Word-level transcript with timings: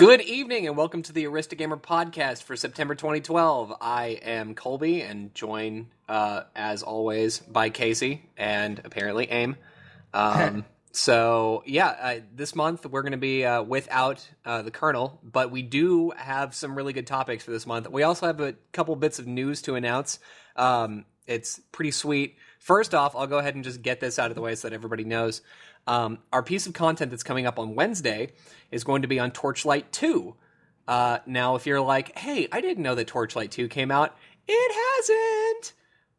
Good 0.00 0.22
evening 0.22 0.66
and 0.66 0.78
welcome 0.78 1.02
to 1.02 1.12
the 1.12 1.24
AristoGamer 1.24 1.78
podcast 1.78 2.44
for 2.44 2.56
September 2.56 2.94
2012. 2.94 3.74
I 3.82 4.18
am 4.22 4.54
Colby 4.54 5.02
and 5.02 5.34
joined, 5.34 5.88
uh, 6.08 6.44
as 6.56 6.82
always, 6.82 7.40
by 7.40 7.68
Casey 7.68 8.22
and 8.34 8.80
apparently 8.82 9.30
Aim. 9.30 9.56
Um, 10.14 10.64
so, 10.92 11.62
yeah, 11.66 11.88
uh, 11.88 12.20
this 12.34 12.54
month 12.54 12.86
we're 12.86 13.02
going 13.02 13.12
to 13.12 13.18
be 13.18 13.44
uh, 13.44 13.62
without 13.62 14.26
uh, 14.46 14.62
the 14.62 14.70
Colonel, 14.70 15.20
but 15.22 15.50
we 15.50 15.60
do 15.60 16.12
have 16.16 16.54
some 16.54 16.74
really 16.74 16.94
good 16.94 17.06
topics 17.06 17.44
for 17.44 17.50
this 17.50 17.66
month. 17.66 17.86
We 17.90 18.02
also 18.02 18.26
have 18.26 18.40
a 18.40 18.54
couple 18.72 18.96
bits 18.96 19.18
of 19.18 19.26
news 19.26 19.60
to 19.62 19.74
announce. 19.74 20.18
Um, 20.56 21.04
it's 21.26 21.60
pretty 21.72 21.90
sweet. 21.90 22.38
First 22.58 22.94
off, 22.94 23.14
I'll 23.14 23.26
go 23.26 23.36
ahead 23.36 23.54
and 23.54 23.64
just 23.64 23.82
get 23.82 24.00
this 24.00 24.18
out 24.18 24.30
of 24.30 24.34
the 24.34 24.40
way 24.40 24.54
so 24.54 24.68
that 24.68 24.74
everybody 24.74 25.04
knows. 25.04 25.42
Um, 25.86 26.18
our 26.32 26.42
piece 26.42 26.66
of 26.66 26.72
content 26.72 27.10
that's 27.10 27.22
coming 27.22 27.46
up 27.46 27.58
on 27.58 27.74
Wednesday 27.74 28.32
is 28.70 28.84
going 28.84 29.02
to 29.02 29.08
be 29.08 29.18
on 29.18 29.30
Torchlight 29.30 29.92
2. 29.92 30.34
Uh, 30.86 31.18
now, 31.26 31.56
if 31.56 31.66
you're 31.66 31.80
like, 31.80 32.16
hey, 32.18 32.48
I 32.50 32.60
didn't 32.60 32.82
know 32.82 32.94
that 32.94 33.06
Torchlight 33.06 33.50
2 33.50 33.68
came 33.68 33.90
out, 33.90 34.16
it 34.46 34.72
hasn't. 34.98 35.72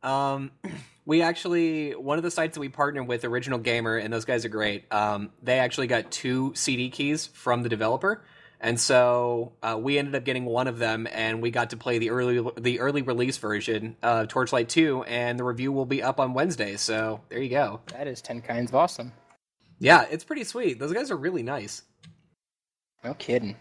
Um, 0.04 0.52
we 1.06 1.22
actually, 1.22 1.92
one 1.92 2.18
of 2.18 2.24
the 2.24 2.32
sites 2.32 2.56
that 2.56 2.62
we 2.62 2.70
partnered 2.70 3.08
with, 3.08 3.26
Original 3.26 3.60
Gamer, 3.60 3.98
and 3.98 4.14
those 4.14 4.26
guys 4.26 4.46
are 4.46 4.50
great, 4.50 4.92
um, 4.92 5.32
they 5.42 5.60
actually 5.60 5.88
got 5.88 6.12
two 6.12 6.54
CD 6.56 6.90
keys 6.90 7.28
from 7.28 7.64
the 7.64 7.70
developer. 7.70 8.24
And 8.64 8.80
so 8.80 9.54
uh, 9.64 9.78
we 9.82 9.98
ended 9.98 10.14
up 10.14 10.24
getting 10.24 10.46
one 10.46 10.68
of 10.68 10.78
them, 10.78 11.08
and 11.12 11.42
we 11.42 11.50
got 11.50 11.72
to 11.72 11.78
play 11.78 11.98
the 11.98 12.12
early 12.12 12.48
the 12.58 12.80
early 12.80 13.02
release 13.02 13.38
version 13.38 13.98
of 14.04 14.28
Torchlight 14.28 14.70
2, 14.70 15.04
and 15.04 15.40
the 15.40 15.44
review 15.44 15.72
will 15.72 15.88
be 15.88 16.04
up 16.04 16.20
on 16.20 16.36
Wednesday. 16.36 16.76
So 16.76 17.22
there 17.30 17.42
you 17.42 17.50
go. 17.50 17.82
That 17.88 18.08
is 18.08 18.22
10 18.22 18.42
kinds 18.42 18.70
of 18.70 18.76
awesome. 18.76 19.14
Yeah, 19.82 20.06
it's 20.12 20.24
pretty 20.24 20.44
sweet. 20.44 20.78
Those 20.78 20.94
guys 20.94 21.10
are 21.10 21.18
really 21.18 21.42
nice. 21.42 21.82
No 23.04 23.16
kidding. 23.16 23.56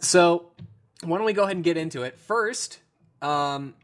So, 0.00 0.50
why 1.04 1.16
don't 1.16 1.24
we 1.26 1.32
go 1.32 1.44
ahead 1.44 1.54
and 1.54 1.64
get 1.64 1.76
into 1.76 2.02
it? 2.02 2.18
First, 2.18 2.80
um, 3.22 3.74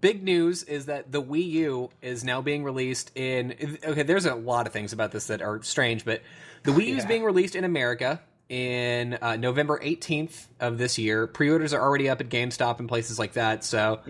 big 0.00 0.22
news 0.22 0.64
is 0.64 0.86
that 0.86 1.10
the 1.12 1.22
Wii 1.22 1.48
U 1.48 1.90
is 2.02 2.24
now 2.24 2.42
being 2.42 2.62
released 2.62 3.10
in. 3.16 3.78
Okay, 3.82 4.02
there's 4.02 4.26
a 4.26 4.34
lot 4.34 4.66
of 4.66 4.72
things 4.74 4.92
about 4.92 5.12
this 5.12 5.28
that 5.28 5.40
are 5.40 5.62
strange, 5.62 6.04
but 6.04 6.20
the 6.64 6.72
Wii 6.72 6.88
U 6.88 6.96
is 6.98 7.06
being 7.06 7.24
released 7.24 7.56
in 7.56 7.64
America 7.64 8.20
in 8.50 9.14
uh, 9.22 9.36
November 9.36 9.80
18th 9.82 10.44
of 10.60 10.76
this 10.76 10.98
year. 10.98 11.26
Pre 11.26 11.48
orders 11.48 11.72
are 11.72 11.80
already 11.80 12.10
up 12.10 12.20
at 12.20 12.28
GameStop 12.28 12.80
and 12.80 12.88
places 12.88 13.18
like 13.18 13.32
that. 13.32 13.64
So, 13.64 14.00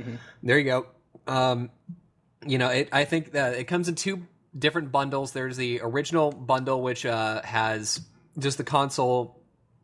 there 0.43 0.59
you 0.59 0.65
go. 0.65 0.87
Um, 1.28 1.71
you 2.45 2.59
know, 2.59 2.71
it, 2.71 2.89
I 2.91 3.05
think 3.05 3.33
that 3.33 3.55
it 3.55 3.65
comes 3.65 3.89
in 3.89 3.95
two 3.95 4.27
different 4.57 4.93
bundles. 4.93 5.33
There's 5.33 5.57
the 5.57 5.81
original 5.83 6.31
bundle, 6.33 6.83
which 6.83 7.05
uh, 7.07 7.43
has 7.43 8.01
just 8.39 8.59
the 8.59 8.65
console 8.65 9.41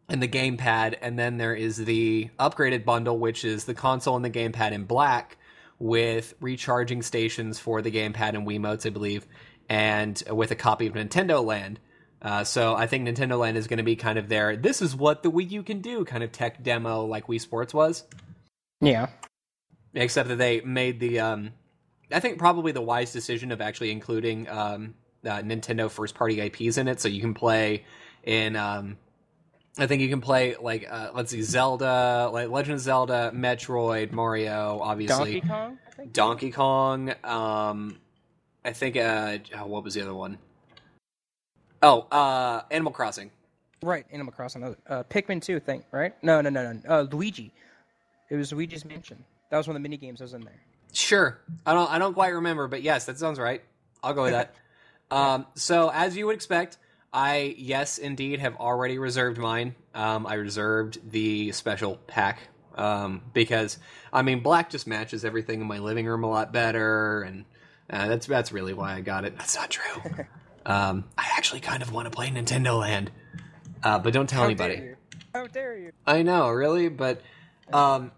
and 0.08 0.22
the 0.22 0.28
gamepad, 0.28 0.96
and 1.00 1.18
then 1.18 1.38
there 1.38 1.54
is 1.54 1.76
the 1.76 2.30
upgraded 2.38 2.84
bundle, 2.84 3.18
which 3.18 3.44
is 3.44 3.64
the 3.64 3.74
console 3.74 4.16
and 4.16 4.24
the 4.24 4.30
gamepad 4.30 4.72
in 4.72 4.84
black 4.84 5.38
with 5.78 6.34
recharging 6.40 7.02
stations 7.02 7.58
for 7.58 7.82
the 7.82 7.90
gamepad 7.90 8.34
and 8.34 8.46
Wiimotes, 8.46 8.86
I 8.86 8.90
believe, 8.90 9.26
and 9.68 10.22
with 10.30 10.50
a 10.50 10.54
copy 10.56 10.86
of 10.86 10.94
Nintendo 10.94 11.44
Land. 11.44 11.80
Uh, 12.20 12.44
so 12.44 12.74
I 12.76 12.86
think 12.86 13.08
Nintendo 13.08 13.38
Land 13.38 13.56
is 13.56 13.66
going 13.66 13.78
to 13.78 13.82
be 13.82 13.96
kind 13.96 14.16
of 14.16 14.28
their 14.28 14.56
this 14.56 14.80
is 14.80 14.94
what 14.94 15.24
the 15.24 15.30
Wii 15.30 15.50
U 15.52 15.62
can 15.64 15.80
do 15.80 16.04
kind 16.04 16.22
of 16.22 16.30
tech 16.30 16.62
demo 16.62 17.04
like 17.04 17.26
Wii 17.26 17.40
Sports 17.40 17.74
was 17.74 18.04
Yeah. 18.80 19.08
except 19.92 20.28
that 20.28 20.38
they 20.38 20.60
made 20.60 21.00
the 21.00 21.18
um, 21.18 21.50
I 22.12 22.20
think 22.20 22.38
probably 22.38 22.72
the 22.72 22.82
wise 22.82 23.12
decision 23.12 23.52
of 23.52 23.60
actually 23.60 23.90
including 23.90 24.48
um, 24.48 24.94
uh, 25.24 25.40
Nintendo 25.42 25.90
first 25.90 26.14
party 26.14 26.40
IPs 26.40 26.78
in 26.78 26.88
it, 26.88 27.00
so 27.00 27.08
you 27.08 27.20
can 27.20 27.34
play 27.34 27.84
in. 28.24 28.56
Um, 28.56 28.98
I 29.78 29.86
think 29.86 30.02
you 30.02 30.08
can 30.08 30.20
play 30.20 30.56
like 30.60 30.86
uh, 30.90 31.10
let's 31.14 31.30
see, 31.30 31.42
Zelda, 31.42 32.28
like 32.32 32.48
Legend 32.48 32.74
of 32.74 32.80
Zelda, 32.80 33.32
Metroid, 33.34 34.12
Mario, 34.12 34.80
obviously, 34.82 35.40
Donkey 35.40 35.48
Kong, 35.48 35.78
I 35.86 35.90
think. 35.92 36.12
Donkey 36.12 36.50
Kong. 36.50 37.14
Um, 37.24 37.98
I 38.64 38.72
think 38.72 38.96
uh, 38.96 39.38
oh, 39.56 39.66
what 39.66 39.84
was 39.84 39.94
the 39.94 40.02
other 40.02 40.14
one? 40.14 40.38
Oh, 41.82 42.06
uh, 42.12 42.62
Animal 42.70 42.92
Crossing. 42.92 43.30
Right, 43.82 44.06
Animal 44.12 44.32
Crossing. 44.32 44.62
Uh, 44.62 45.02
Pikmin 45.10 45.42
2, 45.42 45.58
think, 45.58 45.84
right? 45.90 46.14
No, 46.22 46.40
no, 46.40 46.50
no, 46.50 46.72
no. 46.72 46.80
Uh, 46.88 47.06
Luigi. 47.10 47.52
It 48.30 48.36
was 48.36 48.52
Luigi's 48.52 48.84
Mansion. 48.84 49.24
That 49.50 49.56
was 49.56 49.66
one 49.66 49.74
of 49.74 49.82
the 49.82 49.88
mini 49.88 49.96
games 49.96 50.20
that 50.20 50.26
was 50.26 50.34
in 50.34 50.42
there. 50.42 50.60
Sure. 50.92 51.40
I 51.64 51.72
don't 51.72 51.90
I 51.90 51.98
don't 51.98 52.14
quite 52.14 52.34
remember, 52.34 52.68
but 52.68 52.82
yes, 52.82 53.06
that 53.06 53.18
sounds 53.18 53.38
right. 53.38 53.62
I'll 54.02 54.14
go 54.14 54.22
with 54.24 54.32
that. 54.32 54.54
um, 55.10 55.46
so 55.54 55.90
as 55.92 56.16
you 56.16 56.26
would 56.26 56.34
expect, 56.34 56.76
I 57.12 57.54
yes 57.58 57.98
indeed 57.98 58.40
have 58.40 58.56
already 58.56 58.98
reserved 58.98 59.38
mine. 59.38 59.74
Um, 59.94 60.26
I 60.26 60.34
reserved 60.34 61.10
the 61.10 61.52
special 61.52 61.96
pack 62.06 62.40
um, 62.74 63.22
because 63.32 63.78
I 64.12 64.22
mean 64.22 64.40
black 64.40 64.70
just 64.70 64.86
matches 64.86 65.24
everything 65.24 65.60
in 65.60 65.66
my 65.66 65.78
living 65.78 66.06
room 66.06 66.24
a 66.24 66.28
lot 66.30 66.52
better, 66.52 67.22
and 67.22 67.44
uh, 67.90 68.08
that's 68.08 68.26
that's 68.26 68.52
really 68.52 68.74
why 68.74 68.94
I 68.94 69.00
got 69.00 69.24
it. 69.24 69.36
That's 69.36 69.56
not 69.56 69.70
true. 69.70 70.02
um, 70.66 71.04
I 71.16 71.26
actually 71.36 71.60
kind 71.60 71.82
of 71.82 71.92
want 71.92 72.06
to 72.06 72.10
play 72.10 72.28
Nintendo 72.28 72.78
Land, 72.78 73.10
uh, 73.82 73.98
but 73.98 74.12
don't 74.12 74.28
tell 74.28 74.40
How 74.40 74.46
anybody. 74.46 74.76
dare 74.76 74.84
you? 74.84 74.96
How 75.34 75.46
dare 75.46 75.78
you? 75.78 75.92
I 76.06 76.22
know, 76.22 76.50
really, 76.50 76.88
but 76.90 77.22
um 77.72 78.12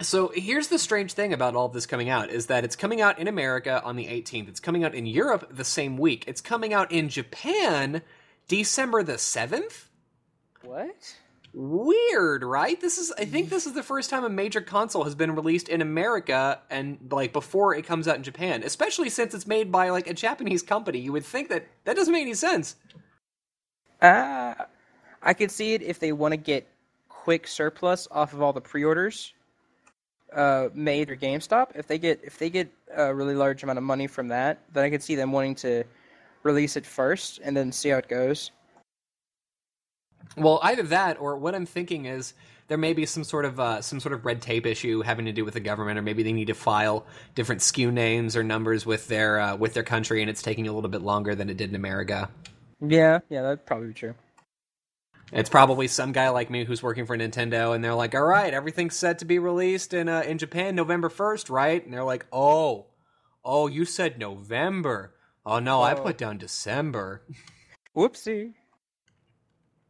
so 0.00 0.32
here's 0.34 0.68
the 0.68 0.78
strange 0.78 1.12
thing 1.12 1.32
about 1.32 1.54
all 1.54 1.66
of 1.66 1.72
this 1.72 1.86
coming 1.86 2.08
out 2.08 2.30
is 2.30 2.46
that 2.46 2.64
it's 2.64 2.76
coming 2.76 3.00
out 3.00 3.18
in 3.18 3.28
America 3.28 3.82
on 3.84 3.96
the 3.96 4.06
18th. 4.06 4.48
It's 4.48 4.60
coming 4.60 4.84
out 4.84 4.94
in 4.94 5.06
Europe 5.06 5.48
the 5.50 5.64
same 5.64 5.96
week. 5.96 6.24
It's 6.26 6.40
coming 6.40 6.72
out 6.72 6.90
in 6.90 7.08
Japan 7.08 8.02
December 8.48 9.02
the 9.02 9.14
7th. 9.14 9.84
What? 10.62 11.16
Weird, 11.52 12.42
right? 12.42 12.80
This 12.80 12.98
is 12.98 13.12
I 13.16 13.24
think 13.24 13.48
this 13.48 13.66
is 13.66 13.74
the 13.74 13.82
first 13.84 14.10
time 14.10 14.24
a 14.24 14.28
major 14.28 14.60
console 14.60 15.04
has 15.04 15.14
been 15.14 15.36
released 15.36 15.68
in 15.68 15.80
America 15.80 16.60
and 16.68 16.98
like 17.12 17.32
before 17.32 17.74
it 17.76 17.86
comes 17.86 18.08
out 18.08 18.16
in 18.16 18.24
Japan, 18.24 18.64
especially 18.64 19.08
since 19.08 19.34
it's 19.34 19.46
made 19.46 19.70
by 19.70 19.90
like 19.90 20.08
a 20.08 20.14
Japanese 20.14 20.62
company. 20.62 20.98
You 20.98 21.12
would 21.12 21.24
think 21.24 21.50
that 21.50 21.68
that 21.84 21.94
doesn't 21.94 22.12
make 22.12 22.22
any 22.22 22.34
sense. 22.34 22.74
Uh, 24.02 24.54
I 25.22 25.34
could 25.34 25.52
see 25.52 25.74
it 25.74 25.82
if 25.82 26.00
they 26.00 26.10
want 26.10 26.32
to 26.32 26.36
get 26.36 26.66
quick 27.08 27.46
surplus 27.46 28.08
off 28.10 28.32
of 28.32 28.42
all 28.42 28.52
the 28.52 28.60
pre-orders 28.60 29.32
uh, 30.34 30.68
made 30.74 31.10
or 31.10 31.16
GameStop. 31.16 31.68
If 31.74 31.86
they 31.86 31.98
get 31.98 32.20
if 32.22 32.38
they 32.38 32.50
get 32.50 32.70
a 32.94 33.14
really 33.14 33.34
large 33.34 33.62
amount 33.62 33.78
of 33.78 33.84
money 33.84 34.06
from 34.06 34.28
that, 34.28 34.58
then 34.72 34.84
I 34.84 34.90
could 34.90 35.02
see 35.02 35.14
them 35.14 35.32
wanting 35.32 35.54
to 35.56 35.84
release 36.42 36.76
it 36.76 36.86
first 36.86 37.40
and 37.42 37.56
then 37.56 37.72
see 37.72 37.90
how 37.90 37.98
it 37.98 38.08
goes. 38.08 38.50
Well, 40.36 40.60
either 40.62 40.82
that 40.84 41.20
or 41.20 41.36
what 41.36 41.54
I'm 41.54 41.66
thinking 41.66 42.06
is 42.06 42.34
there 42.68 42.78
may 42.78 42.92
be 42.92 43.06
some 43.06 43.24
sort 43.24 43.44
of 43.44 43.60
uh, 43.60 43.82
some 43.82 44.00
sort 44.00 44.14
of 44.14 44.24
red 44.24 44.40
tape 44.40 44.66
issue 44.66 45.02
having 45.02 45.26
to 45.26 45.32
do 45.32 45.44
with 45.44 45.54
the 45.54 45.60
government, 45.60 45.98
or 45.98 46.02
maybe 46.02 46.22
they 46.22 46.32
need 46.32 46.46
to 46.46 46.54
file 46.54 47.06
different 47.34 47.60
SKU 47.60 47.92
names 47.92 48.36
or 48.36 48.42
numbers 48.42 48.86
with 48.86 49.06
their 49.08 49.38
uh, 49.38 49.56
with 49.56 49.74
their 49.74 49.82
country, 49.82 50.20
and 50.20 50.30
it's 50.30 50.42
taking 50.42 50.66
a 50.66 50.72
little 50.72 50.90
bit 50.90 51.02
longer 51.02 51.34
than 51.34 51.50
it 51.50 51.56
did 51.56 51.70
in 51.70 51.76
America. 51.76 52.28
Yeah, 52.80 53.20
yeah, 53.28 53.42
that'd 53.42 53.66
probably 53.66 53.88
be 53.88 53.94
true. 53.94 54.14
It's 55.32 55.50
probably 55.50 55.88
some 55.88 56.12
guy 56.12 56.28
like 56.28 56.50
me 56.50 56.64
who's 56.64 56.82
working 56.82 57.06
for 57.06 57.16
Nintendo, 57.16 57.74
and 57.74 57.82
they're 57.82 57.94
like, 57.94 58.14
"All 58.14 58.22
right, 58.24 58.52
everything's 58.54 58.96
set 58.96 59.18
to 59.20 59.24
be 59.24 59.38
released 59.38 59.92
in 59.94 60.08
uh, 60.08 60.20
in 60.22 60.38
Japan 60.38 60.74
November 60.74 61.08
first, 61.08 61.50
right?" 61.50 61.82
And 61.84 61.92
they're 61.92 62.04
like, 62.04 62.26
"Oh, 62.32 62.86
oh, 63.44 63.66
you 63.66 63.84
said 63.84 64.18
November. 64.18 65.14
Oh 65.44 65.58
no, 65.58 65.80
I 65.82 65.94
Oh. 65.94 66.02
put 66.02 66.18
down 66.18 66.38
December." 66.38 67.22
Whoopsie. 67.96 68.54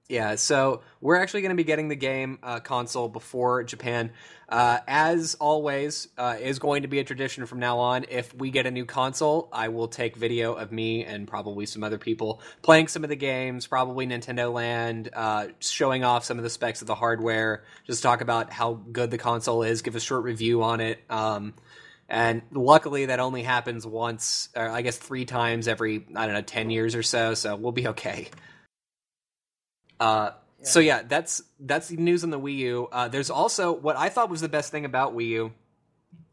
Yeah, 0.06 0.34
so 0.34 0.82
we're 1.00 1.16
actually 1.16 1.40
going 1.40 1.50
to 1.50 1.56
be 1.56 1.64
getting 1.64 1.88
the 1.88 1.96
game 1.96 2.38
uh, 2.42 2.60
console 2.60 3.08
before 3.08 3.64
Japan. 3.64 4.10
Uh, 4.50 4.80
as 4.86 5.34
always, 5.40 6.08
uh, 6.18 6.36
is 6.38 6.58
going 6.58 6.82
to 6.82 6.88
be 6.88 6.98
a 6.98 7.04
tradition 7.04 7.46
from 7.46 7.58
now 7.58 7.78
on. 7.78 8.04
If 8.10 8.34
we 8.34 8.50
get 8.50 8.66
a 8.66 8.70
new 8.70 8.84
console, 8.84 9.48
I 9.50 9.68
will 9.68 9.88
take 9.88 10.16
video 10.16 10.52
of 10.52 10.70
me 10.70 11.06
and 11.06 11.26
probably 11.26 11.64
some 11.64 11.82
other 11.82 11.96
people 11.96 12.42
playing 12.60 12.88
some 12.88 13.02
of 13.02 13.08
the 13.08 13.16
games, 13.16 13.66
probably 13.66 14.06
Nintendo 14.06 14.52
Land, 14.52 15.08
uh, 15.14 15.46
showing 15.60 16.04
off 16.04 16.24
some 16.24 16.36
of 16.36 16.44
the 16.44 16.50
specs 16.50 16.82
of 16.82 16.86
the 16.86 16.94
hardware, 16.94 17.64
just 17.86 18.02
talk 18.02 18.20
about 18.20 18.52
how 18.52 18.74
good 18.74 19.10
the 19.10 19.18
console 19.18 19.62
is, 19.62 19.80
give 19.80 19.96
a 19.96 20.00
short 20.00 20.22
review 20.22 20.62
on 20.62 20.82
it. 20.82 21.02
Um, 21.08 21.54
and 22.10 22.42
luckily, 22.52 23.06
that 23.06 23.20
only 23.20 23.42
happens 23.42 23.86
once, 23.86 24.50
I 24.54 24.82
guess 24.82 24.98
three 24.98 25.24
times 25.24 25.66
every, 25.66 26.06
I 26.14 26.26
don't 26.26 26.34
know, 26.34 26.42
10 26.42 26.68
years 26.68 26.94
or 26.94 27.02
so, 27.02 27.32
so 27.32 27.56
we'll 27.56 27.72
be 27.72 27.88
okay. 27.88 28.28
Uh, 30.00 30.30
So 30.64 30.80
yeah, 30.80 31.02
that's 31.06 31.42
that's 31.60 31.88
the 31.88 31.96
news 31.96 32.24
on 32.24 32.30
the 32.30 32.40
Wii 32.40 32.56
U. 32.56 32.88
Uh, 32.90 33.08
there's 33.08 33.30
also 33.30 33.72
what 33.72 33.96
I 33.96 34.08
thought 34.08 34.30
was 34.30 34.40
the 34.40 34.48
best 34.48 34.70
thing 34.70 34.84
about 34.86 35.14
Wii 35.14 35.26
U 35.28 35.52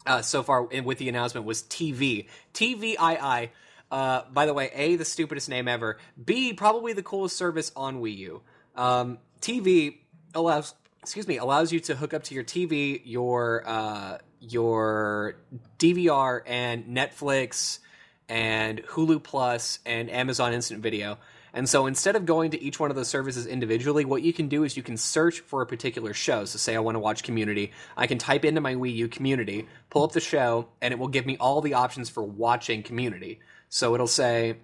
uh, 0.05 0.21
so 0.21 0.41
far 0.41 0.63
with 0.63 0.97
the 0.97 1.09
announcement 1.09 1.45
was 1.45 1.63
TV. 1.63 2.27
TVII. 2.53 3.49
Uh, 3.91 4.21
by 4.31 4.45
the 4.45 4.53
way, 4.53 4.71
A, 4.73 4.95
the 4.95 5.03
stupidest 5.03 5.49
name 5.49 5.67
ever. 5.67 5.97
B, 6.23 6.53
probably 6.53 6.93
the 6.93 7.03
coolest 7.03 7.35
service 7.35 7.73
on 7.75 8.01
Wii 8.01 8.17
U. 8.19 8.41
Um, 8.75 9.17
TV 9.41 9.97
allows, 10.33 10.75
excuse 11.01 11.27
me, 11.27 11.37
allows 11.37 11.73
you 11.73 11.81
to 11.81 11.95
hook 11.95 12.13
up 12.13 12.23
to 12.23 12.35
your 12.35 12.45
TV 12.45 13.01
your 13.03 13.63
uh, 13.67 14.17
your 14.39 15.35
DVR 15.77 16.41
and 16.45 16.85
Netflix 16.85 17.79
and 18.29 18.81
Hulu 18.83 19.21
Plus 19.21 19.79
and 19.85 20.09
Amazon 20.09 20.53
Instant 20.53 20.81
Video. 20.81 21.17
And 21.53 21.67
so 21.67 21.85
instead 21.85 22.15
of 22.15 22.25
going 22.25 22.51
to 22.51 22.61
each 22.61 22.79
one 22.79 22.89
of 22.89 22.95
those 22.95 23.09
services 23.09 23.45
individually, 23.45 24.05
what 24.05 24.21
you 24.21 24.31
can 24.31 24.47
do 24.47 24.63
is 24.63 24.77
you 24.77 24.83
can 24.83 24.97
search 24.97 25.41
for 25.41 25.61
a 25.61 25.65
particular 25.65 26.13
show. 26.13 26.45
So 26.45 26.57
say 26.57 26.75
I 26.75 26.79
want 26.79 26.95
to 26.95 26.99
watch 26.99 27.23
Community, 27.23 27.71
I 27.97 28.07
can 28.07 28.17
type 28.17 28.45
into 28.45 28.61
my 28.61 28.75
Wii 28.75 28.95
U 28.95 29.07
Community, 29.07 29.67
pull 29.89 30.03
up 30.03 30.13
the 30.13 30.21
show, 30.21 30.69
and 30.81 30.93
it 30.93 30.99
will 30.99 31.09
give 31.09 31.25
me 31.25 31.37
all 31.37 31.61
the 31.61 31.73
options 31.73 32.09
for 32.09 32.23
watching 32.23 32.83
Community. 32.83 33.39
So 33.69 33.93
it'll 33.93 34.07
say, 34.07 34.57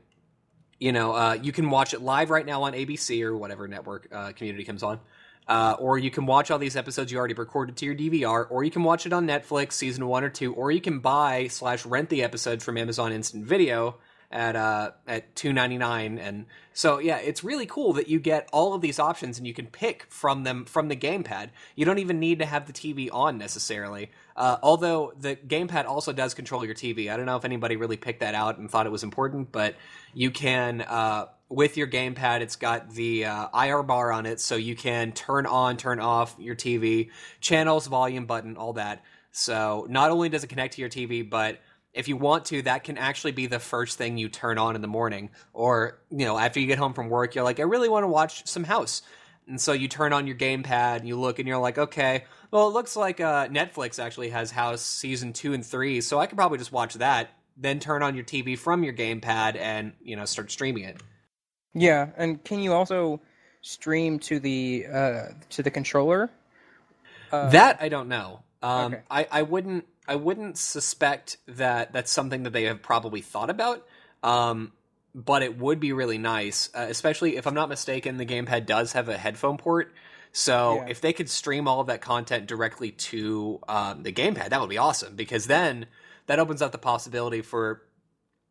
you 0.80 0.92
know, 0.92 1.13
uh, 1.13 1.38
you 1.42 1.51
can 1.51 1.69
watch 1.69 1.94
it 1.94 2.01
live 2.01 2.30
right 2.30 2.45
now 2.45 2.63
on 2.63 2.74
ABC 2.74 3.22
or 3.24 3.36
whatever 3.36 3.68
network 3.68 4.07
uh, 4.12 4.31
Community 4.31 4.63
comes 4.63 4.84
on. 4.84 5.00
Uh, 5.48 5.75
or 5.80 5.98
you 5.98 6.12
can 6.12 6.25
watch 6.25 6.51
all 6.51 6.60
these 6.60 6.75
episodes 6.75 7.10
you 7.10 7.18
already 7.18 7.34
recorded 7.34 7.78
to 7.78 7.86
your 7.86 7.95
DVR, 7.95 8.48
or 8.50 8.66
you 8.66 8.72
can 8.72 8.84
watch 8.84 9.06
it 9.06 9.13
on 9.13 9.25
Netflix, 9.25 9.74
season 9.74 10.06
one 10.06 10.25
or 10.25 10.30
two, 10.30 10.54
or 10.54 10.72
you 10.72 10.81
can 10.81 11.00
buy 11.00 11.48
slash 11.48 11.86
rent 11.86 12.10
the 12.10 12.22
episodes 12.22 12.66
from 12.66 12.78
Amazon 12.78 13.13
Instant 13.13 13.45
Video 13.45 13.95
at 14.31 14.56
uh 14.56 14.91
at 15.07 15.35
two 15.35 15.53
ninety 15.53 15.77
nine. 15.77 16.18
And 16.18 16.45
so 16.74 17.00
yeah, 17.00 17.18
it's 17.18 17.44
really 17.44 17.65
cool 17.65 17.94
that 17.94 18.07
you 18.07 18.19
get 18.19 18.50
all 18.51 18.74
of 18.74 18.81
these 18.81 19.00
options 19.00 19.38
and 19.38 19.47
you 19.47 19.53
can 19.53 19.68
pick 19.68 20.06
from 20.09 20.44
them 20.44 20.65
from 20.65 20.89
the 20.89 20.95
gamepad. 20.95 21.50
You 21.75 21.85
don't 21.85 22.00
even 22.00 22.19
need 22.19 22.39
to 22.39 22.45
have 22.45 22.68
the 22.68 22.74
TV 22.74 23.09
on 23.12 23.38
necessarily. 23.38 24.12
Uh, 24.35 24.57
although 24.62 25.13
the 25.19 25.35
gamepad 25.35 25.85
also 25.85 26.13
does 26.13 26.33
control 26.33 26.65
your 26.65 26.75
TV. 26.75 27.12
I 27.12 27.18
don't 27.18 27.25
know 27.25 27.38
if 27.38 27.45
anybody 27.45 27.75
really 27.77 27.97
picked 27.97 28.19
that 28.19 28.35
out 28.35 28.57
and 28.57 28.69
thought 28.69 28.85
it 28.85 28.91
was 28.91 29.03
important, 29.03 29.51
but 29.51 29.75
you 30.13 30.31
can 30.31 30.81
uh 30.81 31.27
with 31.50 31.77
your 31.77 31.88
gamepad, 31.88 32.41
it's 32.41 32.57
got 32.57 32.89
the 32.91 33.24
uh, 33.24 33.47
IR 33.57 33.81
bar 33.81 34.12
on 34.12 34.25
it, 34.25 34.41
so 34.41 34.57
you 34.57 34.75
can 34.75 35.13
turn 35.13 35.45
on, 35.45 35.77
turn 35.77 36.01
off 36.01 36.35
your 36.38 36.56
TV, 36.56 37.09
channels, 37.39 37.88
volume 37.88 38.25
button, 38.25 38.57
all 38.57 38.74
that. 38.74 39.01
So 39.31 39.85
not 39.89 40.12
only 40.12 40.29
does 40.29 40.44
it 40.44 40.47
connect 40.47 40.74
to 40.74 40.81
your 40.81 40.89
TV, 40.89 41.27
but 41.27 41.59
if 41.98 42.08
you 42.08 42.16
want 42.16 42.46
to, 42.46 42.62
that 42.64 42.84
can 42.84 42.98
actually 42.98 43.32
be 43.32 43.48
the 43.48 43.60
first 43.60 43.98
thing 43.98 44.18
you 44.18 44.30
turn 44.30 44.58
on 44.58 44.76
in 44.76 44.82
the 44.82 44.88
morning, 44.88 45.30
or 45.54 46.00
you 46.10 46.26
know 46.26 46.38
after 46.38 46.60
you 46.60 46.68
get 46.68 46.78
home 46.78 46.94
from 46.94 47.10
work, 47.10 47.36
you're 47.36 47.44
like, 47.44 47.60
I 47.60 47.64
really 47.64 47.90
want 47.90 48.04
to 48.04 48.08
watch 48.08 48.46
some 48.48 48.64
House, 48.64 49.02
and 49.48 49.60
so 49.60 49.74
you 49.74 49.88
turn 49.88 50.14
on 50.14 50.28
your 50.28 50.36
gamepad, 50.36 50.98
and 50.98 51.08
you 51.08 51.20
look, 51.20 51.40
and 51.40 51.48
you're 51.48 51.58
like, 51.58 51.78
okay, 51.78 52.26
well 52.52 52.68
it 52.68 52.74
looks 52.74 52.96
like 52.96 53.20
uh, 53.20 53.48
Netflix 53.48 54.00
actually 54.00 54.30
has 54.30 54.52
House 54.52 54.82
season 54.82 55.34
two 55.34 55.54
and 55.54 55.66
three, 55.66 56.02
so 56.02 56.20
I 56.20 56.28
could 56.28 56.38
probably 56.38 56.58
just 56.58 56.72
watch 56.72 56.94
that. 56.96 57.30
Then 57.58 57.80
turn 57.80 58.04
on 58.04 58.14
your 58.14 58.24
TV 58.24 58.58
from 58.58 58.84
your 58.84 58.94
gamepad 58.94 59.58
and 59.58 59.94
you 60.02 60.16
know 60.16 60.26
start 60.26 60.52
streaming 60.52 60.84
it. 60.84 61.02
Yeah, 61.74 62.10
and 62.16 62.44
can 62.44 62.60
you 62.60 62.74
also 62.74 63.22
stream 63.62 64.20
to 64.20 64.40
the 64.40 64.86
uh, 64.92 65.24
to 65.52 65.64
the 65.64 65.72
controller? 65.72 66.30
Uh, 67.32 67.50
that 67.50 67.82
I 67.82 67.90
don't 67.90 68.08
know. 68.08 68.42
Um, 68.62 68.94
okay. 68.94 69.04
I, 69.10 69.28
I 69.32 69.42
wouldn't 69.44 69.86
I 70.07 70.15
wouldn't 70.15 70.57
suspect 70.57 71.38
that 71.48 71.94
that's 71.94 72.12
something 72.12 72.44
that 72.44 72.54
they 72.54 72.63
have 72.63 72.81
probably 72.81 73.21
thought 73.21 73.50
about. 73.50 73.86
Um, 74.24 74.71
but 75.13 75.42
it 75.42 75.57
would 75.57 75.80
be 75.80 75.94
really 75.94 76.18
nice, 76.18 76.69
uh, 76.75 76.86
especially 76.89 77.38
if 77.38 77.48
I'm 77.48 77.56
not 77.56 77.69
mistaken. 77.69 78.18
The 78.18 78.25
gamepad 78.25 78.65
does 78.68 78.94
have 78.94 79.09
a 79.09 79.18
headphone 79.18 79.57
port, 79.57 79.94
so 80.31 80.75
Yeah. 80.75 80.89
if 80.89 81.01
they 81.01 81.12
could 81.13 81.30
stream 81.30 81.68
all 81.68 81.80
of 81.80 81.88
that 81.88 82.01
content 82.01 82.45
directly 82.45 82.92
to 82.92 83.59
um, 83.68 84.04
the 84.04 84.12
gamepad, 84.12 84.50
that 84.50 84.62
would 84.62 84.69
be 84.69 84.77
awesome. 84.77 85.15
Because 85.15 85.48
then 85.48 85.88
that 86.27 86.38
opens 86.39 86.62
up 86.62 86.71
the 86.71 86.77
possibility 86.77 87.42
for 87.42 87.81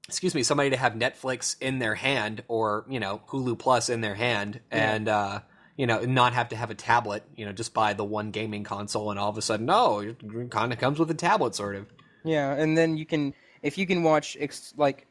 excuse 0.08 0.36
me, 0.36 0.42
somebody 0.44 0.70
to 0.70 0.76
have 0.76 0.92
Netflix 0.92 1.56
in 1.60 1.80
their 1.80 1.96
hand 1.96 2.44
or, 2.46 2.84
you 2.88 3.00
know, 3.00 3.20
Hulu 3.28 3.58
Plus 3.58 3.88
in 3.88 4.00
their 4.02 4.14
hand 4.14 4.60
Yeah. 4.70 4.92
and, 4.94 5.08
uh, 5.08 5.40
you 5.76 5.86
know, 5.86 6.00
not 6.00 6.32
have 6.32 6.48
to 6.50 6.56
have 6.56 6.70
a 6.70 6.74
tablet, 6.74 7.22
you 7.36 7.44
know, 7.44 7.52
just 7.52 7.74
buy 7.74 7.92
the 7.92 8.04
one 8.04 8.30
gaming 8.30 8.64
console 8.64 9.10
and 9.10 9.18
all 9.20 9.28
of 9.28 9.36
a 9.36 9.42
sudden, 9.42 9.66
no, 9.66 10.00
it 10.00 10.50
kind 10.50 10.72
of 10.72 10.78
comes 10.78 10.98
with 10.98 11.10
a 11.10 11.14
tablet, 11.14 11.54
sort 11.54 11.76
of. 11.76 11.86
Yeah, 12.24 12.54
and 12.54 12.76
then 12.76 12.96
you 12.96 13.06
can 13.06 13.34
if 13.62 13.76
you 13.78 13.86
can 13.86 14.02
watch 14.02 14.36
like 14.76 15.06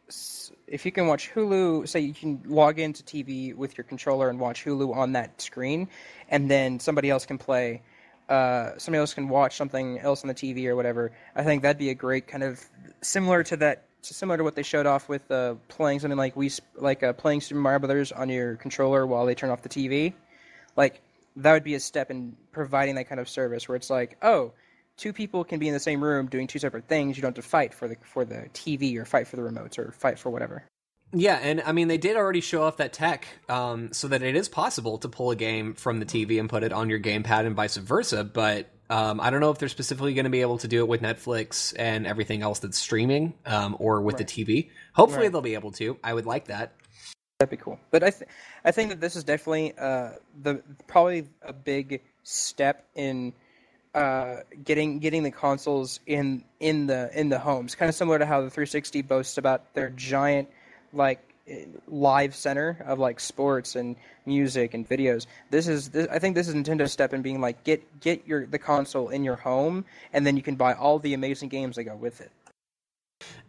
if 0.68 0.86
you 0.86 0.92
can 0.92 1.08
watch 1.08 1.32
Hulu, 1.34 1.88
say 1.88 2.00
you 2.00 2.14
can 2.14 2.42
log 2.46 2.80
into 2.80 3.04
TV 3.04 3.56
with 3.56 3.78
your 3.78 3.84
controller 3.84 4.30
and 4.30 4.40
watch 4.40 4.64
Hulu 4.64 4.96
on 4.96 5.12
that 5.14 5.42
screen, 5.42 5.88
and 6.30 6.50
then 6.50 6.80
somebody 6.80 7.10
else 7.10 7.26
can 7.26 7.38
play. 7.38 7.82
Uh, 8.30 8.72
somebody 8.78 9.00
else 9.00 9.14
can 9.14 9.30
watch 9.30 9.56
something 9.56 10.00
else 10.00 10.24
on 10.24 10.30
the 10.30 10.34
TV 10.34 10.66
or 10.66 10.76
whatever. 10.76 11.12
I 11.36 11.44
think 11.44 11.62
that'd 11.62 11.78
be 11.78 11.90
a 11.90 11.96
great 11.96 12.28
kind 12.28 12.44
of 12.44 12.60
similar 13.02 13.44
to 13.44 13.58
that, 13.58 13.84
similar 14.02 14.38
to 14.38 14.44
what 14.44 14.56
they 14.56 14.64
showed 14.64 14.88
off 14.88 15.10
with 15.10 15.30
uh, 15.30 15.56
playing 15.68 16.00
something 16.00 16.18
like 16.18 16.36
we 16.36 16.50
like 16.76 17.04
uh, 17.04 17.14
playing 17.14 17.42
Super 17.42 17.60
Mario 17.60 17.80
Brothers 17.80 18.12
on 18.12 18.30
your 18.30 18.56
controller 18.56 19.06
while 19.06 19.26
they 19.26 19.36
turn 19.36 19.50
off 19.50 19.62
the 19.62 19.70
TV. 19.70 20.14
Like 20.76 21.02
that 21.38 21.54
would 21.54 21.64
be 21.64 21.76
a 21.76 21.80
step 21.80 22.12
in 22.12 22.36
providing 22.52 22.96
that 22.96 23.10
kind 23.10 23.20
of 23.20 23.28
service 23.30 23.68
where 23.68 23.76
it's 23.76 23.90
like, 23.90 24.18
oh, 24.22 24.54
two 24.98 25.14
people 25.14 25.44
can 25.44 25.60
be 25.60 25.68
in 25.68 25.74
the 25.74 25.80
same 25.80 26.04
room 26.04 26.28
doing 26.28 26.48
two 26.48 26.60
separate 26.60 26.88
things. 26.88 27.18
You 27.18 27.22
don't 27.22 27.36
have 27.36 27.44
to 27.44 27.50
fight 27.50 27.74
for 27.74 27.88
the 27.88 27.98
for 28.04 28.26
the 28.26 28.48
TV 28.54 28.98
or 28.98 29.06
fight 29.06 29.28
for 29.28 29.36
the 29.36 29.42
remotes 29.42 29.78
or 29.78 29.92
fight 29.92 30.18
for 30.20 30.30
whatever. 30.30 30.64
Yeah, 31.14 31.40
and 31.42 31.62
I 31.66 31.72
mean, 31.72 31.88
they 31.88 31.98
did 31.98 32.18
already 32.18 32.42
show 32.42 32.64
off 32.64 32.78
that 32.78 32.92
tech 32.92 33.26
um, 33.48 33.94
so 33.94 34.08
that 34.10 34.22
it 34.22 34.36
is 34.36 34.50
possible 34.50 34.98
to 34.98 35.08
pull 35.08 35.32
a 35.32 35.36
game 35.36 35.74
from 35.76 36.00
the 36.00 36.06
TV 36.06 36.40
and 36.40 36.50
put 36.50 36.64
it 36.64 36.74
on 36.74 36.90
your 36.90 37.00
gamepad 37.00 37.46
and 37.46 37.56
vice 37.56 37.78
versa. 37.78 38.24
But 38.26 38.70
um, 38.90 39.22
I 39.22 39.30
don't 39.30 39.40
know 39.40 39.52
if 39.52 39.58
they're 39.58 39.70
specifically 39.70 40.14
going 40.14 40.26
to 40.26 40.30
be 40.32 40.42
able 40.42 40.58
to 40.58 40.68
do 40.68 40.80
it 40.80 40.88
with 40.90 41.02
Netflix 41.02 41.74
and 41.78 42.06
everything 42.06 42.42
else 42.42 42.60
that's 42.60 42.78
streaming 42.78 43.34
um, 43.46 43.78
or 43.80 44.02
with 44.02 44.16
Right. 44.20 44.28
the 44.28 44.46
TV. 44.46 44.70
Hopefully, 44.94 45.24
Right. 45.24 45.32
they'll 45.32 45.42
be 45.42 45.54
able 45.54 45.72
to. 45.74 45.98
I 46.04 46.14
would 46.14 46.26
like 46.26 46.46
that. 46.48 46.74
That'd 47.40 47.50
be 47.50 47.62
cool. 47.62 47.80
But 47.92 48.04
I 48.04 48.12
th- 48.12 48.30
I 48.64 48.72
think 48.72 48.90
that 48.92 49.02
this 49.02 49.18
is 49.18 49.26
definitely 49.26 49.74
uh, 49.78 50.12
the 50.42 50.62
probably 50.88 51.28
a 51.42 51.52
big 51.52 52.02
step 52.24 52.86
in 52.96 53.34
uh, 53.94 54.38
getting 54.64 55.00
getting 55.00 55.24
the 55.24 55.32
consoles 55.32 56.00
in 56.06 56.46
in 56.62 56.88
the 56.88 57.10
in 57.14 57.28
the 57.28 57.40
homes. 57.40 57.76
Kind 57.76 57.90
of 57.90 57.96
similar 57.96 58.20
to 58.20 58.26
how 58.26 58.40
the 58.40 58.50
360 58.50 59.02
boasts 59.02 59.38
about 59.38 59.74
their 59.74 59.90
giant 59.90 60.48
like 60.94 61.20
live 61.88 62.34
center 62.34 62.82
of 62.86 63.00
like 63.00 63.20
sports 63.20 63.76
and 63.76 63.98
music 64.26 64.74
and 64.74 64.88
videos. 64.88 65.28
This 65.50 65.68
is 65.68 65.90
this, 65.90 66.08
I 66.10 66.20
think 66.20 66.36
this 66.36 66.48
is 66.48 66.56
Nintendo's 66.56 66.94
step 66.94 67.14
in 67.14 67.22
being 67.22 67.42
like 67.42 67.66
get 67.66 68.00
get 68.00 68.26
your 68.26 68.46
the 68.46 68.58
console 68.58 69.10
in 69.10 69.26
your 69.26 69.36
home 69.36 69.84
and 70.14 70.26
then 70.26 70.38
you 70.38 70.42
can 70.42 70.56
buy 70.56 70.74
all 70.74 71.00
the 71.00 71.14
amazing 71.14 71.50
games 71.50 71.76
that 71.76 71.84
go 71.84 71.96
with 71.96 72.22
it. 72.22 72.32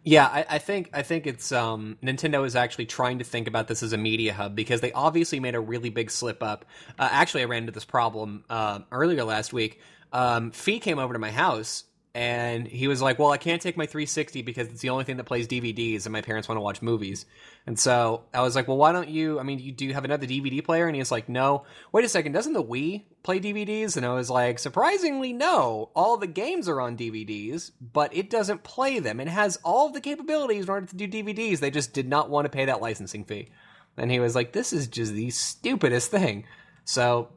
Yeah, 0.03 0.25
I, 0.25 0.45
I 0.51 0.57
think 0.59 0.89
I 0.93 1.01
think 1.01 1.27
it's 1.27 1.51
um, 1.51 1.97
Nintendo 2.01 2.45
is 2.45 2.55
actually 2.55 2.85
trying 2.85 3.17
to 3.19 3.25
think 3.25 3.47
about 3.47 3.67
this 3.67 3.83
as 3.83 3.91
a 3.91 3.97
media 3.97 4.33
hub 4.33 4.55
because 4.55 4.79
they 4.79 4.93
obviously 4.93 5.41
made 5.41 5.53
a 5.53 5.59
really 5.59 5.89
big 5.89 6.09
slip 6.09 6.41
up. 6.41 6.63
Uh, 6.97 7.09
actually, 7.11 7.41
I 7.41 7.45
ran 7.45 7.63
into 7.63 7.73
this 7.73 7.83
problem 7.83 8.45
uh, 8.49 8.79
earlier 8.91 9.25
last 9.25 9.51
week. 9.51 9.81
Um, 10.13 10.51
Fee 10.51 10.79
came 10.79 10.99
over 10.99 11.11
to 11.11 11.19
my 11.19 11.31
house 11.31 11.83
and 12.17 12.67
he 12.67 12.87
was 12.87 12.99
like, 12.99 13.19
"Well, 13.19 13.31
I 13.31 13.37
can't 13.37 13.61
take 13.61 13.77
my 13.77 13.85
360 13.85 14.41
because 14.41 14.69
it's 14.69 14.81
the 14.81 14.89
only 14.89 15.03
thing 15.03 15.17
that 15.17 15.25
plays 15.25 15.47
DVDs, 15.47 16.07
and 16.07 16.11
my 16.11 16.21
parents 16.21 16.49
want 16.49 16.57
to 16.57 16.63
watch 16.63 16.81
movies." 16.81 17.27
And 17.67 17.77
so 17.77 18.23
I 18.33 18.41
was 18.41 18.55
like, 18.55 18.67
"Well, 18.67 18.77
why 18.77 18.91
don't 18.91 19.07
you? 19.07 19.39
I 19.39 19.43
mean, 19.43 19.59
you 19.59 19.71
do 19.71 19.93
have 19.93 20.03
another 20.03 20.25
DVD 20.25 20.63
player?" 20.63 20.87
And 20.87 20.95
he's 20.95 21.11
like, 21.11 21.29
"No. 21.29 21.65
Wait 21.91 22.05
a 22.05 22.09
second, 22.09 22.31
doesn't 22.31 22.53
the 22.53 22.63
Wii 22.63 23.03
play 23.21 23.39
DVDs?" 23.39 23.97
And 23.97 24.03
I 24.03 24.15
was 24.15 24.31
like, 24.31 24.57
"Surprisingly, 24.57 25.31
no. 25.31 25.91
All 25.95 26.17
the 26.17 26.25
games 26.25 26.67
are 26.67 26.81
on 26.81 26.97
DVDs, 26.97 27.69
but 27.79 28.15
it 28.17 28.31
doesn't 28.31 28.63
play 28.63 28.97
them. 28.97 29.19
It 29.19 29.27
has 29.27 29.59
all 29.63 29.91
the 29.91 30.01
capabilities 30.01 30.63
in 30.63 30.71
order 30.71 30.87
to 30.87 30.95
do 30.95 31.07
DVDs. 31.07 31.59
They 31.59 31.69
just 31.69 31.93
did 31.93 32.09
not 32.09 32.31
want 32.31 32.45
to 32.45 32.49
pay 32.49 32.65
that 32.65 32.81
licensing 32.81 33.25
fee." 33.25 33.49
And 33.95 34.09
he 34.09 34.19
was 34.19 34.33
like, 34.33 34.53
"This 34.53 34.73
is 34.73 34.87
just 34.87 35.13
the 35.13 35.29
stupidest 35.29 36.09
thing." 36.09 36.45
So 36.83 37.29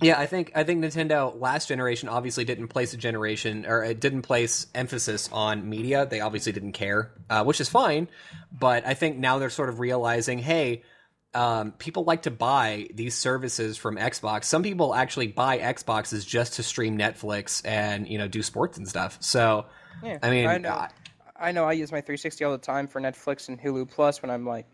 yeah, 0.00 0.18
I 0.18 0.26
think 0.26 0.52
I 0.54 0.64
think 0.64 0.84
Nintendo 0.84 1.38
last 1.38 1.68
generation 1.68 2.08
obviously 2.08 2.44
didn't 2.44 2.68
place 2.68 2.94
a 2.94 2.96
generation 2.96 3.66
or 3.66 3.82
it 3.84 4.00
didn't 4.00 4.22
place 4.22 4.66
emphasis 4.74 5.28
on 5.32 5.68
media. 5.68 6.06
They 6.06 6.20
obviously 6.20 6.52
didn't 6.52 6.72
care, 6.72 7.12
uh, 7.28 7.44
which 7.44 7.60
is 7.60 7.68
fine. 7.68 8.08
But 8.52 8.86
I 8.86 8.94
think 8.94 9.18
now 9.18 9.38
they're 9.38 9.50
sort 9.50 9.68
of 9.68 9.80
realizing, 9.80 10.38
hey, 10.38 10.82
um, 11.34 11.72
people 11.72 12.04
like 12.04 12.22
to 12.22 12.30
buy 12.30 12.88
these 12.94 13.14
services 13.14 13.76
from 13.76 13.96
Xbox. 13.96 14.44
Some 14.44 14.62
people 14.62 14.94
actually 14.94 15.28
buy 15.28 15.58
Xboxes 15.58 16.26
just 16.26 16.54
to 16.54 16.62
stream 16.62 16.98
Netflix 16.98 17.62
and 17.64 18.08
you 18.08 18.18
know 18.18 18.28
do 18.28 18.42
sports 18.42 18.78
and 18.78 18.88
stuff. 18.88 19.18
So 19.20 19.66
Yeah, 20.02 20.18
I 20.22 20.30
mean, 20.30 20.46
I 20.46 20.58
know. 20.58 20.70
I- 20.70 20.90
I 21.42 21.52
know 21.52 21.64
I 21.64 21.72
use 21.72 21.90
my 21.90 22.02
360 22.02 22.44
all 22.44 22.52
the 22.52 22.58
time 22.58 22.86
for 22.86 23.00
Netflix 23.00 23.48
and 23.48 23.58
Hulu 23.58 23.88
Plus 23.90 24.20
when 24.20 24.30
I'm 24.30 24.44
like 24.44 24.66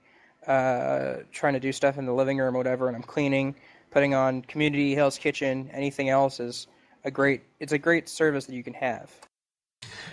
uh, 0.49 1.19
trying 1.31 1.53
to 1.55 1.61
do 1.61 1.71
stuff 1.71 1.97
in 1.99 2.07
the 2.07 2.13
living 2.13 2.39
room 2.39 2.55
or 2.55 2.59
whatever, 2.59 2.89
and 2.89 2.97
I'm 2.97 3.03
cleaning, 3.05 3.55
putting 3.97 4.13
on 4.13 4.43
Community, 4.43 4.95
Hell's 4.95 5.17
Kitchen, 5.17 5.71
anything 5.73 6.11
else 6.11 6.39
is 6.39 6.67
a 7.05 7.11
great. 7.11 7.45
It's 7.61 7.73
a 7.73 7.79
great 7.79 8.11
service 8.11 8.45
that 8.45 8.55
you 8.55 8.63
can 8.63 8.75
have. 8.75 9.11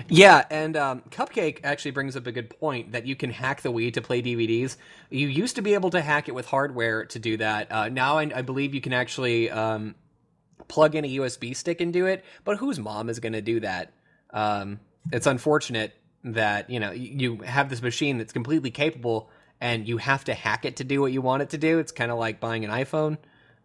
Yeah, 0.07 0.45
and 0.49 0.77
um, 0.77 1.03
Cupcake 1.09 1.59
actually 1.65 1.91
brings 1.91 2.15
up 2.15 2.25
a 2.25 2.31
good 2.31 2.49
point 2.49 2.93
that 2.93 3.05
you 3.05 3.17
can 3.17 3.29
hack 3.29 3.61
the 3.61 3.73
Wii 3.73 3.93
to 3.95 4.01
play 4.01 4.21
DVDs. 4.21 4.77
You 5.09 5.27
used 5.27 5.57
to 5.57 5.61
be 5.61 5.73
able 5.73 5.89
to 5.89 5.99
hack 5.99 6.29
it 6.29 6.31
with 6.31 6.45
hardware 6.45 7.03
to 7.07 7.19
do 7.19 7.35
that. 7.35 7.69
Uh, 7.69 7.89
now 7.89 8.19
I, 8.19 8.31
I 8.33 8.41
believe 8.41 8.73
you 8.73 8.79
can 8.79 8.93
actually 8.93 9.51
um, 9.51 9.95
plug 10.69 10.95
in 10.95 11.03
a 11.03 11.15
USB 11.17 11.53
stick 11.53 11.81
and 11.81 11.91
do 11.91 12.05
it. 12.05 12.23
But 12.45 12.59
whose 12.59 12.79
mom 12.79 13.09
is 13.09 13.19
going 13.19 13.33
to 13.33 13.41
do 13.41 13.59
that? 13.59 13.91
Um, 14.29 14.79
it's 15.11 15.27
unfortunate 15.27 15.93
that 16.23 16.69
you 16.69 16.79
know 16.79 16.91
you 16.91 17.39
have 17.39 17.69
this 17.69 17.81
machine 17.81 18.17
that's 18.17 18.31
completely 18.31 18.71
capable, 18.71 19.29
and 19.59 19.85
you 19.85 19.97
have 19.97 20.23
to 20.23 20.33
hack 20.33 20.63
it 20.63 20.77
to 20.77 20.85
do 20.85 21.01
what 21.01 21.11
you 21.11 21.21
want 21.21 21.41
it 21.41 21.49
to 21.49 21.57
do. 21.57 21.79
It's 21.79 21.91
kind 21.91 22.11
of 22.13 22.17
like 22.17 22.39
buying 22.39 22.63
an 22.63 22.71
iPhone. 22.71 23.17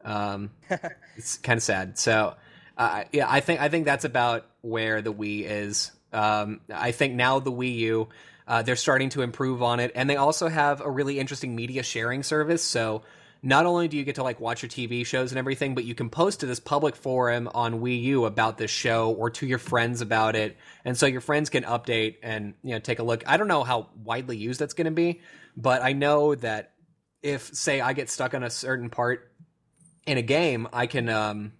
Um, 0.04 0.50
it's 1.16 1.38
kind 1.38 1.56
of 1.56 1.62
sad. 1.62 1.98
So, 1.98 2.34
uh, 2.76 3.04
yeah, 3.12 3.26
I 3.28 3.40
think 3.40 3.60
I 3.60 3.68
think 3.68 3.84
that's 3.84 4.04
about 4.04 4.46
where 4.60 5.02
the 5.02 5.12
Wii 5.12 5.44
is. 5.44 5.90
Um, 6.12 6.60
I 6.72 6.92
think 6.92 7.14
now 7.14 7.38
the 7.38 7.52
Wii 7.52 7.76
U, 7.76 8.08
uh, 8.46 8.62
they're 8.62 8.76
starting 8.76 9.10
to 9.10 9.22
improve 9.22 9.62
on 9.62 9.80
it, 9.80 9.92
and 9.94 10.08
they 10.08 10.16
also 10.16 10.48
have 10.48 10.80
a 10.80 10.90
really 10.90 11.18
interesting 11.18 11.54
media 11.54 11.82
sharing 11.82 12.22
service. 12.22 12.62
So, 12.62 13.02
not 13.42 13.66
only 13.66 13.88
do 13.88 13.96
you 13.96 14.04
get 14.04 14.14
to 14.16 14.22
like 14.22 14.40
watch 14.40 14.62
your 14.62 14.70
TV 14.70 15.04
shows 15.04 15.32
and 15.32 15.38
everything, 15.38 15.74
but 15.74 15.84
you 15.84 15.94
can 15.94 16.08
post 16.08 16.40
to 16.40 16.46
this 16.46 16.60
public 16.60 16.96
forum 16.96 17.48
on 17.52 17.80
Wii 17.80 18.02
U 18.04 18.24
about 18.24 18.58
this 18.58 18.70
show 18.70 19.12
or 19.12 19.30
to 19.30 19.46
your 19.46 19.58
friends 19.58 20.00
about 20.00 20.36
it, 20.36 20.56
and 20.84 20.96
so 20.96 21.06
your 21.06 21.20
friends 21.20 21.50
can 21.50 21.64
update 21.64 22.16
and 22.22 22.54
you 22.62 22.74
know 22.74 22.78
take 22.78 23.00
a 23.00 23.04
look. 23.04 23.24
I 23.26 23.36
don't 23.36 23.48
know 23.48 23.64
how 23.64 23.88
widely 24.04 24.36
used 24.36 24.60
that's 24.60 24.74
going 24.74 24.86
to 24.86 24.90
be, 24.90 25.20
but 25.56 25.82
I 25.82 25.92
know 25.92 26.34
that 26.36 26.72
if 27.22 27.54
say 27.54 27.80
I 27.80 27.92
get 27.92 28.08
stuck 28.08 28.34
on 28.34 28.44
a 28.44 28.50
certain 28.50 28.90
part 28.90 29.27
in 30.08 30.16
a 30.16 30.22
game, 30.22 30.66
I 30.72 30.86
can 30.86 31.08
um 31.10 31.52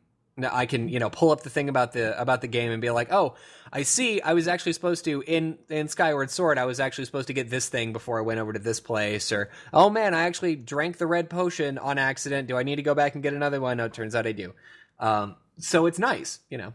I 0.42 0.66
can 0.66 0.88
you 0.88 0.98
know 0.98 1.10
pull 1.10 1.30
up 1.30 1.42
the 1.42 1.50
thing 1.50 1.68
about 1.68 1.92
the 1.92 2.20
about 2.20 2.40
the 2.40 2.48
game 2.48 2.70
and 2.70 2.80
be 2.80 2.90
like, 2.90 3.12
oh, 3.12 3.34
I 3.72 3.82
see. 3.82 4.22
I 4.22 4.32
was 4.32 4.48
actually 4.48 4.72
supposed 4.72 5.04
to 5.04 5.22
in 5.26 5.58
in 5.68 5.88
Skyward 5.88 6.30
Sword. 6.30 6.56
I 6.58 6.64
was 6.64 6.80
actually 6.80 7.04
supposed 7.04 7.26
to 7.26 7.34
get 7.34 7.50
this 7.50 7.68
thing 7.68 7.92
before 7.92 8.18
I 8.18 8.22
went 8.22 8.40
over 8.40 8.54
to 8.54 8.58
this 8.58 8.80
place. 8.80 9.30
Or 9.32 9.50
oh 9.72 9.90
man, 9.90 10.14
I 10.14 10.22
actually 10.22 10.56
drank 10.56 10.96
the 10.96 11.06
red 11.06 11.28
potion 11.28 11.76
on 11.76 11.98
accident. 11.98 12.48
Do 12.48 12.56
I 12.56 12.62
need 12.62 12.76
to 12.76 12.82
go 12.82 12.94
back 12.94 13.14
and 13.14 13.22
get 13.22 13.34
another 13.34 13.60
one? 13.60 13.76
No, 13.76 13.84
it 13.84 13.92
turns 13.92 14.14
out 14.14 14.26
I 14.26 14.32
do. 14.32 14.54
Um, 14.98 15.36
so 15.58 15.84
it's 15.86 15.98
nice, 15.98 16.40
you 16.48 16.56
know. 16.56 16.72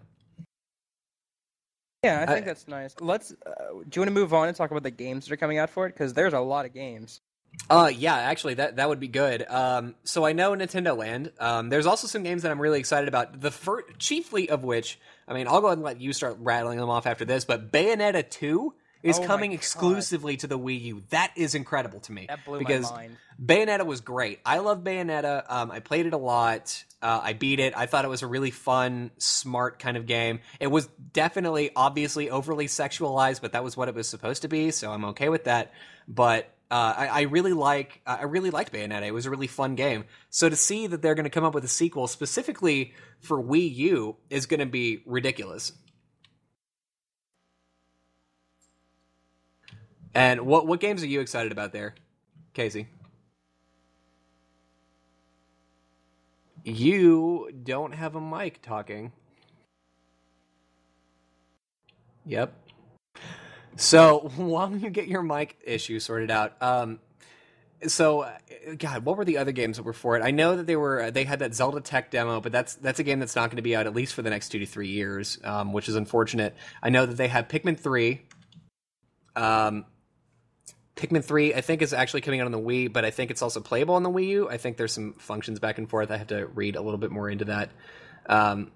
Yeah, 2.03 2.25
I 2.27 2.33
think 2.33 2.45
that's 2.45 2.67
nice. 2.67 2.93
Let's. 2.99 3.31
Uh, 3.31 3.53
do 3.87 3.95
you 3.95 4.01
want 4.01 4.09
to 4.09 4.11
move 4.11 4.33
on 4.33 4.47
and 4.47 4.55
talk 4.55 4.69
about 4.69 4.83
the 4.83 4.91
games 4.91 5.25
that 5.25 5.33
are 5.33 5.37
coming 5.37 5.57
out 5.57 5.69
for 5.69 5.87
it? 5.87 5.93
Because 5.93 6.13
there's 6.13 6.33
a 6.33 6.39
lot 6.39 6.65
of 6.65 6.73
games. 6.73 7.21
Uh, 7.69 7.91
yeah, 7.95 8.15
actually, 8.15 8.55
that 8.55 8.75
that 8.75 8.89
would 8.89 8.99
be 8.99 9.07
good. 9.07 9.45
Um, 9.47 9.95
so 10.03 10.25
I 10.25 10.33
know 10.33 10.51
Nintendo 10.51 10.97
Land. 10.97 11.31
Um, 11.39 11.69
there's 11.69 11.85
also 11.85 12.07
some 12.07 12.23
games 12.23 12.43
that 12.43 12.51
I'm 12.51 12.59
really 12.59 12.79
excited 12.79 13.07
about. 13.07 13.39
The 13.39 13.51
fir- 13.51 13.83
chiefly 13.99 14.49
of 14.49 14.63
which, 14.63 14.99
I 15.27 15.33
mean, 15.33 15.47
I'll 15.47 15.61
go 15.61 15.67
ahead 15.67 15.77
and 15.77 15.85
let 15.85 16.01
you 16.01 16.13
start 16.13 16.37
rattling 16.39 16.79
them 16.79 16.89
off 16.89 17.07
after 17.07 17.25
this. 17.25 17.45
But 17.45 17.71
Bayonetta 17.71 18.29
two 18.29 18.73
is 19.01 19.19
Oh 19.19 19.25
coming 19.25 19.53
exclusively 19.53 20.37
to 20.37 20.47
the 20.47 20.57
Wii 20.57 20.81
U. 20.81 21.03
That 21.09 21.31
is 21.35 21.55
incredible 21.55 21.99
to 22.01 22.11
me 22.11 22.25
That 22.27 22.43
blew 22.45 22.59
because 22.59 22.89
my 22.89 22.97
mind. 22.97 23.17
Bayonetta 23.43 23.85
was 23.85 24.01
great. 24.01 24.39
I 24.45 24.59
love 24.59 24.83
Bayonetta. 24.83 25.43
Um, 25.49 25.71
I 25.71 25.79
played 25.79 26.05
it 26.05 26.13
a 26.13 26.17
lot. 26.17 26.83
Uh, 27.01 27.19
I 27.21 27.33
beat 27.33 27.59
it. 27.59 27.73
I 27.75 27.85
thought 27.85 28.05
it 28.05 28.09
was 28.09 28.21
a 28.21 28.27
really 28.27 28.51
fun, 28.51 29.11
smart 29.17 29.79
kind 29.79 29.97
of 29.97 30.05
game. 30.05 30.39
It 30.59 30.67
was 30.67 30.87
definitely, 31.11 31.71
obviously, 31.75 32.29
overly 32.29 32.67
sexualized, 32.67 33.41
but 33.41 33.53
that 33.53 33.63
was 33.63 33.75
what 33.75 33.89
it 33.89 33.95
was 33.95 34.07
supposed 34.07 34.43
to 34.43 34.47
be. 34.47 34.71
So 34.71 34.91
I'm 34.91 35.05
okay 35.05 35.27
with 35.29 35.45
that. 35.45 35.73
But 36.07 36.52
uh, 36.73 36.95
I, 36.97 37.07
I 37.07 37.21
really 37.21 37.53
like, 37.53 38.01
I 38.03 38.23
really 38.23 38.49
liked 38.49 38.73
Bayonetta. 38.73 39.03
It 39.03 39.13
was 39.13 39.27
a 39.27 39.29
really 39.29 39.45
fun 39.45 39.75
game. 39.75 40.05
So 40.31 40.49
to 40.49 40.55
see 40.55 40.87
that 40.87 41.03
they're 41.03 41.13
going 41.13 41.25
to 41.25 41.29
come 41.29 41.43
up 41.43 41.53
with 41.53 41.63
a 41.63 41.67
sequel 41.67 42.07
specifically 42.07 42.95
for 43.19 43.39
Wii 43.39 43.75
U 43.75 44.15
is 44.31 44.47
going 44.47 44.59
to 44.59 44.65
be 44.65 45.03
ridiculous. 45.05 45.73
And 50.15 50.47
what 50.47 50.65
what 50.65 50.79
games 50.79 51.03
are 51.03 51.07
you 51.07 51.21
excited 51.21 51.51
about 51.51 51.73
there, 51.73 51.93
Casey? 52.55 52.87
You 56.63 57.51
don't 57.63 57.93
have 57.93 58.15
a 58.15 58.21
mic 58.21 58.63
talking. 58.63 59.11
Yep. 62.25 62.62
So 63.75 64.19
while 64.35 64.75
you 64.75 64.89
get 64.89 65.07
your 65.07 65.23
mic 65.23 65.57
issue 65.63 65.99
sorted 65.99 66.31
out, 66.31 66.61
um, 66.61 66.99
so 67.87 68.21
uh, 68.21 68.31
God, 68.77 69.05
what 69.05 69.17
were 69.17 69.25
the 69.25 69.37
other 69.37 69.51
games 69.51 69.77
that 69.77 69.83
were 69.83 69.93
for 69.93 70.15
it? 70.15 70.23
I 70.23 70.31
know 70.31 70.55
that 70.55 70.67
they 70.67 70.75
were 70.75 71.03
uh, 71.03 71.11
they 71.11 71.23
had 71.23 71.39
that 71.39 71.53
Zelda 71.53 71.81
Tech 71.81 72.11
demo, 72.11 72.39
but 72.39 72.51
that's 72.51 72.75
that's 72.75 72.99
a 72.99 73.03
game 73.03 73.19
that's 73.19 73.35
not 73.35 73.49
going 73.49 73.57
to 73.57 73.63
be 73.63 73.75
out 73.75 73.87
at 73.87 73.93
least 73.93 74.13
for 74.13 74.21
the 74.21 74.29
next 74.29 74.49
two 74.49 74.59
to 74.59 74.65
three 74.65 74.89
years, 74.89 75.39
um, 75.43 75.73
which 75.73 75.89
is 75.89 75.95
unfortunate. 75.95 76.55
I 76.81 76.89
know 76.89 77.05
that 77.05 77.15
they 77.15 77.27
had 77.27 77.49
Pikmin 77.49 77.79
three. 77.79 78.21
Um, 79.35 79.85
Pikmin 80.95 81.23
3, 81.23 81.55
I 81.55 81.61
think, 81.61 81.81
is 81.81 81.91
actually 81.91 82.21
coming 82.21 82.39
out 82.39 82.45
on 82.45 82.51
the 82.51 82.59
Wii, 82.59 82.91
but 82.91 83.03
I 83.03 83.09
think 83.09 83.31
it's 83.31 83.41
also 83.41 83.59
playable 83.59 83.95
on 83.95 84.03
the 84.03 84.11
Wii 84.11 84.27
U. 84.27 84.49
I 84.49 84.57
think 84.57 84.77
there's 84.77 84.93
some 84.93 85.13
functions 85.13 85.59
back 85.59 85.79
and 85.79 85.89
forth. 85.89 86.11
I 86.11 86.17
have 86.17 86.27
to 86.27 86.45
read 86.47 86.75
a 86.75 86.81
little 86.81 86.99
bit 86.99 87.11
more 87.11 87.29
into 87.29 87.45
that. 87.45 87.71
Um, 88.27 88.71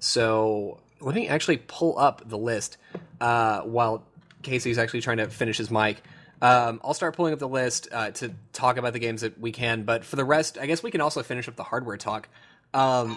so 0.00 0.80
let 1.00 1.14
me 1.14 1.28
actually 1.28 1.58
pull 1.58 1.98
up 1.98 2.28
the 2.28 2.38
list 2.38 2.76
uh, 3.20 3.60
while 3.60 4.04
Casey's 4.44 4.78
actually 4.78 5.00
trying 5.00 5.16
to 5.16 5.28
finish 5.28 5.58
his 5.58 5.70
mic. 5.70 6.02
Um, 6.42 6.80
I'll 6.84 6.94
start 6.94 7.16
pulling 7.16 7.32
up 7.32 7.38
the 7.38 7.48
list 7.48 7.88
uh, 7.90 8.10
to 8.12 8.34
talk 8.52 8.76
about 8.76 8.92
the 8.92 8.98
games 8.98 9.22
that 9.22 9.38
we 9.40 9.52
can, 9.52 9.84
but 9.84 10.04
for 10.04 10.16
the 10.16 10.24
rest, 10.24 10.58
I 10.58 10.66
guess 10.66 10.82
we 10.82 10.90
can 10.90 11.00
also 11.00 11.22
finish 11.22 11.48
up 11.48 11.56
the 11.56 11.62
hardware 11.62 11.96
talk. 11.96 12.28
Um, 12.74 13.16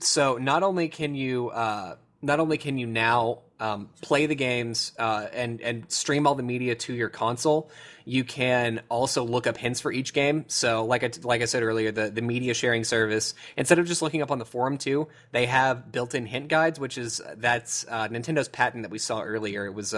so 0.00 0.36
not 0.36 0.62
only 0.62 0.88
can 0.88 1.14
you 1.14 1.50
uh, 1.50 1.96
not 2.22 2.40
only 2.40 2.58
can 2.58 2.76
you 2.76 2.86
now 2.86 3.42
um, 3.60 3.88
play 4.02 4.26
the 4.26 4.34
games 4.34 4.92
uh, 4.98 5.26
and 5.32 5.60
and 5.60 5.90
stream 5.90 6.26
all 6.26 6.34
the 6.34 6.42
media 6.42 6.74
to 6.74 6.92
your 6.92 7.08
console, 7.08 7.70
you 8.04 8.24
can 8.24 8.82
also 8.90 9.24
look 9.24 9.46
up 9.46 9.56
hints 9.56 9.80
for 9.80 9.92
each 9.92 10.12
game. 10.12 10.44
So 10.48 10.84
like 10.84 11.04
I 11.04 11.10
like 11.22 11.40
I 11.40 11.46
said 11.46 11.62
earlier, 11.62 11.92
the 11.92 12.10
the 12.10 12.20
media 12.20 12.52
sharing 12.52 12.84
service 12.84 13.34
instead 13.56 13.78
of 13.78 13.86
just 13.86 14.02
looking 14.02 14.22
up 14.22 14.30
on 14.30 14.38
the 14.38 14.44
forum 14.44 14.76
too, 14.76 15.08
they 15.30 15.46
have 15.46 15.90
built-in 15.92 16.26
hint 16.26 16.48
guides, 16.48 16.78
which 16.78 16.98
is 16.98 17.22
that's 17.36 17.86
uh, 17.88 18.08
Nintendo's 18.08 18.48
patent 18.48 18.82
that 18.82 18.90
we 18.90 18.98
saw 18.98 19.22
earlier. 19.22 19.64
It 19.64 19.72
was. 19.72 19.94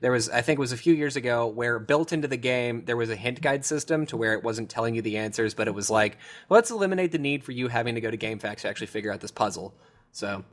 There 0.00 0.12
was, 0.12 0.28
I 0.28 0.42
think, 0.42 0.58
it 0.58 0.60
was 0.60 0.72
a 0.72 0.76
few 0.76 0.94
years 0.94 1.16
ago 1.16 1.46
where 1.46 1.78
built 1.78 2.12
into 2.12 2.28
the 2.28 2.36
game 2.36 2.84
there 2.84 2.96
was 2.96 3.10
a 3.10 3.16
hint 3.16 3.40
guide 3.40 3.64
system 3.64 4.06
to 4.06 4.16
where 4.16 4.34
it 4.34 4.42
wasn't 4.42 4.68
telling 4.68 4.94
you 4.94 5.02
the 5.02 5.16
answers, 5.16 5.54
but 5.54 5.66
it 5.68 5.74
was 5.74 5.88
like, 5.88 6.18
let's 6.50 6.70
eliminate 6.70 7.12
the 7.12 7.18
need 7.18 7.42
for 7.42 7.52
you 7.52 7.68
having 7.68 7.94
to 7.94 8.00
go 8.00 8.10
to 8.10 8.18
GameFAQs 8.18 8.58
to 8.58 8.68
actually 8.68 8.88
figure 8.88 9.12
out 9.12 9.20
this 9.20 9.30
puzzle. 9.30 9.74
So 10.12 10.44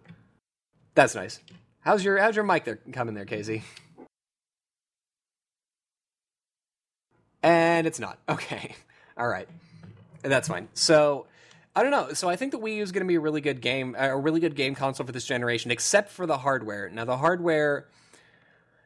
that's 0.96 1.16
nice. 1.16 1.40
How's 1.82 2.04
your 2.04 2.18
how's 2.20 2.36
your 2.36 2.46
mic 2.46 2.64
there 2.64 2.80
coming 2.94 3.16
there, 3.16 3.26
Casey? 3.26 3.64
And 7.44 7.88
it's 7.88 8.00
not. 8.00 8.20
Okay. 8.30 8.76
All 9.18 9.28
right. 9.28 9.48
That's 10.22 10.48
fine. 10.48 10.70
So 10.74 11.28
I 11.76 11.84
don't 11.84 11.92
know. 11.92 12.14
So 12.14 12.30
I 12.30 12.36
think 12.36 12.52
the 12.52 12.60
Wii 12.60 12.78
U 12.78 12.84
is 12.84 12.92
going 12.92 13.06
to 13.06 13.08
be 13.08 13.16
a 13.16 13.20
really 13.20 13.42
good 13.42 13.62
game, 13.62 13.96
a 13.98 14.18
really 14.18 14.40
good 14.40 14.56
game 14.56 14.76
console 14.76 15.06
for 15.06 15.12
this 15.12 15.26
generation, 15.26 15.72
except 15.72 16.10
for 16.10 16.26
the 16.26 16.38
hardware. 16.38 16.90
Now 16.90 17.06
the 17.06 17.18
hardware, 17.18 17.88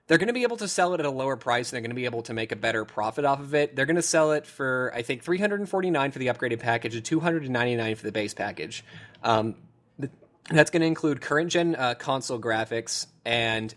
they're 0.08 0.18
going 0.18 0.28
to 0.28 0.34
be 0.34 0.44
able 0.44 0.58
to 0.58 0.68
sell 0.68 0.94
it 0.94 1.00
at 1.00 1.06
a 1.06 1.12
lower 1.12 1.36
price, 1.36 1.72
and 1.72 1.76
they're 1.76 1.82
going 1.82 1.90
to 1.90 1.96
be 1.96 2.06
able 2.06 2.22
to 2.24 2.34
make 2.34 2.52
a 2.52 2.56
better 2.56 2.86
profit 2.86 3.26
off 3.26 3.40
of 3.40 3.56
it. 3.56 3.76
They're 3.76 3.86
going 3.86 3.96
to 3.96 4.02
sell 4.02 4.32
it 4.34 4.46
for 4.46 4.92
I 4.94 5.02
think 5.02 5.24
three 5.24 5.38
hundred 5.38 5.60
and 5.60 5.70
forty 5.70 5.90
nine 5.90 6.12
for 6.12 6.20
the 6.20 6.28
upgraded 6.28 6.60
package, 6.60 6.96
and 6.96 7.04
two 7.04 7.20
hundred 7.20 7.44
and 7.44 7.54
ninety 7.54 7.76
nine 7.76 7.96
for 7.96 8.04
the 8.04 8.12
base 8.12 8.34
package. 8.34 8.84
Um, 9.24 9.56
that's 10.50 10.70
going 10.70 10.82
to 10.82 10.88
include 10.88 11.22
current 11.22 11.52
gen 11.52 11.76
uh, 11.76 11.96
console 11.96 12.40
graphics 12.40 13.08
and 13.26 13.74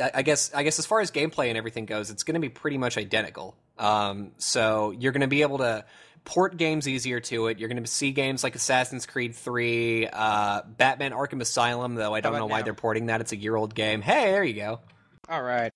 I 0.00 0.10
I 0.14 0.22
guess 0.22 0.52
I 0.54 0.62
guess 0.62 0.78
as 0.78 0.86
far 0.86 1.00
as 1.00 1.10
gameplay 1.10 1.48
and 1.48 1.58
everything 1.58 1.86
goes, 1.86 2.10
it's 2.10 2.22
going 2.22 2.34
to 2.34 2.40
be 2.40 2.48
pretty 2.48 2.78
much 2.78 2.98
identical. 2.98 3.56
Um, 3.78 4.32
so 4.38 4.90
you're 4.92 5.12
going 5.12 5.22
to 5.22 5.26
be 5.26 5.42
able 5.42 5.58
to 5.58 5.84
port 6.24 6.56
games 6.56 6.88
easier 6.88 7.20
to 7.20 7.48
it. 7.48 7.58
You're 7.58 7.68
going 7.68 7.82
to 7.82 7.90
see 7.90 8.12
games 8.12 8.42
like 8.42 8.54
Assassin's 8.54 9.04
Creed 9.04 9.34
3, 9.34 10.08
uh, 10.08 10.62
Batman 10.66 11.12
Arkham 11.12 11.40
Asylum, 11.40 11.96
though 11.96 12.14
I 12.14 12.20
don't 12.20 12.34
know 12.34 12.46
why 12.46 12.62
they're 12.62 12.72
porting 12.72 13.06
that. 13.06 13.20
It's 13.20 13.32
a 13.32 13.36
year 13.36 13.54
old 13.56 13.74
game. 13.74 14.00
Hey, 14.00 14.30
there 14.30 14.44
you 14.44 14.54
go. 14.54 14.80
All 15.28 15.42
right. 15.42 15.72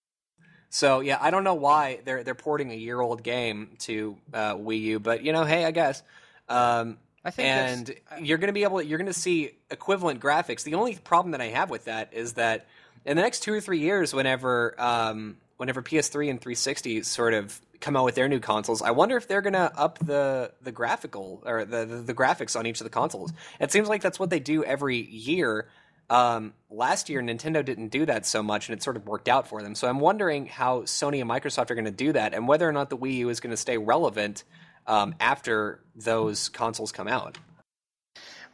So 0.71 1.01
yeah, 1.01 1.19
I 1.21 1.31
don't 1.31 1.45
know 1.45 1.55
why 1.55 2.01
they're 2.05 2.23
they're 2.23 2.35
porting 2.35 2.71
a 2.71 2.75
year 2.75 3.01
old 3.01 3.23
game 3.23 3.77
to 3.81 4.17
uh, 4.35 4.55
Wii 4.55 4.81
U, 4.83 5.01
but 5.01 5.23
you 5.23 5.33
know, 5.33 5.45
hey, 5.45 5.65
I 5.65 5.71
guess. 5.71 6.03
Um, 6.49 6.99
I 7.25 7.31
think 7.31 7.49
and 7.49 7.95
you're 8.21 8.39
going 8.39 8.49
to 8.49 8.55
be 8.55 8.63
able 8.63 8.79
to, 8.79 8.87
you're 8.87 8.99
going 8.99 9.07
to 9.07 9.13
see 9.13 9.53
equivalent 9.71 10.21
graphics. 10.21 10.63
The 10.63 10.75
only 10.75 10.95
problem 10.97 11.33
that 11.33 11.41
I 11.41 11.49
have 11.49 11.69
with 11.69 11.87
that 11.87 12.13
is 12.13 12.35
that 12.35 12.67
in 13.05 13.17
the 13.17 13.23
next 13.23 13.41
two 13.41 13.53
or 13.53 13.61
three 13.61 13.81
years, 13.81 14.15
whenever 14.15 14.75
um, 14.79 15.37
whenever 15.57 15.83
PS3 15.83 16.31
and 16.31 16.41
360 16.41 17.03
sort 17.03 17.35
of 17.35 17.61
come 17.81 17.97
out 17.97 18.05
with 18.05 18.15
their 18.15 18.29
new 18.29 18.41
consoles, 18.41 18.83
I 18.83 18.93
wonder 18.93 19.17
if 19.17 19.27
they're 19.29 19.43
going 19.43 19.55
to 19.55 19.73
up 19.77 19.99
the 19.99 20.53
the 20.63 20.73
graphical 20.73 21.43
or 21.45 21.65
the, 21.65 21.85
the 21.85 21.97
the 21.97 22.15
graphics 22.15 22.59
on 22.59 22.67
each 22.67 22.81
of 22.81 22.85
the 22.85 22.91
consoles. 22.91 23.33
It 23.61 23.73
seems 23.73 23.89
like 23.89 24.03
that's 24.03 24.19
what 24.19 24.31
they 24.31 24.41
do 24.41 24.65
every 24.65 24.99
year. 24.99 25.69
Um, 26.11 26.55
last 26.71 27.09
year, 27.11 27.21
Nintendo 27.21 27.63
didn't 27.65 27.89
do 27.89 28.07
that 28.07 28.25
so 28.25 28.43
much, 28.43 28.69
and 28.69 28.77
it 28.77 28.83
sort 28.83 28.97
of 28.97 29.07
worked 29.07 29.29
out 29.29 29.47
for 29.47 29.63
them. 29.63 29.75
So 29.75 29.89
I'm 29.89 30.01
wondering 30.01 30.47
how 30.47 30.83
Sony 30.83 31.21
and 31.21 31.29
Microsoft 31.29 31.71
are 31.71 31.75
going 31.75 31.85
to 31.85 31.91
do 31.91 32.13
that, 32.13 32.35
and 32.35 32.49
whether 32.49 32.69
or 32.69 32.73
not 32.73 32.89
the 32.91 32.97
Wii 32.97 33.17
U 33.19 33.29
is 33.29 33.41
going 33.41 33.51
to 33.51 33.57
stay 33.57 33.77
relevant 33.77 34.45
um, 34.87 35.15
after 35.21 35.81
those 35.95 36.49
consoles 36.49 36.93
come 36.93 37.09
out. 37.09 37.37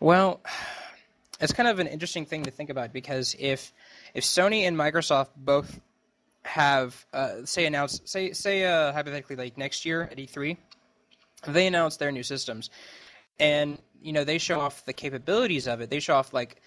Well, 0.01 0.41
it's 1.41 1.53
kind 1.53 1.69
of 1.69 1.79
an 1.79 1.87
interesting 1.87 2.27
thing 2.27 2.45
to 2.45 2.51
think 2.51 2.71
about 2.71 2.93
because 2.93 3.37
if 3.39 3.73
if 4.15 4.25
Sony 4.25 4.63
and 4.63 4.77
Microsoft 4.77 5.31
both 5.37 5.81
have 6.45 7.07
uh, 7.13 7.45
say 7.45 7.67
announce 7.67 8.01
say 8.05 8.33
say 8.33 8.65
uh, 8.65 8.93
hypothetically 8.93 9.37
like 9.37 9.57
next 9.57 9.85
year 9.85 10.03
at 10.03 10.19
E3, 10.19 10.57
they 11.47 11.67
announce 11.67 11.97
their 11.99 12.11
new 12.11 12.25
systems, 12.25 12.71
and 13.39 13.79
you 14.03 14.13
know 14.13 14.25
they 14.25 14.39
show 14.39 14.61
off 14.61 14.85
the 14.85 14.93
capabilities 14.93 15.69
of 15.69 15.81
it. 15.81 15.89
They 15.89 16.01
show 16.01 16.17
off 16.17 16.33
like 16.33 16.61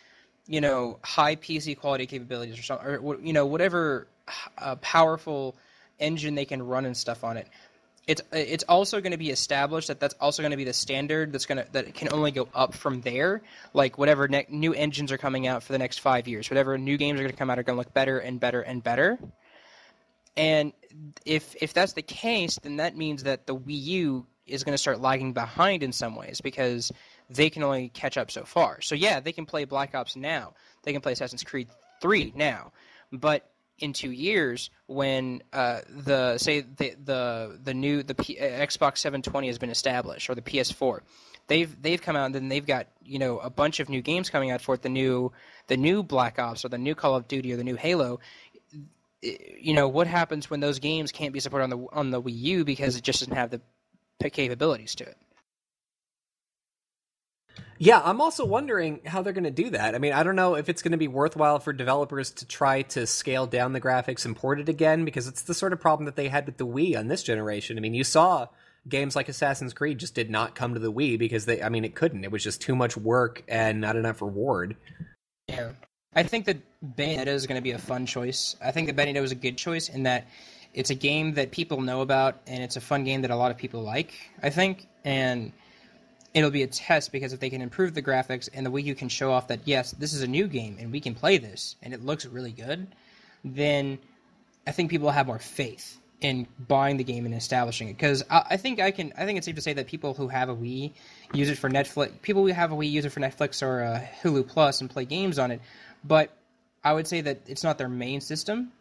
you 0.48 0.62
know 0.62 1.00
high 1.04 1.36
PC 1.36 1.78
quality 1.78 2.06
capabilities 2.06 2.58
or 2.58 2.64
something, 2.64 2.88
or 2.88 3.20
you 3.22 3.34
know 3.34 3.46
whatever 3.46 4.08
uh, 4.58 4.76
powerful 4.78 5.56
engine 6.00 6.36
they 6.36 6.46
can 6.46 6.62
run 6.64 6.86
and 6.86 6.96
stuff 6.96 7.24
on 7.24 7.38
it. 7.38 7.48
It's 8.08 8.22
it's 8.32 8.64
also 8.64 9.02
going 9.02 9.12
to 9.12 9.18
be 9.18 9.32
established 9.32 9.90
that 9.90 10.00
that's 10.00 10.16
also 10.22 10.42
going 10.42 10.52
to 10.52 10.58
be 10.58 10.64
the 10.64 10.74
standard 10.74 11.34
that's 11.34 11.46
going 11.46 11.64
to 11.64 11.72
that 11.74 11.94
can 11.94 12.14
only 12.14 12.32
go 12.32 12.48
up 12.56 12.74
from 12.74 13.02
there. 13.02 13.42
Like 13.74 13.98
whatever 13.98 14.30
ne- 14.30 14.46
new 14.50 14.74
engines 14.74 15.12
are 15.12 15.18
coming 15.18 15.46
out 15.46 15.62
for 15.62 15.74
the 15.74 15.80
next 15.80 16.00
5 16.00 16.28
years 16.28 16.50
whatever 16.50 16.78
new 16.78 16.98
games 16.98 17.20
are 17.20 17.24
going 17.24 17.34
to 17.34 17.38
come 17.38 17.50
out 17.50 17.60
are 17.60 17.64
going 17.64 17.76
to 17.76 17.80
look 17.80 17.94
better 17.94 18.18
and 18.18 18.40
better 18.40 18.62
and 18.62 18.82
better. 18.82 19.20
And 20.38 20.72
if 21.26 21.54
if 21.62 21.74
that's 21.74 21.94
the 21.94 22.02
case 22.02 22.58
then 22.64 22.78
that 22.78 22.96
means 22.96 23.24
that 23.24 23.46
the 23.46 23.56
Wii 23.56 23.84
U 23.84 24.26
is 24.46 24.64
going 24.64 24.74
to 24.74 24.78
start 24.78 25.02
lagging 25.02 25.34
behind 25.34 25.84
in 25.84 25.92
some 25.92 26.16
ways 26.16 26.40
because 26.40 26.94
they 27.30 27.50
can 27.50 27.64
only 27.64 27.90
catch 27.90 28.18
up 28.18 28.32
so 28.32 28.44
far. 28.44 28.82
So 28.82 28.96
yeah, 28.96 29.20
they 29.20 29.32
can 29.32 29.46
play 29.46 29.66
Black 29.66 29.96
Ops 29.96 30.16
now. 30.16 30.54
They 30.84 30.94
can 30.94 31.02
play 31.02 31.14
Assassin's 31.14 31.44
Creed 31.44 31.70
3 32.02 32.34
now. 32.36 32.72
But 33.12 33.50
in 33.80 33.94
2 33.94 34.12
years 34.12 34.70
when 34.88 35.44
uh, 35.54 35.82
the 35.90 36.38
say 36.40 36.62
the 36.62 36.96
the 37.04 37.60
the 37.64 37.74
new 37.74 38.02
the 38.02 38.16
P- 38.16 38.38
Xbox 38.38 38.98
720 38.98 39.48
has 39.48 39.60
been 39.60 39.70
established 39.70 40.32
or 40.32 40.36
the 40.36 40.42
PS4 40.42 41.02
they've 41.46 41.80
they've 41.80 42.02
come 42.02 42.16
out 42.16 42.26
and 42.26 42.34
then 42.34 42.50
they've 42.50 42.66
got 42.66 42.88
you 43.04 43.20
know 43.20 43.38
a 43.38 43.52
bunch 43.52 43.80
of 43.80 43.88
new 43.88 44.02
games 44.02 44.32
coming 44.32 44.50
out 44.50 44.62
for 44.62 44.74
it 44.74 44.82
the 44.82 44.90
new 44.90 45.32
the 45.68 45.78
new 45.78 46.02
Black 46.02 46.40
Ops 46.40 46.66
or 46.66 46.70
the 46.70 46.80
new 46.80 46.96
Call 46.96 47.16
of 47.16 47.28
Duty 47.28 47.54
or 47.54 47.58
the 47.58 47.64
new 47.64 47.76
Halo 47.76 48.20
you 49.22 49.74
know 49.74 49.88
what 49.88 50.08
happens 50.08 50.50
when 50.50 50.60
those 50.60 50.80
games 50.80 51.12
can't 51.12 51.34
be 51.34 51.40
supported 51.40 51.64
on 51.66 51.70
the 51.70 51.88
on 51.92 52.10
the 52.12 52.22
Wii 52.22 52.40
U 52.40 52.66
because 52.66 52.96
it 52.96 53.04
just 53.04 53.20
doesn't 53.20 53.36
have 53.36 53.52
the 53.52 53.62
capabilities 54.30 54.96
to 54.96 55.04
it. 55.06 55.18
Yeah, 57.80 58.02
I'm 58.04 58.22
also 58.22 58.44
wondering 58.44 59.02
how 59.06 59.22
they're 59.22 59.34
going 59.34 59.44
to 59.44 59.52
do 59.52 59.70
that. 59.70 59.94
I 59.94 60.00
mean, 60.00 60.14
I 60.14 60.24
don't 60.24 60.36
know 60.36 60.56
if 60.56 60.68
it's 60.68 60.82
going 60.82 60.94
to 60.94 60.98
be 60.98 61.08
worthwhile 61.08 61.60
for 61.60 61.74
developers 61.74 62.32
to 62.32 62.46
try 62.46 62.82
to 62.84 63.06
scale 63.06 63.46
down 63.46 63.74
the 63.74 63.82
graphics 63.82 64.26
and 64.26 64.36
port 64.36 64.60
it 64.60 64.68
again 64.68 65.06
because 65.06 65.28
it's 65.28 65.44
the 65.44 65.54
sort 65.54 65.74
of 65.74 65.80
problem 65.80 66.06
that 66.06 66.16
they 66.16 66.28
had 66.28 66.46
with 66.48 66.58
the 66.58 66.66
Wii 66.66 66.98
on 66.98 67.08
this 67.08 67.22
generation. 67.22 67.78
I 67.78 67.82
mean, 67.82 67.94
you 67.94 68.04
saw 68.04 68.48
games 68.88 69.16
like 69.16 69.30
Assassin's 69.30 69.74
Creed 69.74 70.00
just 70.00 70.16
did 70.16 70.30
not 70.30 70.56
come 70.56 70.74
to 70.74 70.80
the 70.80 70.92
Wii 70.92 71.20
because 71.20 71.46
they 71.46 71.62
I 71.62 71.70
mean, 71.70 71.86
it 71.86 71.94
couldn't. 71.94 72.24
It 72.24 72.32
was 72.32 72.44
just 72.44 72.62
too 72.62 72.76
much 72.76 72.98
work 72.98 73.44
and 73.48 73.80
not 73.80 73.96
enough 73.96 74.22
reward. 74.22 74.76
Yeah. 75.48 75.72
I 76.16 76.24
think 76.24 76.46
that 76.46 76.58
Bayonetta 76.96 77.28
is 77.28 77.46
going 77.46 77.58
to 77.58 77.62
be 77.62 77.72
a 77.72 77.78
fun 77.78 78.08
choice. 78.08 78.56
I 78.60 78.72
think 78.72 78.88
that 78.88 78.96
Bayonetta 78.96 79.22
was 79.22 79.32
a 79.32 79.36
good 79.36 79.58
choice 79.58 79.90
in 79.90 80.04
that 80.04 80.28
it's 80.74 80.90
a 80.90 80.96
game 80.96 81.36
that 81.36 81.52
people 81.52 81.82
know 81.82 82.02
about 82.02 82.42
and 82.48 82.64
it's 82.64 82.76
a 82.76 82.82
fun 82.82 83.04
game 83.04 83.22
that 83.22 83.32
a 83.32 83.36
lot 83.36 83.52
of 83.52 83.58
people 83.58 83.82
like, 83.82 84.14
I 84.42 84.50
think. 84.50 84.88
And 85.04 85.52
it'll 86.34 86.52
be 86.52 86.64
a 86.64 86.68
test 86.68 87.12
because 87.12 87.34
if 87.34 87.40
they 87.40 87.50
can 87.50 87.62
improve 87.62 87.94
the 87.94 88.02
graphics 88.02 88.50
and 88.54 88.66
the 88.66 88.72
Wii 88.72 88.84
U 88.86 88.96
can 88.96 89.10
show 89.10 89.32
off 89.32 89.48
that 89.48 89.62
yes, 89.66 89.92
this 89.92 90.14
is 90.14 90.22
a 90.22 90.28
new 90.28 90.48
game 90.48 90.78
and 90.80 90.92
we 90.92 91.00
can 91.00 91.16
play 91.16 91.38
this 91.38 91.76
and 91.82 91.94
it 91.94 92.04
looks 92.04 92.26
really 92.26 92.52
good, 92.52 92.88
then 93.44 94.00
I 94.66 94.72
think 94.72 94.90
people 94.90 95.10
have 95.10 95.28
more 95.28 95.40
faith 95.40 95.98
in 96.20 96.48
buying 96.68 96.98
the 96.98 97.04
game 97.04 97.26
and 97.26 97.34
establishing 97.34 97.90
it. 97.90 97.94
Because 97.94 98.24
I, 98.30 98.44
I, 98.52 98.58
think 98.58 98.80
I 98.80 98.92
can, 98.92 99.14
I 99.18 99.26
think 99.26 99.38
it's 99.38 99.46
safe 99.46 99.56
to 99.56 99.62
say 99.62 99.74
that 99.74 99.88
people 99.88 100.14
who 100.14 100.28
have 100.28 100.50
a 100.50 100.56
Wii 100.56 100.94
use 101.34 101.50
it 101.50 101.58
for 101.58 101.70
Netflix. 101.70 102.22
People 102.22 102.46
who 102.46 102.54
have 102.54 102.72
a 102.72 102.76
Wii 102.76 102.90
use 102.90 103.06
it 103.06 103.10
for 103.10 103.20
Netflix 103.20 103.62
or 103.62 103.84
uh, 103.84 104.06
Hulu 104.24 104.48
Plus 104.48 104.82
and 104.82 104.90
play 104.90 105.06
games 105.06 105.40
on 105.40 105.52
it. 105.52 105.62
But 106.04 106.32
I 106.84 106.94
would 106.94 107.08
say 107.08 107.22
that 107.22 107.42
it's 107.48 107.64
not 107.64 107.78
their 107.78 107.90
main 107.90 108.22
system. 108.22 108.72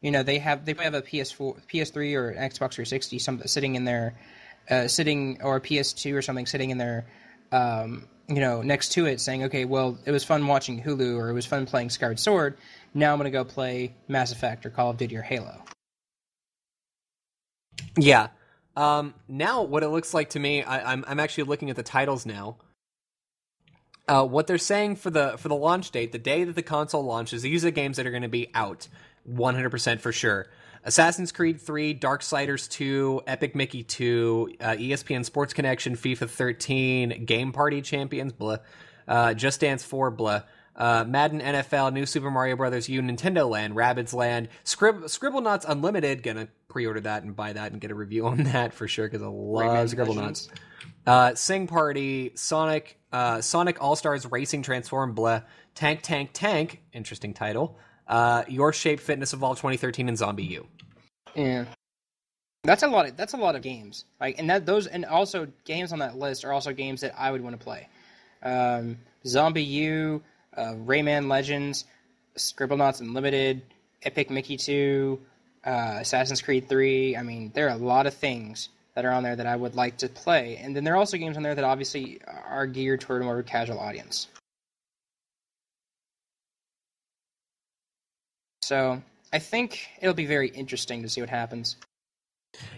You 0.00 0.10
know, 0.10 0.22
they 0.22 0.38
have 0.38 0.64
they 0.64 0.74
have 0.74 0.94
a 0.94 1.02
PS4, 1.02 1.62
PS3, 1.72 2.14
or 2.14 2.28
an 2.30 2.50
Xbox 2.50 2.74
360, 2.74 3.18
some 3.18 3.42
sitting 3.46 3.74
in 3.74 3.84
their, 3.84 4.14
uh, 4.70 4.88
sitting 4.88 5.40
or 5.42 5.56
a 5.56 5.60
PS2 5.60 6.14
or 6.14 6.22
something 6.22 6.46
sitting 6.46 6.70
in 6.70 6.78
their, 6.78 7.06
um, 7.52 8.08
you 8.28 8.40
know, 8.40 8.62
next 8.62 8.90
to 8.92 9.06
it, 9.06 9.20
saying, 9.20 9.44
okay, 9.44 9.64
well, 9.64 9.98
it 10.06 10.10
was 10.10 10.24
fun 10.24 10.46
watching 10.46 10.82
Hulu 10.82 11.16
or 11.16 11.28
it 11.28 11.32
was 11.32 11.46
fun 11.46 11.66
playing 11.66 11.90
Skyward 11.90 12.18
Sword. 12.18 12.56
Now 12.94 13.12
I'm 13.12 13.18
going 13.18 13.30
to 13.30 13.36
go 13.36 13.44
play 13.44 13.94
Mass 14.08 14.32
Effect 14.32 14.64
or 14.64 14.70
Call 14.70 14.90
of 14.90 14.96
Duty 14.96 15.16
or 15.16 15.22
Halo. 15.22 15.62
Yeah. 17.96 18.28
Um, 18.76 19.14
now, 19.28 19.62
what 19.62 19.82
it 19.82 19.88
looks 19.88 20.14
like 20.14 20.30
to 20.30 20.40
me, 20.40 20.62
I, 20.62 20.92
I'm 20.92 21.04
I'm 21.06 21.20
actually 21.20 21.44
looking 21.44 21.70
at 21.70 21.76
the 21.76 21.82
titles 21.82 22.26
now. 22.26 22.56
Uh, 24.06 24.26
what 24.26 24.46
they're 24.46 24.58
saying 24.58 24.96
for 24.96 25.10
the 25.10 25.36
for 25.38 25.48
the 25.48 25.54
launch 25.54 25.90
date, 25.90 26.12
the 26.12 26.18
day 26.18 26.44
that 26.44 26.56
the 26.56 26.62
console 26.62 27.04
launches, 27.04 27.42
these 27.42 27.64
are 27.64 27.68
the 27.68 27.72
games 27.72 27.96
that 27.96 28.06
are 28.06 28.10
going 28.10 28.22
to 28.22 28.28
be 28.28 28.50
out, 28.54 28.88
100% 29.30 30.00
for 30.00 30.12
sure. 30.12 30.46
Assassin's 30.84 31.32
Creed 31.32 31.60
3, 31.60 31.98
Darksiders 31.98 32.68
2, 32.70 33.22
Epic 33.26 33.54
Mickey 33.54 33.82
2, 33.82 34.56
uh, 34.60 34.64
ESPN 34.72 35.24
Sports 35.24 35.54
Connection, 35.54 35.96
FIFA 35.96 36.28
13, 36.28 37.24
Game 37.24 37.52
Party 37.52 37.80
Champions, 37.80 38.32
blah, 38.32 38.58
uh, 39.08 39.32
Just 39.34 39.60
Dance 39.60 39.82
4, 39.82 40.10
blah, 40.10 40.42
uh, 40.76 41.04
Madden 41.06 41.40
NFL, 41.40 41.92
New 41.92 42.04
Super 42.04 42.30
Mario 42.30 42.56
Brothers 42.56 42.88
U, 42.88 43.00
Nintendo 43.00 43.48
Land, 43.48 43.74
Rabbids 43.74 44.12
Land, 44.12 44.48
Scrib- 44.64 45.04
Scribblenauts 45.04 45.64
Unlimited. 45.66 46.22
Gonna 46.22 46.48
pre-order 46.68 47.00
that 47.00 47.22
and 47.22 47.34
buy 47.36 47.52
that 47.52 47.72
and 47.72 47.80
get 47.80 47.90
a 47.90 47.94
review 47.94 48.26
on 48.26 48.42
that 48.44 48.74
for 48.74 48.88
sure 48.88 49.06
because 49.06 49.22
I 49.22 49.26
love 49.26 49.88
Scribblenauts. 49.88 50.48
Uh, 51.06 51.34
Sing 51.34 51.66
Party, 51.66 52.32
Sonic, 52.34 52.98
uh, 53.12 53.40
Sonic 53.40 53.82
All 53.82 53.94
Stars 53.94 54.26
Racing 54.30 54.62
Transform, 54.62 55.14
blah, 55.14 55.42
Tank 55.74 56.00
Tank 56.02 56.30
Tank, 56.32 56.82
interesting 56.92 57.34
title. 57.34 57.78
Uh, 58.06 58.44
Your 58.48 58.72
Shape 58.72 59.00
Fitness 59.00 59.32
Evolve 59.32 59.56
2013 59.58 60.08
and 60.08 60.18
ZombiU. 60.18 60.66
Yeah, 61.34 61.64
that's 62.64 62.82
a 62.82 62.88
lot. 62.88 63.08
Of, 63.08 63.16
that's 63.16 63.34
a 63.34 63.36
lot 63.36 63.56
of 63.56 63.62
games. 63.62 64.04
Like, 64.20 64.38
and 64.38 64.48
that 64.50 64.66
those 64.66 64.86
and 64.86 65.04
also 65.04 65.48
games 65.64 65.92
on 65.92 65.98
that 66.00 66.16
list 66.16 66.44
are 66.44 66.52
also 66.52 66.72
games 66.72 67.00
that 67.02 67.14
I 67.18 67.30
would 67.30 67.42
want 67.42 67.58
to 67.58 67.62
play. 67.62 67.88
Um, 68.42 68.98
ZombiU, 69.24 70.20
uh, 70.56 70.74
Rayman 70.84 71.28
Legends, 71.28 71.84
Scribblenauts 72.36 73.00
Unlimited, 73.00 73.62
Epic 74.02 74.30
Mickey 74.30 74.56
2, 74.56 75.20
uh, 75.64 75.96
Assassin's 76.00 76.42
Creed 76.42 76.68
3. 76.68 77.16
I 77.16 77.22
mean, 77.22 77.50
there 77.54 77.66
are 77.68 77.74
a 77.74 77.76
lot 77.76 78.06
of 78.06 78.14
things 78.14 78.68
that 78.94 79.04
are 79.04 79.12
on 79.12 79.22
there 79.22 79.36
that 79.36 79.46
I 79.46 79.56
would 79.56 79.74
like 79.74 79.96
to 79.98 80.08
play. 80.08 80.56
And 80.56 80.74
then 80.74 80.84
there 80.84 80.94
are 80.94 80.98
also 80.98 81.16
games 81.16 81.36
on 81.36 81.42
there 81.42 81.54
that 81.54 81.64
obviously 81.64 82.20
are 82.46 82.66
geared 82.66 83.00
toward 83.00 83.22
a 83.22 83.24
more 83.24 83.42
casual 83.42 83.78
audience. 83.78 84.28
So 88.62 89.02
I 89.34 89.40
think 89.40 89.88
it'll 90.00 90.14
be 90.14 90.26
very 90.26 90.48
interesting 90.48 91.02
to 91.02 91.08
see 91.08 91.20
what 91.20 91.28
happens. 91.28 91.76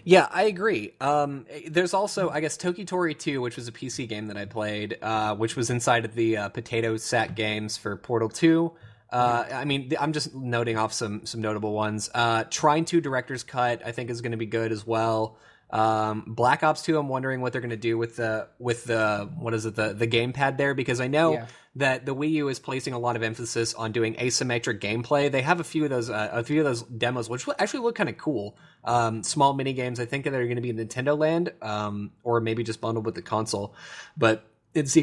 Yeah, 0.03 0.27
I 0.31 0.45
agree. 0.45 0.95
Um, 0.99 1.45
there's 1.69 1.93
also, 1.93 2.31
I 2.31 2.39
guess, 2.39 2.57
Toki 2.57 2.83
Tori 2.83 3.13
2, 3.13 3.41
which 3.41 3.57
was 3.57 3.67
a 3.67 3.71
PC 3.71 4.09
game 4.09 4.25
that 4.25 4.37
I 4.37 4.45
played, 4.45 4.97
uh, 5.03 5.35
which 5.35 5.55
was 5.55 5.69
inside 5.69 6.03
of 6.03 6.15
the 6.15 6.35
uh, 6.35 6.49
Potato 6.49 6.97
Sack 6.97 7.35
games 7.35 7.77
for 7.77 7.95
Portal 7.95 8.27
2. 8.27 8.71
Uh, 9.11 9.45
I 9.53 9.65
mean, 9.65 9.93
I'm 9.99 10.13
just 10.13 10.33
noting 10.33 10.77
off 10.77 10.93
some 10.93 11.27
some 11.27 11.41
notable 11.41 11.73
ones. 11.73 12.09
Uh, 12.13 12.43
Trine 12.49 12.85
2 12.85 13.01
Director's 13.01 13.43
Cut, 13.43 13.83
I 13.85 13.91
think, 13.91 14.09
is 14.09 14.21
going 14.21 14.31
to 14.31 14.37
be 14.37 14.47
good 14.47 14.71
as 14.71 14.85
well. 14.85 15.37
Um, 15.69 16.23
Black 16.27 16.63
Ops 16.63 16.81
2, 16.83 16.97
I'm 16.97 17.09
wondering 17.09 17.41
what 17.41 17.51
they're 17.51 17.61
going 17.61 17.71
to 17.71 17.77
do 17.77 17.97
with 17.97 18.15
the 18.15 18.47
with 18.57 18.85
the 18.85 19.29
what 19.37 19.53
is 19.53 19.65
it 19.65 19.75
the 19.75 19.93
the 19.93 20.07
gamepad 20.07 20.57
there 20.57 20.73
because 20.73 21.01
I 21.01 21.07
know 21.07 21.33
yeah. 21.33 21.47
that 21.75 22.05
the 22.05 22.15
Wii 22.15 22.31
U 22.31 22.47
is 22.47 22.59
placing 22.59 22.93
a 22.93 22.99
lot 22.99 23.15
of 23.15 23.23
emphasis 23.23 23.73
on 23.73 23.91
doing 23.91 24.15
asymmetric 24.15 24.79
gameplay. 24.79 25.29
They 25.29 25.41
have 25.41 25.59
a 25.59 25.65
few 25.65 25.83
of 25.83 25.89
those 25.89 26.09
uh, 26.09 26.29
a 26.31 26.43
few 26.43 26.59
of 26.59 26.65
those 26.65 26.83
demos 26.83 27.29
which 27.29 27.45
actually 27.59 27.81
look 27.81 27.95
kind 27.95 28.09
of 28.09 28.17
cool. 28.17 28.57
Um, 28.85 29.23
small 29.23 29.53
mini 29.53 29.73
games 29.73 29.99
I 29.99 30.05
think 30.05 30.23
that 30.23 30.33
are 30.33 30.43
going 30.43 30.55
to 30.55 30.61
be 30.61 30.69
in 30.69 30.77
Nintendo 30.77 31.17
Land 31.17 31.51
um, 31.61 32.11
or 32.23 32.39
maybe 32.39 32.63
just 32.63 32.79
bundled 32.79 33.05
with 33.05 33.15
the 33.15 33.21
console, 33.21 33.75
but 34.15 34.45
it's 34.73 34.97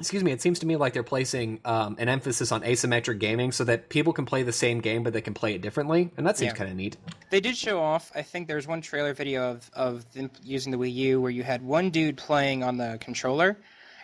excuse 0.00 0.24
me, 0.24 0.32
it 0.32 0.42
seems 0.42 0.58
to 0.60 0.66
me 0.66 0.76
like 0.76 0.94
they're 0.94 1.02
placing 1.02 1.60
um, 1.64 1.96
an 1.98 2.08
emphasis 2.08 2.50
on 2.50 2.62
asymmetric 2.62 3.18
gaming 3.18 3.52
so 3.52 3.64
that 3.64 3.88
people 3.88 4.12
can 4.12 4.24
play 4.24 4.42
the 4.42 4.52
same 4.52 4.80
game 4.80 5.02
but 5.02 5.12
they 5.12 5.20
can 5.20 5.34
play 5.34 5.54
it 5.54 5.62
differently, 5.62 6.10
and 6.16 6.26
that 6.26 6.38
seems 6.38 6.52
yeah. 6.52 6.56
kind 6.56 6.70
of 6.70 6.76
neat. 6.76 6.96
They 7.30 7.40
did 7.40 7.56
show 7.56 7.80
off. 7.80 8.10
I 8.14 8.22
think 8.22 8.46
there 8.48 8.56
was 8.56 8.66
one 8.66 8.80
trailer 8.80 9.14
video 9.14 9.50
of 9.52 9.70
of 9.74 10.12
them 10.12 10.30
using 10.42 10.72
the 10.72 10.78
Wii 10.78 10.94
U 10.94 11.20
where 11.20 11.30
you 11.30 11.42
had 11.42 11.62
one 11.62 11.90
dude 11.90 12.16
playing 12.16 12.64
on 12.64 12.76
the 12.78 12.98
controller, 13.00 13.56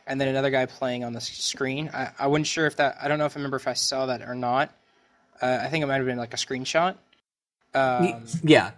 and 0.06 0.20
then 0.20 0.28
another 0.28 0.50
guy 0.50 0.66
playing 0.66 1.02
on 1.02 1.12
the 1.12 1.20
screen. 1.20 1.90
I, 1.92 2.10
I 2.18 2.26
wasn't 2.28 2.46
sure 2.46 2.66
if 2.66 2.76
that. 2.76 2.98
I 3.00 3.08
don't 3.08 3.18
know 3.18 3.26
if 3.26 3.36
I 3.36 3.40
remember 3.40 3.56
if 3.56 3.66
I 3.66 3.74
saw 3.74 4.06
that 4.06 4.22
or 4.22 4.34
not. 4.34 4.72
Uh, 5.40 5.58
I 5.62 5.68
think 5.68 5.82
it 5.82 5.86
might 5.86 5.96
have 5.96 6.06
been 6.06 6.18
like 6.18 6.34
a 6.34 6.38
screenshot. 6.38 6.96
Um, 7.74 8.24
yeah, 8.42 8.70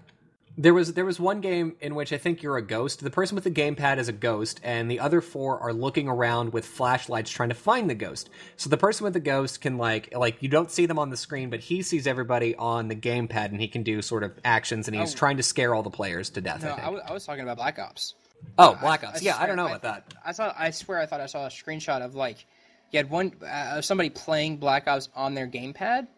there 0.59 0.75
was 0.75 0.93
there 0.95 1.05
was 1.05 1.21
one 1.21 1.41
game 1.41 1.77
in 1.81 1.95
which 1.95 2.13
I 2.13 2.19
think 2.19 2.43
you're 2.43 2.57
a 2.57 2.63
ghost. 2.63 3.01
The 3.01 3.11
person 3.11 3.37
with 3.37 3.45
the 3.45 3.51
gamepad 3.51 3.99
is 3.99 4.09
a 4.09 4.13
ghost, 4.13 4.61
and 4.65 4.91
the 4.91 4.99
other 4.99 5.21
four 5.21 5.61
are 5.61 5.73
looking 5.73 6.09
around 6.09 6.53
with 6.53 6.67
flashlights 6.67 7.31
trying 7.31 7.51
to 7.51 7.55
find 7.55 7.89
the 7.89 7.95
ghost. 7.95 8.29
So 8.57 8.69
the 8.69 8.77
person 8.77 9.05
with 9.05 9.13
the 9.13 9.21
ghost 9.21 9.61
can 9.61 9.79
like 9.79 10.13
like 10.17 10.43
you 10.43 10.49
don't 10.49 10.71
see 10.71 10.87
them 10.87 10.99
on 10.99 11.11
the 11.11 11.17
screen, 11.17 11.49
but 11.49 11.61
he 11.61 11.83
sees 11.83 12.09
everybody 12.09 12.57
on 12.57 12.89
the 12.89 12.97
gamepad, 12.97 13.47
and 13.47 13.61
he 13.61 13.69
can 13.69 13.85
do 13.85 14.03
sort 14.03 14.25
of 14.25 14.33
actions, 14.45 14.89
and 14.89 14.97
he's 14.97 15.15
oh. 15.15 15.17
trying 15.17 15.37
to 15.37 15.45
scare 15.45 15.75
all 15.75 15.85
the 15.85 15.91
players 15.91 16.29
to 16.31 16.41
death. 16.41 16.65
No, 16.65 16.71
I, 16.71 16.79
I, 16.79 16.85
w- 16.85 17.03
I 17.07 17.13
was 17.13 17.25
talking 17.25 17.45
about 17.45 17.57
Black 17.57 17.79
Ops. 17.79 18.15
Oh, 18.59 18.77
Black 18.81 19.05
Ops. 19.05 19.21
I, 19.21 19.25
yeah, 19.25 19.35
swear, 19.35 19.45
I 19.45 19.47
don't 19.47 19.57
know 19.57 19.67
about 19.67 19.83
that. 19.83 20.13
I 20.27 20.33
thought 20.33 20.57
I 20.59 20.71
swear 20.73 20.99
I 20.99 21.07
thought 21.07 21.21
I 21.21 21.27
saw 21.27 21.47
a 21.47 21.51
screenshot 21.51 22.03
of 22.03 22.17
like 22.17 22.45
you 22.91 22.97
had 22.97 23.09
one 23.09 23.33
uh, 23.49 23.81
somebody 23.81 24.11
playing 24.11 24.57
Black 24.57 24.89
Ops 24.89 25.09
on 25.15 25.35
their 25.35 25.47
gamepad 25.47 26.09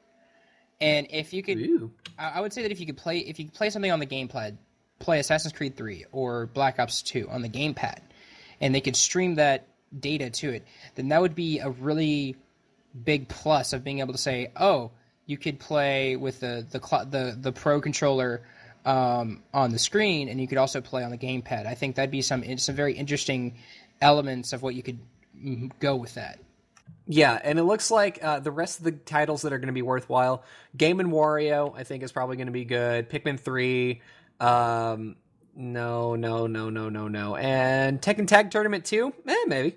and 0.81 1.07
if 1.11 1.33
you 1.33 1.43
could, 1.43 1.59
Ooh. 1.59 1.91
I 2.19 2.41
would 2.41 2.53
say 2.53 2.63
that 2.63 2.71
if 2.71 2.81
you 2.81 2.87
could 2.87 2.97
play, 2.97 3.19
if 3.19 3.39
you 3.39 3.47
could 3.47 3.55
play 3.55 3.71
something 3.71 3.91
on 3.91 4.01
the 4.01 4.07
gamepad, 4.07 4.57
play 4.99 5.19
Assassin's 5.19 5.53
Creed 5.53 5.77
3 5.77 6.07
or 6.13 6.47
Black 6.47 6.79
Ops 6.79 7.03
2 7.03 7.29
on 7.31 7.43
the 7.43 7.49
gamepad, 7.49 8.01
and 8.61 8.75
they 8.75 8.81
could 8.81 8.97
stream 8.97 9.37
that 9.37 9.67
data 9.99 10.31
to 10.31 10.51
it, 10.51 10.65
then 10.95 11.09
that 11.09 11.21
would 11.21 11.35
be 11.35 11.59
a 11.59 11.71
really 11.71 12.37
big 13.05 13.29
plus 13.29 13.73
of 13.73 13.85
being 13.85 14.01
able 14.01 14.13
to 14.13 14.19
say, 14.19 14.53
oh, 14.57 14.91
you 15.27 15.37
could 15.39 15.59
play 15.59 16.17
with 16.17 16.41
the 16.41 16.67
the 16.71 16.79
the, 17.11 17.37
the 17.39 17.53
pro 17.53 17.81
controller 17.81 18.43
um, 18.85 19.43
on 19.53 19.71
the 19.71 19.79
screen, 19.79 20.29
and 20.29 20.41
you 20.41 20.49
could 20.49 20.59
also 20.59 20.81
play 20.81 21.05
on 21.05 21.11
the 21.11 21.19
gamepad. 21.19 21.67
I 21.67 21.75
think 21.75 21.97
that'd 21.97 22.11
be 22.11 22.23
some 22.23 22.59
some 22.59 22.75
very 22.75 22.95
interesting 22.95 23.59
elements 24.01 24.53
of 24.53 24.63
what 24.63 24.75
you 24.75 24.83
could 24.83 24.99
go 25.79 25.97
with 25.97 26.15
that. 26.15 26.39
Yeah, 27.07 27.39
and 27.43 27.59
it 27.59 27.65
looks 27.65 27.91
like 27.91 28.23
uh, 28.23 28.41
the 28.41 28.53
rest 28.53 28.79
of 28.79 28.85
the 28.85 28.93
titles 28.93 29.43
that 29.43 29.53
are 29.53 29.59
going 29.59 29.67
to 29.69 29.73
be 29.73 29.83
worthwhile. 29.83 30.45
Game 30.77 31.01
and 31.01 31.11
Wario, 31.11 31.75
I 31.77 31.83
think, 31.85 32.03
is 32.03 32.13
probably 32.13 32.37
going 32.37 32.47
to 32.47 32.53
be 32.53 32.65
good. 32.65 33.09
Pikmin 33.11 33.39
three, 33.39 34.01
um, 34.39 35.17
no, 35.55 36.15
no, 36.15 36.47
no, 36.47 36.71
no, 36.71 36.89
no, 36.89 37.09
no. 37.09 37.37
And 37.37 38.01
Tekken 38.01 38.27
Tag 38.27 38.51
Tournament 38.51 38.85
2? 38.85 39.13
Eh, 39.27 39.35
maybe. 39.47 39.77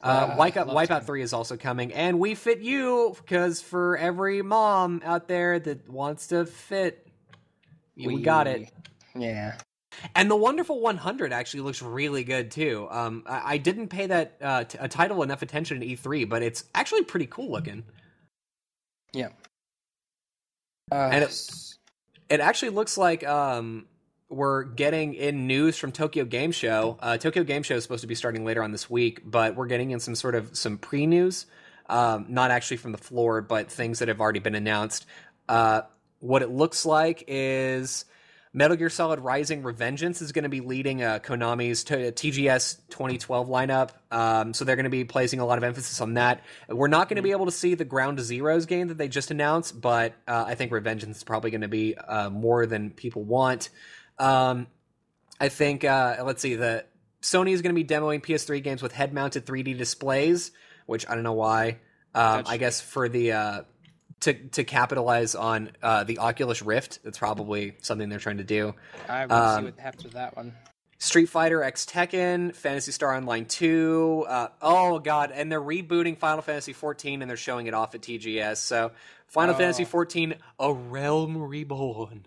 Uh, 0.00 0.06
Uh, 0.06 0.36
Wipeout, 0.36 0.72
Wipeout 0.72 1.04
3 1.04 1.22
is 1.22 1.32
also 1.32 1.56
coming. 1.56 1.92
And 1.92 2.18
Wii 2.18 2.36
Fit 2.36 2.60
U, 2.60 3.14
because 3.16 3.60
for 3.60 3.96
every 3.96 4.42
mom 4.42 5.02
out 5.04 5.26
there 5.26 5.58
that 5.58 5.88
wants 5.88 6.28
to 6.28 6.46
fit, 6.46 7.06
we, 7.96 8.22
got 8.22 8.46
it. 8.46 8.70
Yeah. 9.16 9.56
And 10.14 10.30
the 10.30 10.36
Wonderful 10.36 10.80
100 10.80 11.32
actually 11.32 11.60
looks 11.60 11.82
really 11.82 12.24
good 12.24 12.50
too. 12.50 12.86
Um, 12.90 13.22
I, 13.26 13.54
I 13.54 13.58
didn't 13.58 13.88
pay 13.88 14.06
that 14.06 14.36
uh, 14.40 14.64
t- 14.64 14.78
a 14.80 14.88
title 14.88 15.22
enough 15.22 15.42
attention 15.42 15.82
in 15.82 15.88
E3, 15.88 16.28
but 16.28 16.42
it's 16.42 16.64
actually 16.74 17.04
pretty 17.04 17.26
cool 17.26 17.50
looking. 17.50 17.84
Yeah. 19.12 19.28
Uh, 20.90 20.94
And 21.12 21.24
it's- 21.24 21.78
It 22.28 22.40
actually 22.40 22.70
looks 22.70 22.98
like 22.98 23.26
um, 23.26 23.86
we're 24.28 24.64
getting 24.64 25.14
in 25.14 25.46
news 25.46 25.76
from 25.78 25.92
Tokyo 25.92 26.24
Game 26.24 26.52
Show. 26.52 26.98
Uh, 27.00 27.16
Tokyo 27.16 27.42
Game 27.42 27.62
Show 27.62 27.76
is 27.76 27.82
supposed 27.82 28.02
to 28.02 28.06
be 28.06 28.14
starting 28.14 28.44
later 28.44 28.62
on 28.62 28.70
this 28.72 28.90
week, 28.90 29.22
but 29.24 29.56
we're 29.56 29.66
getting 29.66 29.90
in 29.92 30.00
some 30.00 30.14
sort 30.14 30.34
of 30.34 30.56
some 30.56 30.76
pre 30.76 31.06
news, 31.06 31.46
um, 31.88 32.26
not 32.28 32.50
actually 32.50 32.76
from 32.76 32.92
the 32.92 32.98
floor, 32.98 33.40
but 33.40 33.70
things 33.70 34.00
that 34.00 34.08
have 34.08 34.20
already 34.20 34.40
been 34.40 34.54
announced. 34.54 35.06
Uh, 35.48 35.82
what 36.20 36.42
it 36.42 36.50
looks 36.50 36.84
like 36.84 37.24
is 37.28 38.04
Metal 38.52 38.76
Gear 38.76 38.90
Solid 38.90 39.20
Rising 39.20 39.62
Revengeance 39.62 40.22
is 40.22 40.32
going 40.32 40.44
to 40.44 40.48
be 40.48 40.60
leading 40.60 41.02
uh, 41.02 41.18
Konami's 41.18 41.84
t- 41.84 41.94
TGS 41.94 42.78
2012 42.88 43.48
lineup. 43.48 43.90
Um, 44.10 44.54
so 44.54 44.64
they're 44.64 44.76
going 44.76 44.84
to 44.84 44.90
be 44.90 45.04
placing 45.04 45.40
a 45.40 45.46
lot 45.46 45.58
of 45.58 45.64
emphasis 45.64 46.00
on 46.00 46.14
that. 46.14 46.42
We're 46.68 46.88
not 46.88 47.08
going 47.08 47.16
to 47.16 47.22
be 47.22 47.32
able 47.32 47.46
to 47.46 47.52
see 47.52 47.74
the 47.74 47.84
Ground 47.84 48.18
Zeroes 48.18 48.66
game 48.66 48.88
that 48.88 48.98
they 48.98 49.08
just 49.08 49.30
announced, 49.30 49.80
but 49.80 50.14
uh, 50.26 50.44
I 50.46 50.54
think 50.54 50.72
Revengeance 50.72 51.16
is 51.16 51.24
probably 51.24 51.50
going 51.50 51.60
to 51.62 51.68
be 51.68 51.96
uh, 51.96 52.30
more 52.30 52.66
than 52.66 52.90
people 52.90 53.22
want. 53.22 53.68
Um, 54.18 54.66
I 55.40 55.48
think, 55.48 55.84
uh, 55.84 56.16
let's 56.24 56.42
see, 56.42 56.54
the 56.54 56.84
Sony 57.22 57.52
is 57.52 57.62
going 57.62 57.74
to 57.74 57.82
be 57.82 57.86
demoing 57.86 58.22
PS3 58.22 58.62
games 58.62 58.82
with 58.82 58.92
head 58.92 59.12
mounted 59.12 59.44
3D 59.44 59.76
displays, 59.76 60.52
which 60.86 61.08
I 61.08 61.14
don't 61.14 61.24
know 61.24 61.32
why. 61.34 61.78
Um, 62.14 62.44
I 62.46 62.56
guess 62.56 62.80
for 62.80 63.08
the. 63.08 63.64
To, 64.22 64.34
to 64.34 64.64
capitalize 64.64 65.36
on 65.36 65.70
uh, 65.80 66.02
the 66.02 66.18
Oculus 66.18 66.60
Rift, 66.60 66.98
that's 67.04 67.18
probably 67.18 67.76
something 67.82 68.08
they're 68.08 68.18
trying 68.18 68.38
to 68.38 68.44
do. 68.44 68.74
I 69.08 69.26
want 69.26 69.30
to 69.30 69.36
see 69.36 69.58
um, 69.58 69.64
what 69.66 69.78
happens 69.78 70.02
with 70.04 70.14
that 70.14 70.36
one. 70.36 70.54
Street 70.98 71.26
Fighter 71.26 71.62
X 71.62 71.86
Tekken, 71.86 72.52
Phantasy 72.52 72.90
Star 72.90 73.14
Online 73.14 73.44
2. 73.44 74.26
Uh, 74.28 74.48
oh 74.60 74.98
god, 74.98 75.30
and 75.32 75.52
they're 75.52 75.60
rebooting 75.60 76.18
Final 76.18 76.42
Fantasy 76.42 76.72
14 76.72 77.22
and 77.22 77.30
they're 77.30 77.36
showing 77.36 77.68
it 77.68 77.74
off 77.74 77.94
at 77.94 78.00
TGS. 78.00 78.56
So 78.56 78.90
Final 79.28 79.54
Oh. 79.54 79.58
Fantasy 79.58 79.84
14, 79.84 80.34
A 80.58 80.72
Realm 80.72 81.40
Reborn. 81.40 82.24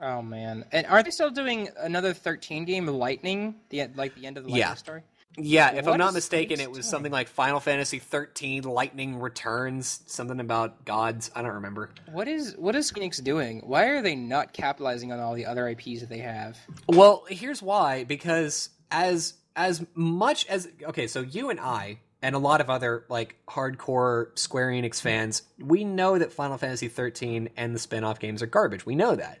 Oh 0.00 0.22
man! 0.22 0.64
And 0.72 0.86
are 0.86 1.02
they 1.02 1.10
still 1.10 1.30
doing 1.30 1.68
another 1.78 2.14
thirteen 2.14 2.64
game 2.64 2.86
Lightning? 2.86 3.54
The 3.68 3.86
like 3.94 4.14
the 4.14 4.26
end 4.26 4.36
of 4.38 4.44
the 4.44 4.48
Lightning 4.50 4.68
Yeah. 4.68 4.74
story. 4.74 5.02
Yeah, 5.36 5.72
if 5.72 5.84
What 5.86 5.94
I'm 5.94 5.98
not 5.98 6.14
mistaken, 6.14 6.60
it 6.60 6.68
was 6.68 6.78
doing? 6.78 6.90
something 6.90 7.12
like 7.12 7.28
Final 7.28 7.60
Fantasy 7.60 7.98
13 7.98 8.62
Lightning 8.62 9.18
Returns, 9.18 10.02
something 10.06 10.38
about 10.40 10.84
gods. 10.84 11.30
I 11.34 11.42
don't 11.42 11.54
remember. 11.54 11.90
What 12.12 12.28
is 12.28 12.54
what 12.56 12.74
is 12.76 12.90
Phoenix 12.90 13.18
doing? 13.18 13.60
Why 13.64 13.86
are 13.86 14.02
they 14.02 14.14
not 14.14 14.52
capitalizing 14.52 15.12
on 15.12 15.20
all 15.20 15.34
the 15.34 15.46
other 15.46 15.68
IPs 15.68 16.00
that 16.00 16.08
they 16.08 16.18
have? 16.18 16.56
Well, 16.88 17.24
here's 17.28 17.62
why 17.62 18.04
because 18.04 18.70
as 18.90 19.34
as 19.56 19.84
much 19.94 20.46
as 20.46 20.68
okay, 20.84 21.06
so 21.06 21.20
you 21.20 21.50
and 21.50 21.58
I 21.58 21.98
and 22.22 22.34
a 22.34 22.38
lot 22.38 22.60
of 22.60 22.70
other 22.70 23.04
like 23.08 23.36
hardcore 23.48 24.36
Square 24.38 24.68
Enix 24.70 25.00
fans, 25.00 25.42
we 25.58 25.84
know 25.84 26.18
that 26.18 26.32
Final 26.32 26.58
Fantasy 26.58 26.88
13 26.88 27.50
and 27.56 27.74
the 27.74 27.78
spin-off 27.78 28.18
games 28.20 28.40
are 28.42 28.46
garbage. 28.46 28.86
We 28.86 28.94
know 28.94 29.16
that. 29.16 29.40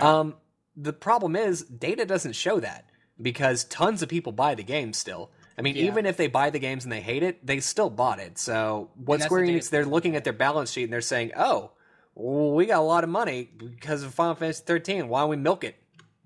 Um 0.00 0.34
the 0.76 0.92
problem 0.92 1.36
is 1.36 1.62
data 1.62 2.04
doesn't 2.04 2.32
show 2.34 2.58
that 2.60 2.84
because 3.20 3.64
tons 3.64 4.02
of 4.02 4.08
people 4.08 4.32
buy 4.32 4.54
the 4.54 4.62
game 4.62 4.92
still. 4.92 5.30
I 5.56 5.62
mean, 5.62 5.76
Yeah. 5.76 5.84
even 5.84 6.04
if 6.06 6.16
they 6.16 6.26
buy 6.26 6.50
the 6.50 6.58
games 6.58 6.84
and 6.84 6.92
they 6.92 7.00
hate 7.00 7.22
it, 7.22 7.44
they 7.46 7.60
still 7.60 7.90
bought 7.90 8.18
it. 8.18 8.38
So 8.38 8.90
what 8.96 9.22
Square 9.22 9.46
the 9.46 9.54
Enix 9.54 9.70
they're 9.70 9.84
looking 9.84 10.16
at 10.16 10.24
their 10.24 10.32
balance 10.32 10.72
sheet 10.72 10.84
and 10.84 10.92
they're 10.92 11.00
saying, 11.00 11.32
"Oh, 11.36 11.70
well, 12.16 12.52
we 12.52 12.66
got 12.66 12.80
a 12.80 12.82
lot 12.82 13.04
of 13.04 13.10
money 13.10 13.50
because 13.56 14.02
of 14.02 14.12
Final 14.14 14.34
Fantasy 14.34 14.62
13. 14.66 15.08
Why 15.08 15.20
don't 15.20 15.30
we 15.30 15.36
milk 15.36 15.62
it?" 15.64 15.76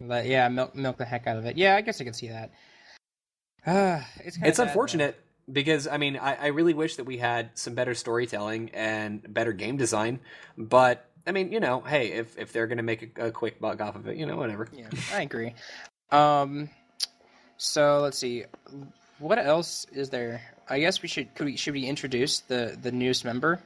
But 0.00 0.26
yeah, 0.26 0.48
milk 0.48 0.74
milk 0.74 0.96
the 0.96 1.04
heck 1.04 1.26
out 1.26 1.36
of 1.36 1.44
it. 1.44 1.56
Yeah, 1.58 1.76
I 1.76 1.82
guess 1.82 2.00
I 2.00 2.04
can 2.04 2.14
see 2.14 2.28
that. 2.28 2.52
Uh, 3.66 4.00
it's 4.24 4.38
it's 4.42 4.56
though. 4.56 4.64
unfortunate 4.64 5.18
because 5.50 5.86
I 5.86 5.96
mean 5.98 6.16
I, 6.16 6.34
I 6.34 6.46
really 6.48 6.74
wish 6.74 6.96
that 6.96 7.04
we 7.04 7.18
had 7.18 7.50
some 7.54 7.74
better 7.74 7.94
storytelling 7.94 8.70
and 8.72 9.22
better 9.32 9.52
game 9.52 9.76
design, 9.76 10.20
but 10.56 11.04
I 11.26 11.32
mean 11.32 11.52
you 11.52 11.60
know 11.60 11.80
hey 11.80 12.12
if 12.12 12.38
if 12.38 12.52
they're 12.52 12.66
gonna 12.66 12.82
make 12.82 13.18
a, 13.18 13.26
a 13.26 13.30
quick 13.30 13.60
buck 13.60 13.80
off 13.80 13.96
of 13.96 14.06
it 14.08 14.16
you 14.16 14.24
know 14.26 14.36
whatever. 14.36 14.68
Yeah, 14.72 14.88
I 15.12 15.22
agree. 15.22 15.54
Um, 16.10 16.70
so 17.56 18.00
let's 18.00 18.18
see, 18.18 18.44
what 19.18 19.38
else 19.38 19.86
is 19.92 20.10
there? 20.10 20.42
I 20.68 20.80
guess 20.80 21.02
we 21.02 21.08
should 21.08 21.34
could 21.34 21.46
we 21.46 21.56
should 21.56 21.74
we 21.74 21.86
introduce 21.86 22.40
the 22.40 22.76
the 22.80 22.92
newest 22.92 23.24
member? 23.24 23.60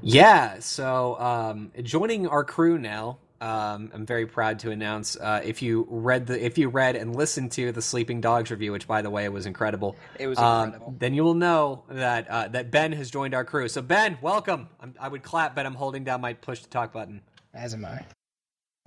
Yeah, 0.00 0.60
so 0.60 1.18
um, 1.20 1.72
joining 1.82 2.26
our 2.28 2.44
crew 2.44 2.78
now. 2.78 3.18
Um, 3.38 3.90
I'm 3.92 4.06
very 4.06 4.24
proud 4.24 4.60
to 4.60 4.70
announce 4.70 5.14
uh, 5.14 5.42
if 5.44 5.60
you 5.60 5.86
read 5.90 6.26
the 6.26 6.42
if 6.42 6.56
you 6.56 6.70
read 6.70 6.96
and 6.96 7.14
listened 7.14 7.52
to 7.52 7.70
the 7.70 7.82
Sleeping 7.82 8.22
Dogs 8.22 8.50
review, 8.50 8.72
which 8.72 8.88
by 8.88 9.02
the 9.02 9.10
way 9.10 9.28
was 9.28 9.44
incredible. 9.44 9.94
It 10.18 10.26
was 10.26 10.38
um, 10.38 10.68
incredible. 10.68 10.94
then 10.98 11.12
you 11.12 11.22
will 11.22 11.34
know 11.34 11.84
that 11.90 12.28
uh, 12.30 12.48
that 12.48 12.70
Ben 12.70 12.92
has 12.92 13.10
joined 13.10 13.34
our 13.34 13.44
crew. 13.44 13.68
So 13.68 13.82
Ben, 13.82 14.16
welcome. 14.22 14.68
I'm, 14.80 14.94
I 14.98 15.08
would 15.08 15.22
clap, 15.22 15.54
but 15.54 15.66
I'm 15.66 15.74
holding 15.74 16.02
down 16.02 16.22
my 16.22 16.32
push 16.32 16.62
to 16.62 16.68
talk 16.70 16.94
button. 16.94 17.20
As 17.52 17.74
am 17.74 17.84
I. 17.84 18.06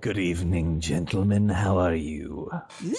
Good 0.00 0.18
evening, 0.18 0.80
gentlemen. 0.80 1.50
How 1.50 1.76
are 1.76 1.94
you? 1.94 2.50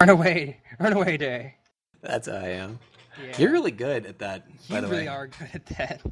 Run 0.00 0.10
away, 0.10 0.60
run 0.78 0.92
away, 0.92 1.16
day. 1.16 1.54
That's 2.02 2.28
how 2.28 2.34
I 2.36 2.48
am. 2.48 2.78
Yeah. 3.20 3.38
You're 3.38 3.50
really 3.50 3.70
good 3.70 4.04
at 4.04 4.18
that, 4.18 4.46
by 4.68 4.76
you 4.76 4.80
the 4.82 4.88
really 4.88 5.02
way. 5.04 5.08
are 5.08 5.26
good 5.26 5.50
at 5.54 5.66
that. 5.78 6.02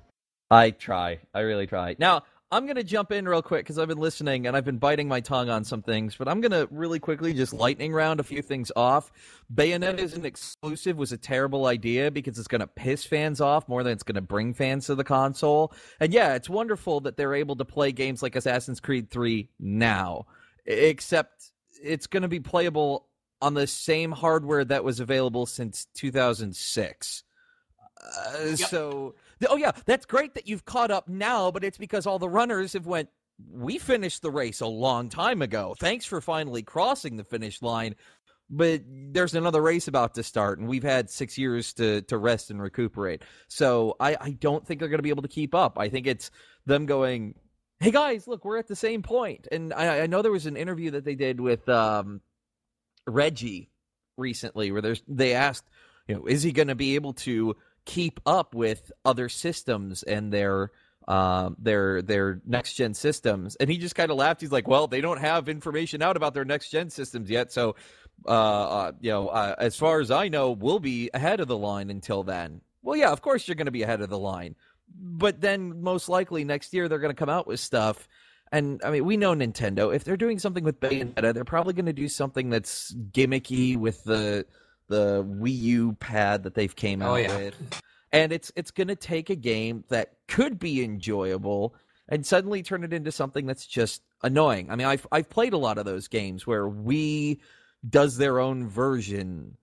I 0.51 0.71
try. 0.71 1.19
I 1.35 1.40
really 1.40 1.66
try. 1.66 1.97
Now, 1.99 2.23
I'm 2.52 2.64
going 2.64 2.76
to 2.76 2.85
jump 2.85 3.11
in 3.11 3.28
real 3.28 3.42
quick 3.42 3.64
because 3.64 3.76
I've 3.76 3.88
been 3.88 3.98
listening 3.98 4.46
and 4.46 4.56
I've 4.56 4.64
been 4.64 4.78
biting 4.78 5.09
my 5.09 5.18
tongue 5.18 5.48
on 5.48 5.64
some 5.64 5.82
things, 5.82 6.14
but 6.16 6.28
I'm 6.28 6.40
going 6.40 6.52
to 6.52 6.68
really 6.70 7.00
quickly 7.00 7.35
just 7.35 7.52
lightning 7.52 7.92
round 7.92 8.20
a 8.20 8.22
few 8.22 8.40
things 8.40 8.70
off. 8.76 9.11
Bayonetta 9.52 9.98
as 9.98 10.14
an 10.14 10.24
exclusive 10.24 10.96
was 10.96 11.11
a 11.11 11.16
terrible 11.16 11.66
idea 11.66 12.09
because 12.12 12.38
it's 12.38 12.46
going 12.46 12.61
to 12.61 12.68
piss 12.68 13.04
fans 13.04 13.40
off 13.40 13.68
more 13.68 13.82
than 13.82 13.92
it's 13.94 14.04
going 14.04 14.14
to 14.14 14.20
bring 14.20 14.54
fans 14.54 14.87
to 14.87 14.94
the 14.94 15.02
console. 15.02 15.72
And 15.98 16.12
yeah, 16.12 16.35
it's 16.35 16.48
wonderful 16.48 17.00
that 17.00 17.16
they're 17.16 17.35
able 17.35 17.56
to 17.56 17.64
play 17.64 17.90
games 17.90 18.22
like 18.22 18.37
Assassin's 18.37 18.78
Creed 18.78 19.11
3 19.11 19.48
now, 19.59 20.26
except 20.66 21.50
it's 21.82 22.06
going 22.06 22.22
to 22.22 22.28
be 22.28 22.40
playable 22.40 23.09
on 23.42 23.54
the 23.54 23.66
same 23.66 24.12
hardware 24.12 24.64
that 24.64 24.85
was 24.85 25.00
available 25.00 25.46
since 25.46 25.88
2006. 25.94 27.24
Uh, 28.00 28.56
So, 28.56 29.14
oh 29.49 29.57
yeah, 29.57 29.72
that's 29.85 30.07
great 30.07 30.35
that 30.35 30.49
you've 30.49 30.64
caught 30.64 30.90
up 30.90 31.09
now, 31.09 31.51
but 31.51 31.64
it's 31.64 31.79
because 31.79 32.07
all 32.07 32.18
the 32.18 32.29
runners 32.29 32.72
have 32.72 32.87
went. 32.87 33.09
We 33.51 33.79
finished 33.79 34.22
the 34.22 34.31
race 34.31 34.61
a 34.61 34.66
long 34.66 35.09
time 35.09 35.42
ago. 35.42 35.75
Thanks 35.79 36.07
for 36.07 36.20
finally 36.20 36.62
crossing 36.62 37.16
the 37.16 37.25
finish 37.25 37.61
line, 37.61 37.94
but 38.49 38.83
there's 38.87 39.35
another 39.35 39.61
race 39.61 39.88
about 39.88 40.14
to 40.14 40.22
start, 40.22 40.59
and 40.59 40.68
we've 40.68 40.83
had 40.83 41.11
six 41.11 41.37
years 41.37 41.75
to 41.75 42.03
to 42.03 42.16
rest 42.16 42.51
and 42.51 42.62
recuperate. 42.62 43.22
So 43.49 43.96
I 44.01 44.16
I 44.20 44.31
don't 44.31 44.66
think 44.66 44.81
they're 44.81 44.88
going 44.88 44.99
to 44.99 45.03
be 45.03 45.11
able 45.11 45.22
to 45.22 45.29
keep 45.29 45.55
up. 45.55 45.79
I 45.79 45.88
think 45.88 46.07
it's 46.07 46.31
them 46.64 46.87
going. 46.87 47.35
Hey 47.79 47.90
guys, 47.90 48.27
look, 48.27 48.42
we're 48.42 48.57
at 48.57 48.68
the 48.68 48.77
same 48.77 49.03
point. 49.03 49.49
And 49.53 49.75
I, 49.75 50.01
I 50.01 50.07
know 50.07 50.22
there 50.22 50.33
was 50.33 50.46
an 50.46 50.57
interview 50.57 50.92
that 50.92 51.05
they 51.05 51.14
did 51.14 51.40
with 51.42 51.68
um, 51.68 52.22
Reggie 53.07 53.70
recently 54.16 54.72
where 54.72 54.94
they 55.07 55.35
asked, 55.35 55.68
you 56.09 56.14
know, 56.14 56.25
is 56.25 56.42
he 56.42 56.53
going 56.53 56.68
to 56.68 56.75
be 56.75 56.94
able 56.94 57.12
to 57.12 57.55
keep 57.87 58.20
up 58.27 58.55
with 58.55 58.92
other 59.05 59.31
systems 59.31 60.03
and 60.03 60.33
their 60.33 60.72
um, 61.09 61.57
their 61.59 62.03
their 62.03 62.42
next 62.44 62.75
gen 62.75 62.92
systems? 62.92 63.57
And 63.57 63.70
he 63.70 63.79
just 63.79 63.94
kind 63.94 64.11
of 64.11 64.18
laughed. 64.18 64.42
He's 64.42 64.53
like, 64.53 64.68
well, 64.68 64.87
they 64.87 65.01
don't 65.01 65.20
have 65.20 65.49
information 65.49 66.03
out 66.03 66.16
about 66.18 66.35
their 66.35 66.44
next 66.44 66.68
gen 66.68 66.90
systems 66.90 67.31
yet, 67.31 67.51
so 67.53 67.77
uh, 68.27 68.31
uh, 68.31 68.92
you 69.01 69.11
know, 69.11 69.29
uh, 69.29 69.55
as 69.59 69.77
far 69.77 70.01
as 70.01 70.11
I 70.11 70.29
know, 70.29 70.51
we'll 70.51 70.79
be 70.79 71.11
ahead 71.14 71.40
of 71.40 71.49
the 71.49 71.57
line 71.57 71.90
until 71.90 72.22
then. 72.22 72.61
Well, 72.83 72.96
yeah, 72.96 73.11
of 73.11 73.20
course 73.20 73.46
you're 73.46 73.57
going 73.57 73.66
to 73.66 73.72
be 73.72 73.83
ahead 73.83 74.01
of 74.01 74.11
the 74.11 74.18
line, 74.18 74.57
but 74.96 75.40
then 75.40 75.83
most 75.83 76.09
likely 76.09 76.44
next 76.44 76.72
year 76.72 76.88
they're 76.88 76.99
going 76.99 77.14
to 77.14 77.18
come 77.18 77.29
out 77.29 77.46
with 77.46 77.61
stuff. 77.61 78.09
And 78.53 78.81
I 78.85 78.90
mean, 78.90 79.05
we 79.05 79.16
know 79.16 79.35
Nintendo. 79.35 79.94
If 79.94 80.05
they're 80.05 80.16
doing 80.16 80.38
something 80.38 80.62
with 80.62 80.81
Bayonetta, 80.81 81.35
they're 81.35 81.44
probably 81.44 81.75
going 81.75 81.87
to 81.87 81.92
do 81.92 82.09
something 82.09 82.49
that's 82.49 82.94
gimmicky 83.11 83.77
with 83.77 84.05
the 84.05 84.46
the 84.88 85.25
Wii 85.25 85.59
U 85.59 85.92
pad 85.94 86.42
that 86.44 86.55
they've 86.55 86.75
came 86.75 87.03
Oh, 87.03 87.14
out 87.14 87.20
yeah. 87.22 87.37
with, 87.37 87.55
and 88.12 88.33
it's 88.33 88.53
it's 88.57 88.70
going 88.70 88.88
to 88.88 88.96
take 88.96 89.31
a 89.31 89.37
game 89.37 89.85
that 89.88 90.14
could 90.29 90.59
be 90.59 90.83
enjoyable 90.85 91.75
and 92.09 92.25
suddenly 92.25 92.62
turn 92.62 92.85
it 92.85 92.92
into 92.92 93.11
something 93.11 93.46
that's 93.46 93.66
just 93.66 94.03
annoying. 94.22 94.70
I 94.70 94.77
mean, 94.77 94.87
I've 94.87 95.07
I've 95.11 95.29
played 95.29 95.53
a 95.53 95.59
lot 95.59 95.79
of 95.79 95.85
those 95.85 96.09
games 96.09 96.46
where 96.46 96.68
Wii 96.68 97.40
does 97.88 98.16
their 98.16 98.38
own 98.40 98.68
version, 98.68 99.57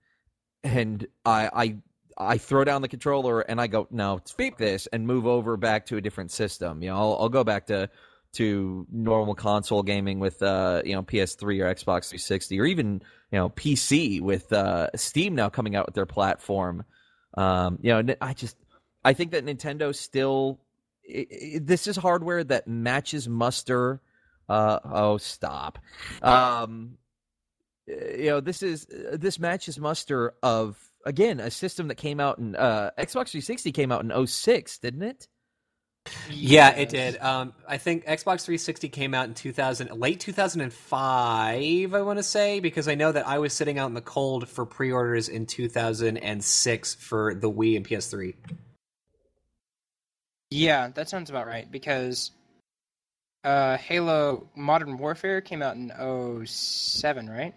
and 0.62 1.06
I 1.24 1.48
I 1.52 1.76
I 2.16 2.38
throw 2.38 2.64
down 2.64 2.82
the 2.82 2.88
controller 2.88 3.40
and 3.40 3.60
I 3.60 3.66
go, 3.66 3.88
no, 3.90 4.20
speak 4.24 4.56
this, 4.56 4.86
and 4.92 5.06
move 5.06 5.26
over 5.26 5.56
back 5.56 5.86
to 5.86 5.96
a 5.96 6.00
different 6.00 6.30
system. 6.30 6.80
You 6.82 6.90
know, 6.90 6.96
I'll, 6.96 7.16
I'll 7.22 7.28
go 7.28 7.44
back 7.44 7.66
to 7.66 7.90
to 8.34 8.86
normal 8.90 9.34
console 9.34 9.82
gaming 9.82 10.18
with 10.18 10.42
uh, 10.42 10.82
you 10.84 10.92
know 10.94 11.02
PS3 11.02 11.42
or 11.42 11.74
Xbox 11.74 12.08
360 12.08 12.60
or 12.60 12.64
even 12.66 13.00
you 13.34 13.40
know 13.40 13.48
PC 13.48 14.20
with 14.20 14.52
uh, 14.52 14.90
Steam 14.94 15.34
now 15.34 15.48
coming 15.48 15.74
out 15.74 15.86
with 15.86 15.96
their 15.96 16.06
platform. 16.06 16.84
Um, 17.36 17.80
you 17.82 17.90
know, 17.90 18.14
I 18.20 18.32
just 18.32 18.56
I 19.04 19.12
think 19.12 19.32
that 19.32 19.44
Nintendo 19.44 19.92
still 19.92 20.60
it, 21.02 21.26
it, 21.30 21.66
this 21.66 21.88
is 21.88 21.96
hardware 21.96 22.44
that 22.44 22.68
matches 22.68 23.28
muster. 23.28 24.00
Uh, 24.48 24.78
oh, 24.84 25.16
stop. 25.16 25.80
Um, 26.22 26.96
you 27.88 28.26
know, 28.26 28.40
this 28.40 28.62
is 28.62 28.86
this 28.88 29.40
matches 29.40 29.80
muster 29.80 30.34
of 30.40 30.78
again 31.04 31.40
a 31.40 31.50
system 31.50 31.88
that 31.88 31.96
came 31.96 32.20
out 32.20 32.38
in 32.38 32.54
uh, 32.54 32.90
Xbox 32.96 33.30
360 33.30 33.72
came 33.72 33.90
out 33.90 34.04
in 34.04 34.26
06, 34.28 34.78
didn't 34.78 35.02
it? 35.02 35.26
Yeah, 36.30 36.70
it 36.70 36.90
did. 36.90 37.18
Um, 37.20 37.54
I 37.66 37.78
think 37.78 38.04
Xbox 38.04 38.44
360 38.44 38.88
came 38.88 39.14
out 39.14 39.28
in 39.28 39.34
2000, 39.34 39.90
late 39.98 40.20
2005. 40.20 41.94
I 41.94 42.02
want 42.02 42.18
to 42.18 42.22
say 42.22 42.60
because 42.60 42.88
I 42.88 42.94
know 42.94 43.12
that 43.12 43.26
I 43.26 43.38
was 43.38 43.52
sitting 43.52 43.78
out 43.78 43.86
in 43.86 43.94
the 43.94 44.00
cold 44.00 44.48
for 44.48 44.66
pre-orders 44.66 45.28
in 45.28 45.46
2006 45.46 46.94
for 46.94 47.34
the 47.34 47.50
Wii 47.50 47.76
and 47.76 47.86
PS3. 47.86 48.34
Yeah, 50.50 50.88
that 50.94 51.08
sounds 51.08 51.30
about 51.30 51.46
right 51.46 51.70
because 51.70 52.30
uh, 53.42 53.76
Halo 53.76 54.48
Modern 54.54 54.98
Warfare 54.98 55.40
came 55.40 55.62
out 55.62 55.76
in 55.76 55.92
07, 56.46 57.28
right? 57.28 57.54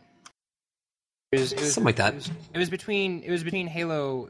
It 1.31 1.39
was, 1.39 1.51
it 1.51 1.60
was, 1.60 1.73
Something 1.73 1.86
like 1.86 1.95
that. 1.97 2.13
It 2.13 2.15
was, 2.15 2.31
it 2.53 2.57
was, 2.57 2.69
between 2.69 3.21
it 3.21 3.31
was 3.31 3.43
between 3.43 3.67
Halo 3.67 4.29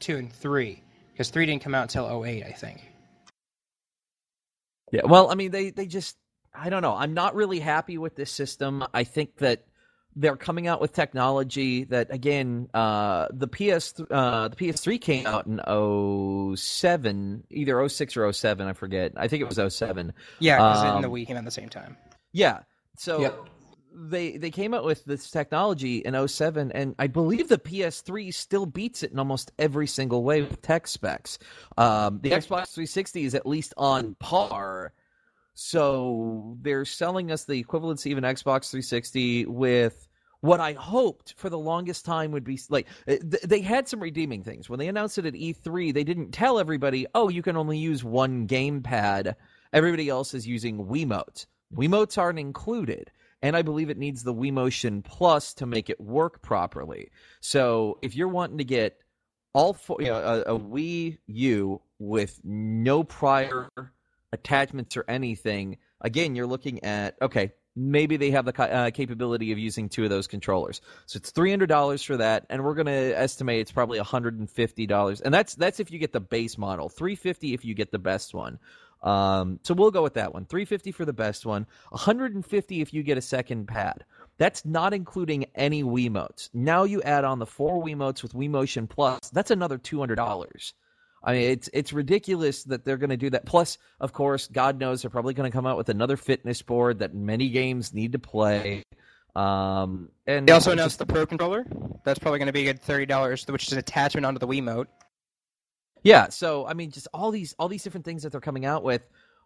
2 0.00 0.16
and 0.16 0.32
3 0.32 0.82
because 1.12 1.30
3 1.30 1.46
didn't 1.46 1.62
come 1.62 1.74
out 1.74 1.82
until 1.82 2.24
08, 2.24 2.44
I 2.44 2.52
think. 2.52 2.82
Yeah, 4.92 5.02
well, 5.04 5.30
I 5.30 5.34
mean, 5.34 5.50
they 5.50 5.70
they 5.70 5.86
just 5.86 6.16
I 6.54 6.70
don't 6.70 6.82
know. 6.82 6.94
I'm 6.94 7.14
not 7.14 7.34
really 7.34 7.60
happy 7.60 7.98
with 7.98 8.14
this 8.16 8.30
system. 8.30 8.84
I 8.94 9.04
think 9.04 9.38
that 9.38 9.66
they're 10.14 10.36
coming 10.36 10.66
out 10.66 10.80
with 10.80 10.92
technology 10.92 11.84
that 11.84 12.12
again, 12.12 12.68
uh, 12.72 13.28
the 13.32 13.48
PS 13.48 13.94
uh, 14.10 14.48
the 14.48 14.56
PS3 14.56 15.00
came 15.00 15.26
out 15.26 15.46
in 15.46 16.56
07, 16.56 17.44
either 17.50 17.88
06 17.88 18.16
or 18.16 18.32
07, 18.32 18.66
I 18.66 18.72
forget. 18.72 19.12
I 19.16 19.28
think 19.28 19.42
it 19.42 19.48
was 19.54 19.74
07. 19.74 20.14
Yeah, 20.38 20.56
because 20.56 20.84
um, 20.84 21.02
the 21.02 21.10
Wii 21.10 21.26
came 21.26 21.36
out 21.36 21.40
at 21.40 21.44
the 21.44 21.50
same 21.50 21.68
time. 21.68 21.96
Yeah, 22.32 22.60
so. 22.96 23.20
Yep 23.20 23.48
they 23.96 24.36
they 24.36 24.50
came 24.50 24.74
out 24.74 24.84
with 24.84 25.04
this 25.04 25.30
technology 25.30 25.98
in 25.98 26.28
07 26.28 26.70
and 26.72 26.94
I 26.98 27.06
believe 27.06 27.48
the 27.48 27.58
PS3 27.58 28.32
still 28.32 28.66
beats 28.66 29.02
it 29.02 29.12
in 29.12 29.18
almost 29.18 29.52
every 29.58 29.86
single 29.86 30.22
way 30.22 30.42
with 30.42 30.60
tech 30.60 30.86
specs. 30.86 31.38
Um, 31.78 32.20
the 32.22 32.30
Xbox 32.30 32.74
360 32.74 33.24
is 33.24 33.34
at 33.34 33.46
least 33.46 33.74
on 33.76 34.14
par. 34.20 34.92
So 35.54 36.58
they're 36.60 36.84
selling 36.84 37.32
us 37.32 37.44
the 37.44 37.62
equivalency 37.62 38.12
of 38.12 38.18
an 38.18 38.24
Xbox 38.24 38.70
360 38.70 39.46
with 39.46 40.06
what 40.40 40.60
I 40.60 40.74
hoped 40.74 41.32
for 41.38 41.48
the 41.48 41.58
longest 41.58 42.04
time 42.04 42.30
would 42.32 42.44
be 42.44 42.60
like 42.68 42.86
eh, 43.08 43.18
they 43.22 43.60
had 43.60 43.88
some 43.88 44.00
redeeming 44.00 44.42
things. 44.42 44.68
When 44.68 44.78
they 44.78 44.88
announced 44.88 45.16
it 45.16 45.24
at 45.24 45.32
E3, 45.32 45.94
they 45.94 46.04
didn't 46.04 46.32
tell 46.32 46.58
everybody, 46.58 47.06
"Oh, 47.14 47.30
you 47.30 47.42
can 47.42 47.56
only 47.56 47.78
use 47.78 48.04
one 48.04 48.46
gamepad." 48.46 49.34
Everybody 49.72 50.10
else 50.10 50.34
is 50.34 50.46
using 50.46 50.78
Wiimote. 50.78 51.46
Wiimotes 51.74 52.18
aren't 52.18 52.38
included 52.38 53.10
and 53.42 53.56
I 53.56 53.62
believe 53.62 53.90
it 53.90 53.98
needs 53.98 54.22
the 54.22 54.34
Wii 54.34 54.52
Motion 54.52 55.02
Plus 55.02 55.54
to 55.54 55.66
make 55.66 55.90
it 55.90 56.00
work 56.00 56.42
properly. 56.42 57.10
So 57.40 57.98
if 58.02 58.16
you're 58.16 58.28
wanting 58.28 58.58
to 58.58 58.64
get 58.64 58.98
all 59.52 59.72
four, 59.72 59.98
you 60.00 60.08
know, 60.08 60.42
a, 60.46 60.54
a 60.54 60.58
Wii 60.58 61.18
U 61.26 61.80
with 61.98 62.40
no 62.44 63.04
prior 63.04 63.68
attachments 64.32 64.96
or 64.96 65.04
anything, 65.08 65.78
again, 66.00 66.34
you're 66.34 66.46
looking 66.46 66.84
at 66.84 67.16
okay, 67.22 67.52
maybe 67.76 68.16
they 68.16 68.30
have 68.30 68.46
the 68.46 68.62
uh, 68.62 68.90
capability 68.90 69.52
of 69.52 69.58
using 69.58 69.88
two 69.88 70.04
of 70.04 70.10
those 70.10 70.26
controllers. 70.26 70.80
So 71.04 71.18
it's 71.18 71.30
three 71.30 71.50
hundred 71.50 71.68
dollars 71.68 72.02
for 72.02 72.16
that, 72.16 72.46
and 72.50 72.64
we're 72.64 72.74
going 72.74 72.86
to 72.86 73.18
estimate 73.18 73.60
it's 73.60 73.72
probably 73.72 73.98
hundred 73.98 74.38
and 74.38 74.50
fifty 74.50 74.86
dollars, 74.86 75.20
and 75.20 75.32
that's 75.32 75.54
that's 75.54 75.78
if 75.78 75.90
you 75.90 75.98
get 75.98 76.12
the 76.12 76.20
base 76.20 76.58
model. 76.58 76.88
Three 76.88 77.14
fifty 77.14 77.54
if 77.54 77.64
you 77.64 77.74
get 77.74 77.92
the 77.92 77.98
best 77.98 78.34
one. 78.34 78.58
Um, 79.02 79.60
so 79.62 79.74
we'll 79.74 79.90
go 79.90 80.02
with 80.02 80.14
that 80.14 80.32
one. 80.32 80.46
350 80.46 80.92
for 80.92 81.04
the 81.04 81.12
best 81.12 81.46
one, 81.46 81.66
150 81.90 82.80
if 82.80 82.92
you 82.92 83.02
get 83.02 83.18
a 83.18 83.22
second 83.22 83.66
pad. 83.66 84.04
That's 84.38 84.64
not 84.64 84.92
including 84.92 85.46
any 85.54 85.82
Wiimotes. 85.82 86.50
Now 86.52 86.84
you 86.84 87.02
add 87.02 87.24
on 87.24 87.38
the 87.38 87.46
four 87.46 87.82
Wiimotes 87.82 88.22
with 88.22 88.34
Wii 88.34 88.50
Motion 88.50 88.86
Plus. 88.86 89.30
That's 89.30 89.50
another 89.50 89.78
two 89.78 89.98
hundred 89.98 90.16
dollars. 90.16 90.74
I 91.24 91.32
mean, 91.32 91.50
it's 91.50 91.68
it's 91.72 91.92
ridiculous 91.92 92.64
that 92.64 92.84
they're 92.84 92.98
going 92.98 93.10
to 93.10 93.16
do 93.16 93.30
that. 93.30 93.46
Plus, 93.46 93.78
of 94.00 94.12
course, 94.12 94.46
God 94.46 94.78
knows 94.78 95.02
they're 95.02 95.10
probably 95.10 95.34
going 95.34 95.50
to 95.50 95.54
come 95.54 95.66
out 95.66 95.76
with 95.76 95.88
another 95.88 96.16
fitness 96.16 96.62
board 96.62 96.98
that 97.00 97.14
many 97.14 97.48
games 97.48 97.92
need 97.94 98.12
to 98.12 98.18
play. 98.18 98.82
Um, 99.34 100.08
and 100.26 100.46
they 100.46 100.52
also 100.52 100.72
announced 100.72 100.98
just, 100.98 100.98
the 101.00 101.06
Pro 101.06 101.26
controller. 101.26 101.66
That's 102.04 102.18
probably 102.18 102.38
going 102.38 102.46
to 102.46 102.52
be 102.52 102.62
a 102.62 102.72
good 102.72 102.82
thirty 102.82 103.06
dollars, 103.06 103.44
which 103.48 103.66
is 103.66 103.72
an 103.72 103.78
attachment 103.78 104.24
onto 104.24 104.38
the 104.38 104.46
Wiimote. 104.46 104.86
Yeah, 106.02 106.28
so 106.28 106.66
I 106.66 106.74
mean, 106.74 106.90
just 106.90 107.08
all 107.12 107.30
these 107.30 107.54
all 107.58 107.68
these 107.68 107.82
different 107.82 108.04
things 108.04 108.22
that 108.22 108.32
they're 108.32 108.40
coming 108.40 108.64
out 108.64 108.82
with 108.82 109.02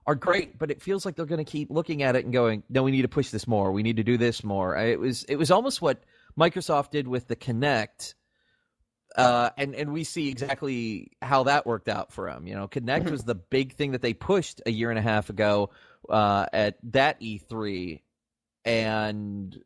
are 0.06 0.14
great, 0.14 0.58
but 0.58 0.70
it 0.70 0.82
feels 0.82 1.04
like 1.04 1.16
they're 1.16 1.26
going 1.26 1.44
to 1.44 1.50
keep 1.50 1.70
looking 1.70 2.02
at 2.02 2.16
it 2.16 2.24
and 2.24 2.32
going, 2.32 2.62
"No, 2.68 2.82
we 2.82 2.90
need 2.90 3.02
to 3.02 3.08
push 3.08 3.30
this 3.30 3.46
more. 3.46 3.72
We 3.72 3.82
need 3.82 3.96
to 3.96 4.04
do 4.04 4.16
this 4.16 4.42
more." 4.42 4.76
It 4.76 4.98
was 4.98 5.24
it 5.24 5.36
was 5.36 5.50
almost 5.50 5.80
what 5.80 6.02
Microsoft 6.38 6.90
did 6.90 7.06
with 7.08 7.28
the 7.28 7.36
Kinect, 7.36 8.14
uh, 9.16 9.50
and 9.56 9.74
and 9.74 9.92
we 9.92 10.04
see 10.04 10.28
exactly 10.28 11.12
how 11.22 11.44
that 11.44 11.66
worked 11.66 11.88
out 11.88 12.12
for 12.12 12.30
them. 12.30 12.46
You 12.46 12.54
know, 12.54 12.68
Kinect 12.68 13.10
was 13.10 13.24
the 13.24 13.34
big 13.34 13.74
thing 13.74 13.92
that 13.92 14.02
they 14.02 14.14
pushed 14.14 14.62
a 14.66 14.70
year 14.70 14.90
and 14.90 14.98
a 14.98 15.02
half 15.02 15.30
ago 15.30 15.70
uh, 16.08 16.46
at 16.52 16.78
that 16.92 17.20
E3, 17.20 18.00
and 18.64 19.58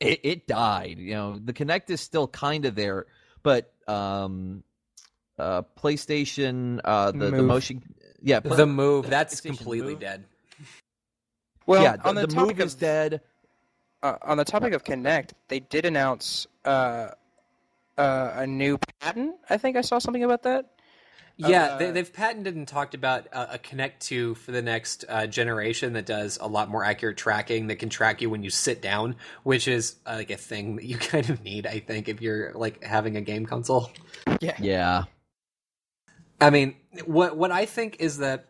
it, 0.00 0.20
it 0.22 0.46
died. 0.46 0.98
You 0.98 1.14
know, 1.14 1.38
the 1.42 1.52
Kinect 1.52 1.90
is 1.90 2.00
still 2.00 2.28
kind 2.28 2.64
of 2.64 2.74
there, 2.74 3.06
but 3.42 3.72
um, 3.86 4.62
uh, 5.38 5.62
PlayStation, 5.78 6.80
uh, 6.84 7.12
the, 7.12 7.30
the 7.30 7.42
motion, 7.42 7.82
yeah, 8.22 8.40
the 8.40 8.66
move 8.66 9.08
that's 9.08 9.40
completely 9.40 9.92
move. 9.92 10.00
dead. 10.00 10.24
Well, 11.66 11.82
yeah, 11.82 11.96
the, 11.96 12.08
on 12.08 12.14
the, 12.14 12.26
the 12.26 12.34
move 12.34 12.50
of, 12.50 12.60
is 12.60 12.74
dead. 12.74 13.20
Uh, 14.02 14.16
on 14.22 14.38
the 14.38 14.44
topic 14.44 14.72
of 14.72 14.84
Kinect, 14.84 15.30
they 15.48 15.60
did 15.60 15.84
announce 15.84 16.46
uh, 16.64 17.08
uh, 17.98 18.32
a 18.36 18.46
new 18.46 18.78
patent. 19.00 19.34
I 19.50 19.56
think 19.58 19.76
I 19.76 19.80
saw 19.80 19.98
something 19.98 20.22
about 20.22 20.44
that. 20.44 20.66
Yeah, 21.36 21.64
uh, 21.64 21.78
they, 21.78 21.86
have 21.92 22.12
patented 22.12 22.56
and 22.56 22.66
talked 22.66 22.94
about 22.94 23.26
a, 23.28 23.54
a 23.54 23.58
Kinect 23.58 24.00
2 24.00 24.34
for 24.34 24.50
the 24.50 24.60
next 24.60 25.04
uh, 25.08 25.26
generation 25.28 25.92
that 25.92 26.04
does 26.04 26.36
a 26.40 26.48
lot 26.48 26.68
more 26.68 26.84
accurate 26.84 27.16
tracking 27.16 27.68
that 27.68 27.76
can 27.76 27.88
track 27.88 28.20
you 28.20 28.28
when 28.28 28.42
you 28.42 28.50
sit 28.50 28.82
down, 28.82 29.14
which 29.44 29.68
is 29.68 29.96
uh, 30.04 30.14
like 30.16 30.30
a 30.30 30.36
thing 30.36 30.76
that 30.76 30.84
you 30.84 30.96
kind 30.98 31.30
of 31.30 31.42
need, 31.44 31.66
I 31.66 31.78
think, 31.78 32.08
if 32.08 32.20
you're 32.20 32.52
like 32.54 32.82
having 32.82 33.16
a 33.16 33.20
game 33.20 33.46
console. 33.46 33.90
Yeah. 34.40 34.56
Yeah. 34.58 35.04
I 36.40 36.50
mean, 36.50 36.76
what 37.04 37.36
what 37.36 37.50
I 37.50 37.66
think 37.66 37.96
is 38.00 38.18
that, 38.18 38.46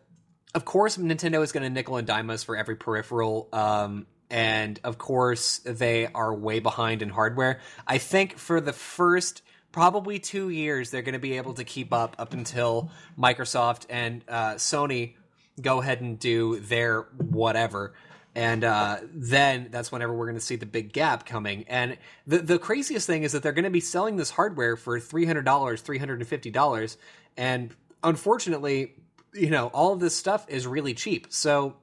of 0.53 0.65
course, 0.65 0.97
Nintendo 0.97 1.41
is 1.43 1.51
going 1.51 1.63
to 1.63 1.69
nickel 1.69 1.97
and 1.97 2.05
dime 2.07 2.29
us 2.29 2.43
for 2.43 2.55
every 2.55 2.75
peripheral, 2.75 3.49
um, 3.51 4.05
and 4.29 4.79
of 4.83 4.97
course, 4.97 5.59
they 5.59 6.07
are 6.07 6.33
way 6.33 6.59
behind 6.59 7.01
in 7.01 7.09
hardware. 7.09 7.59
I 7.87 7.97
think 7.97 8.37
for 8.37 8.61
the 8.61 8.73
first 8.73 9.41
probably 9.71 10.19
two 10.19 10.49
years, 10.49 10.91
they're 10.91 11.01
going 11.01 11.13
to 11.13 11.19
be 11.19 11.37
able 11.37 11.53
to 11.55 11.63
keep 11.63 11.93
up 11.93 12.15
up 12.19 12.33
until 12.33 12.91
Microsoft 13.17 13.85
and 13.89 14.23
uh, 14.27 14.53
Sony 14.55 15.15
go 15.61 15.81
ahead 15.81 16.01
and 16.01 16.19
do 16.19 16.59
their 16.59 17.01
whatever. 17.17 17.93
And 18.35 18.63
uh, 18.63 18.99
then 19.11 19.69
that's 19.71 19.91
whenever 19.91 20.13
we're 20.13 20.27
going 20.27 20.37
to 20.37 20.45
see 20.45 20.55
the 20.55 20.67
big 20.67 20.93
gap 20.93 21.25
coming. 21.25 21.65
And 21.67 21.97
the 22.27 22.37
the 22.37 22.59
craziest 22.59 23.07
thing 23.07 23.23
is 23.23 23.31
that 23.31 23.43
they're 23.43 23.51
going 23.51 23.63
to 23.63 23.71
be 23.71 23.79
selling 23.81 24.17
this 24.17 24.29
hardware 24.29 24.77
for 24.77 24.99
three 24.99 25.25
hundred 25.25 25.45
dollars, 25.45 25.81
three 25.81 25.97
hundred 25.97 26.19
and 26.19 26.27
fifty 26.27 26.51
dollars, 26.51 26.97
and 27.37 27.73
unfortunately, 28.03 28.95
you 29.33 29.49
know, 29.49 29.67
all 29.67 29.93
of 29.93 29.99
this 29.99 30.15
stuff 30.15 30.45
is 30.49 30.65
really 30.65 30.93
cheap. 30.93 31.27
So 31.29 31.75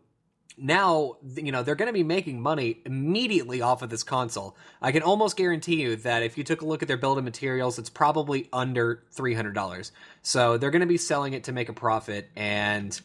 now, 0.59 1.17
you 1.35 1.53
know, 1.53 1.63
they're 1.63 1.75
going 1.75 1.89
to 1.89 1.93
be 1.93 2.03
making 2.03 2.41
money 2.41 2.81
immediately 2.87 3.61
off 3.61 3.83
of 3.83 3.91
this 3.91 4.03
console. 4.03 4.57
I 4.81 4.91
can 4.91 5.03
almost 5.03 5.37
guarantee 5.37 5.83
you 5.83 5.97
that 5.97 6.23
if 6.23 6.39
you 6.39 6.45
took 6.45 6.63
a 6.63 6.67
look 6.67 6.83
at 6.83 6.89
their 6.89 6.97
build 6.97 7.19
of 7.19 7.25
materials, 7.25 7.79
it's 7.79 7.91
probably 7.91 8.49
under 8.53 9.05
$300. 9.15 9.91
So 10.23 10.57
they're 10.57 10.71
going 10.71 10.81
to 10.81 10.87
be 10.87 10.97
selling 10.97 11.35
it 11.35 11.45
to 11.45 11.53
make 11.53 11.69
a 11.69 11.75
profit 11.75 12.31
and 12.37 12.99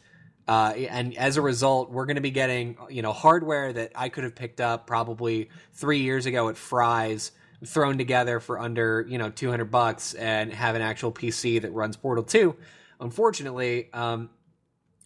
uh, 0.48 0.72
and 0.90 1.16
as 1.16 1.36
a 1.36 1.40
result, 1.40 1.90
we're 1.90 2.04
going 2.04 2.16
to 2.16 2.22
be 2.22 2.32
getting 2.32 2.76
you 2.90 3.00
know 3.00 3.12
hardware 3.12 3.72
that 3.72 3.92
I 3.94 4.08
could 4.08 4.24
have 4.24 4.34
picked 4.34 4.60
up 4.60 4.86
probably 4.86 5.50
three 5.72 6.00
years 6.00 6.26
ago 6.26 6.48
at 6.48 6.56
Fry's, 6.56 7.30
thrown 7.64 7.98
together 7.98 8.40
for 8.40 8.58
under 8.58 9.04
you 9.08 9.18
know 9.18 9.30
200 9.30 9.66
bucks, 9.66 10.14
and 10.14 10.52
have 10.52 10.74
an 10.74 10.82
actual 10.82 11.12
PC 11.12 11.62
that 11.62 11.72
runs 11.72 11.96
Portal 11.96 12.24
2 12.24 12.56
unfortunately, 13.02 13.90
um, 13.92 14.30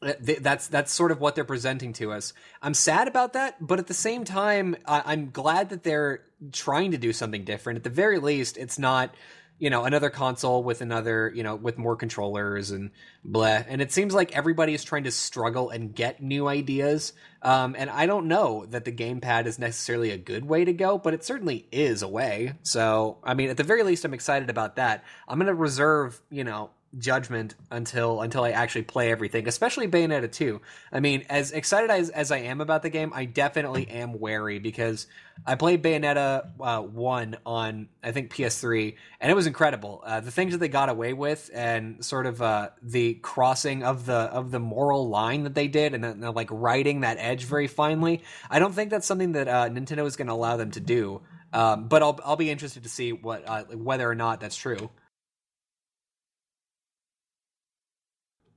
th- 0.03 0.39
that's 0.39 0.69
that's 0.69 0.93
sort 0.93 1.11
of 1.11 1.21
what 1.21 1.35
they're 1.35 1.45
presenting 1.45 1.93
to 1.95 2.13
us. 2.13 2.33
I'm 2.63 2.75
sad 2.75 3.09
about 3.09 3.33
that, 3.33 3.57
but 3.61 3.79
at 3.79 3.89
the 3.89 3.95
same 3.95 4.25
time, 4.25 4.77
I'm 4.87 5.31
glad 5.31 5.71
that 5.71 5.83
they're 5.83 6.23
trying 6.53 6.93
to 6.93 6.99
do 6.99 7.13
something 7.13 7.45
different. 7.45 7.79
At 7.79 7.85
the 7.85 7.91
very 7.91 8.19
least, 8.19 8.57
it's 8.57 8.79
not 8.79 9.15
you 9.59 9.71
know 9.71 9.85
another 9.85 10.11
console 10.11 10.63
with 10.63 10.81
another 10.81 11.33
you 11.35 11.43
know 11.43 11.55
with 11.57 11.79
more 11.79 11.97
controllers 11.97 12.71
and 12.71 12.91
blah. 13.25 13.63
And 13.67 13.81
it 13.81 13.93
seems 13.93 14.15
like 14.15 14.37
everybody 14.37 14.75
is 14.75 14.85
trying 14.85 15.05
to 15.05 15.11
struggle 15.11 15.71
and 15.71 15.95
get 15.95 16.23
new 16.23 16.49
ideas. 16.49 17.13
Um, 17.43 17.77
and 17.79 17.89
i 17.91 18.07
don't 18.07 18.27
know 18.27 18.67
that 18.71 18.85
the 18.85 18.93
gamepad 18.93 19.47
is 19.47 19.59
necessarily 19.59 20.11
a 20.11 20.19
good 20.19 20.47
way 20.47 20.65
to 20.65 20.73
go 20.73 20.99
but 20.99 21.15
it 21.15 21.25
certainly 21.25 21.67
is 21.71 22.03
a 22.03 22.09
way. 22.09 22.55
So 22.63 23.19
i 23.23 23.35
mean 23.35 23.51
at 23.51 23.57
the 23.57 23.65
very 23.65 23.83
least 23.83 24.05
i'm 24.05 24.15
excited 24.15 24.51
about 24.51 24.77
that. 24.77 25.05
I'm 25.29 25.39
going 25.39 25.47
to 25.47 25.55
reserve 25.55 26.21
you 26.31 26.45
know 26.45 26.71
judgment 26.99 27.55
until 27.71 28.21
until 28.21 28.45
I 28.45 28.51
actually 28.51 28.83
play 28.83 29.11
everything, 29.11 29.49
especially 29.49 29.89
Bayonetta 29.89 30.31
2. 30.31 30.61
I 30.93 31.01
mean, 31.01 31.25
as 31.29 31.53
excited 31.53 31.91
as, 31.91 32.11
as 32.11 32.31
I 32.31 32.39
am 32.39 32.61
about 32.61 32.83
the 32.83 32.91
game, 32.91 33.13
I 33.15 33.25
definitely 33.25 33.89
am 33.89 34.19
wary 34.19 34.59
because 34.59 35.07
I 35.47 35.55
played 35.55 35.83
Bayonetta 35.83 36.51
uh, 36.61 36.83
1 36.83 37.37
on 37.45 37.89
I 38.03 38.13
think 38.13 38.35
PS3 38.35 38.95
and 39.21 39.31
it 39.31 39.35
was 39.35 39.47
incredible. 39.47 40.03
Uh, 40.05 40.21
the 40.21 40.31
things 40.31 40.53
that 40.53 40.59
they 40.59 40.69
got 40.69 40.89
away 40.89 41.13
with 41.13 41.51
and 41.53 42.05
sort 42.05 42.27
of 42.27 42.41
uh, 42.41 42.71
the 42.83 43.15
crossing 43.15 43.83
of 43.83 44.07
the 44.07 44.15
of 44.15 44.51
the 44.51 44.61
moral 44.61 45.09
line 45.09 45.45
that 45.45 45.55
they 45.55 45.69
did 45.69 45.95
and 45.95 46.21
like 46.35 46.49
riding 46.51 47.01
that 47.01 47.19
edge 47.19 47.45
very 47.45 47.67
finely. 47.67 48.23
I 48.51 48.59
don't 48.59 48.75
think 48.75 48.91
that's 48.91 49.07
something 49.07 49.33
that 49.33 49.49
uh, 49.49 49.69
Nintendo 49.69 50.07
is 50.07 50.17
going 50.17 50.29
to 50.29 50.35
allow 50.35 50.57
them 50.57 50.71
to 50.73 50.81
do. 50.81 51.23
Um, 51.53 51.89
but 51.89 52.03
I'll 52.03 52.19
I'll 52.25 52.37
be 52.37 52.51
interested 52.51 52.83
to 52.83 52.89
see 52.89 53.13
what 53.13 53.45
uh, 53.47 53.65
whether 53.65 54.09
or 54.09 54.15
not 54.15 54.41
that's 54.41 54.57
true. 54.57 54.91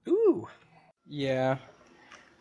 Ooh. 0.07 0.47
Yeah. 1.09 1.57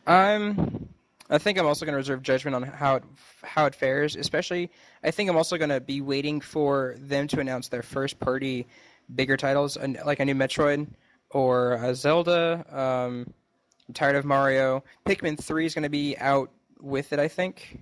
I'm. 0.06 0.88
I 1.30 1.36
think 1.38 1.58
I'm 1.58 1.66
also 1.66 1.84
going 1.84 1.92
to 1.92 1.98
reserve 1.98 2.22
judgment 2.22 2.54
on 2.54 2.62
how 2.62 2.96
it 2.96 3.04
how 3.42 3.66
it 3.66 3.74
fares. 3.74 4.14
Especially, 4.14 4.70
I 5.02 5.10
think 5.10 5.28
I'm 5.28 5.36
also 5.36 5.56
going 5.58 5.70
to 5.70 5.80
be 5.80 6.00
waiting 6.00 6.40
for 6.40 6.94
them 6.98 7.26
to 7.28 7.40
announce 7.40 7.68
their 7.68 7.82
first 7.82 8.20
party 8.20 8.66
bigger 9.14 9.36
titles, 9.36 9.76
like 10.04 10.20
a 10.20 10.24
new 10.24 10.34
Metroid 10.34 10.88
or 11.30 11.74
a 11.74 11.94
Zelda. 11.94 12.64
Um, 12.70 13.32
I'm 13.88 13.94
tired 13.94 14.16
of 14.16 14.24
Mario. 14.24 14.84
Pikmin 15.06 15.42
Three 15.42 15.66
is 15.66 15.74
going 15.74 15.82
to 15.82 15.90
be 15.90 16.16
out 16.18 16.50
with 16.80 17.12
it. 17.12 17.18
I 17.18 17.28
think. 17.28 17.78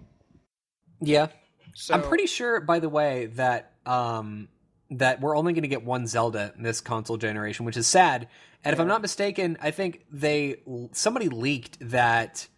Yeah. 1.01 1.29
So, 1.75 1.95
I'm 1.95 2.03
pretty 2.03 2.27
sure, 2.27 2.61
by 2.61 2.79
the 2.79 2.89
way, 2.89 3.27
that 3.35 3.73
um, 3.85 4.49
that 4.91 5.21
we're 5.21 5.37
only 5.37 5.53
going 5.53 5.63
to 5.63 5.69
get 5.69 5.85
one 5.85 6.07
Zelda 6.07 6.53
in 6.57 6.63
this 6.63 6.81
console 6.81 7.17
generation, 7.17 7.67
which 7.67 7.77
is 7.77 7.87
sad. 7.87 8.29
And 8.65 8.73
if 8.73 8.81
I'm 8.81 8.89
not 8.89 9.03
mistaken, 9.03 9.57
I 9.61 9.71
think 9.71 10.05
they 10.11 10.57
somebody 10.93 11.29
leaked 11.29 11.79
that 11.91 12.49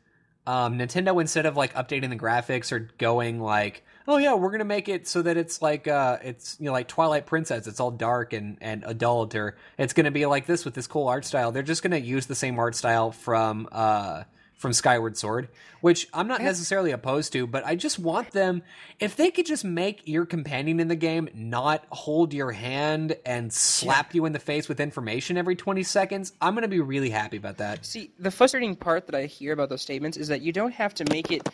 um, 0.47 0.79
Nintendo 0.79 1.21
instead 1.21 1.45
of 1.45 1.57
like 1.57 1.75
updating 1.75 2.09
the 2.09 2.17
graphics 2.17 2.73
or 2.73 2.89
going 2.97 3.41
like, 3.41 3.85
oh 4.07 4.17
yeah, 4.17 4.35
we're 4.35 4.51
gonna 4.51 4.65
make 4.65 4.89
it 4.89 5.07
so 5.07 5.21
that 5.21 5.37
it's 5.37 5.61
like 5.61 5.87
uh, 5.87 6.17
it's 6.23 6.57
you 6.59 6.65
know 6.65 6.73
like 6.73 6.89
Twilight 6.89 7.27
Princess, 7.27 7.67
it's 7.67 7.79
all 7.79 7.91
dark 7.91 8.33
and 8.33 8.57
and 8.63 8.83
adult, 8.87 9.35
or 9.35 9.57
it's 9.77 9.93
gonna 9.93 10.11
be 10.11 10.25
like 10.25 10.47
this 10.47 10.65
with 10.65 10.73
this 10.73 10.87
cool 10.87 11.09
art 11.09 11.27
style. 11.27 11.53
They're 11.53 11.63
just 11.63 11.83
gonna 11.83 11.99
use 11.99 12.25
the 12.25 12.35
same 12.35 12.59
art 12.59 12.75
style 12.75 13.13
from 13.13 13.69
uh, 13.71 14.25
from 14.59 14.73
Skyward 14.73 15.17
Sword, 15.17 15.49
which 15.81 16.09
I'm 16.13 16.27
not 16.27 16.43
necessarily 16.43 16.91
opposed 16.91 17.33
to, 17.33 17.47
but 17.47 17.65
I 17.65 17.77
just 17.77 17.99
want 17.99 18.33
them 18.33 18.63
if 18.99 19.15
they 19.15 19.31
could 19.31 19.47
just 19.47 19.65
make 19.65 20.03
your 20.05 20.27
companion 20.27 20.81
in 20.81 20.89
the 20.89 20.97
game 20.97 21.29
not 21.33 21.85
hold 21.91 22.35
your 22.35 22.51
hand 22.51 23.17
and 23.25 23.53
slap 23.53 24.15
you 24.15 24.27
in 24.27 24.33
the 24.33 24.41
face 24.41 24.69
with 24.69 24.81
information 24.81 25.37
every 25.37 25.55
20 25.55 25.85
seconds, 25.85 26.33
I'm 26.43 26.55
going 26.55 26.63
to 26.63 26.69
be 26.69 26.81
really 26.81 27.11
happy 27.11 27.37
about 27.37 27.59
that. 27.59 27.87
See, 27.87 28.11
the 28.19 28.33
frustrating 28.33 28.75
part 28.75 29.07
that 29.07 29.15
I 29.15 29.27
hear 29.27 29.53
about 29.53 29.69
those 29.69 29.83
statements 29.83 30.17
is 30.17 30.27
that 30.29 30.43
you 30.43 30.53
don't 30.53 30.75
have 30.75 30.93
to 30.95 31.05
make 31.09 31.31
it 31.31 31.49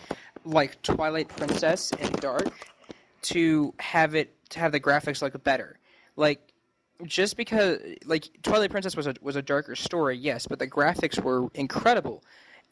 like 0.46 0.80
Twilight 0.82 1.28
Princess 1.28 1.92
and 2.00 2.10
Dark 2.20 2.70
to 3.22 3.74
have 3.78 4.14
it 4.14 4.34
to 4.50 4.60
have 4.60 4.72
the 4.72 4.80
graphics 4.80 5.20
look 5.20 5.42
better. 5.44 5.78
Like 6.16 6.40
just 7.04 7.36
because 7.36 7.80
like 8.06 8.30
Twilight 8.42 8.70
Princess 8.70 8.96
was 8.96 9.06
a 9.06 9.14
was 9.20 9.36
a 9.36 9.42
darker 9.42 9.76
story, 9.76 10.16
yes, 10.16 10.46
but 10.46 10.58
the 10.58 10.66
graphics 10.66 11.22
were 11.22 11.50
incredible 11.54 12.22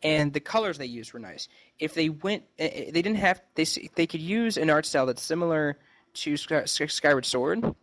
and 0.03 0.33
the 0.33 0.41
colors 0.41 0.79
they 0.79 0.87
used 0.87 1.13
were 1.13 1.21
nice. 1.21 1.49
If 1.79 1.95
they 1.95 2.09
went, 2.09 2.45
eh, 2.59 2.69
eh, 2.73 2.85
they 2.87 3.03
didn't 3.03 3.17
have 3.17 3.41
they 3.55 3.65
they 3.95 4.07
could 4.07 4.21
use 4.21 4.57
an 4.57 4.71
art 4.71 4.87
style 4.87 5.07
that's 5.07 5.23
similar 5.23 5.79
to 6.15 6.37
Skyward 6.37 7.25
Sword, 7.25 7.75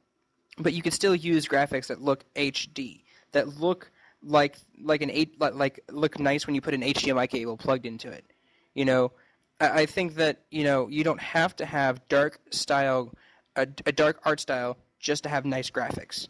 but 0.57 0.73
you 0.73 0.81
could 0.81 0.93
still 0.93 1.15
use 1.15 1.47
graphics 1.47 1.87
that 1.87 2.01
look 2.01 2.25
HD, 2.35 3.03
that 3.31 3.59
look 3.59 3.91
like 4.21 4.57
like 4.81 5.01
an 5.01 5.09
eight 5.09 5.39
like 5.39 5.79
look 5.89 6.19
nice 6.19 6.45
when 6.45 6.55
you 6.55 6.61
put 6.61 6.73
an 6.73 6.81
HDMI 6.81 7.29
cable 7.29 7.57
plugged 7.57 7.85
into 7.85 8.09
it. 8.09 8.25
You 8.73 8.85
know, 8.85 9.11
I 9.59 9.85
think 9.85 10.15
that 10.15 10.41
you 10.51 10.63
know 10.63 10.87
you 10.87 11.03
don't 11.03 11.21
have 11.21 11.55
to 11.57 11.65
have 11.65 12.07
dark 12.07 12.39
style, 12.51 13.13
a, 13.55 13.67
a 13.85 13.91
dark 13.91 14.19
art 14.25 14.39
style 14.39 14.77
just 14.99 15.23
to 15.23 15.29
have 15.29 15.45
nice 15.45 15.69
graphics. 15.69 16.27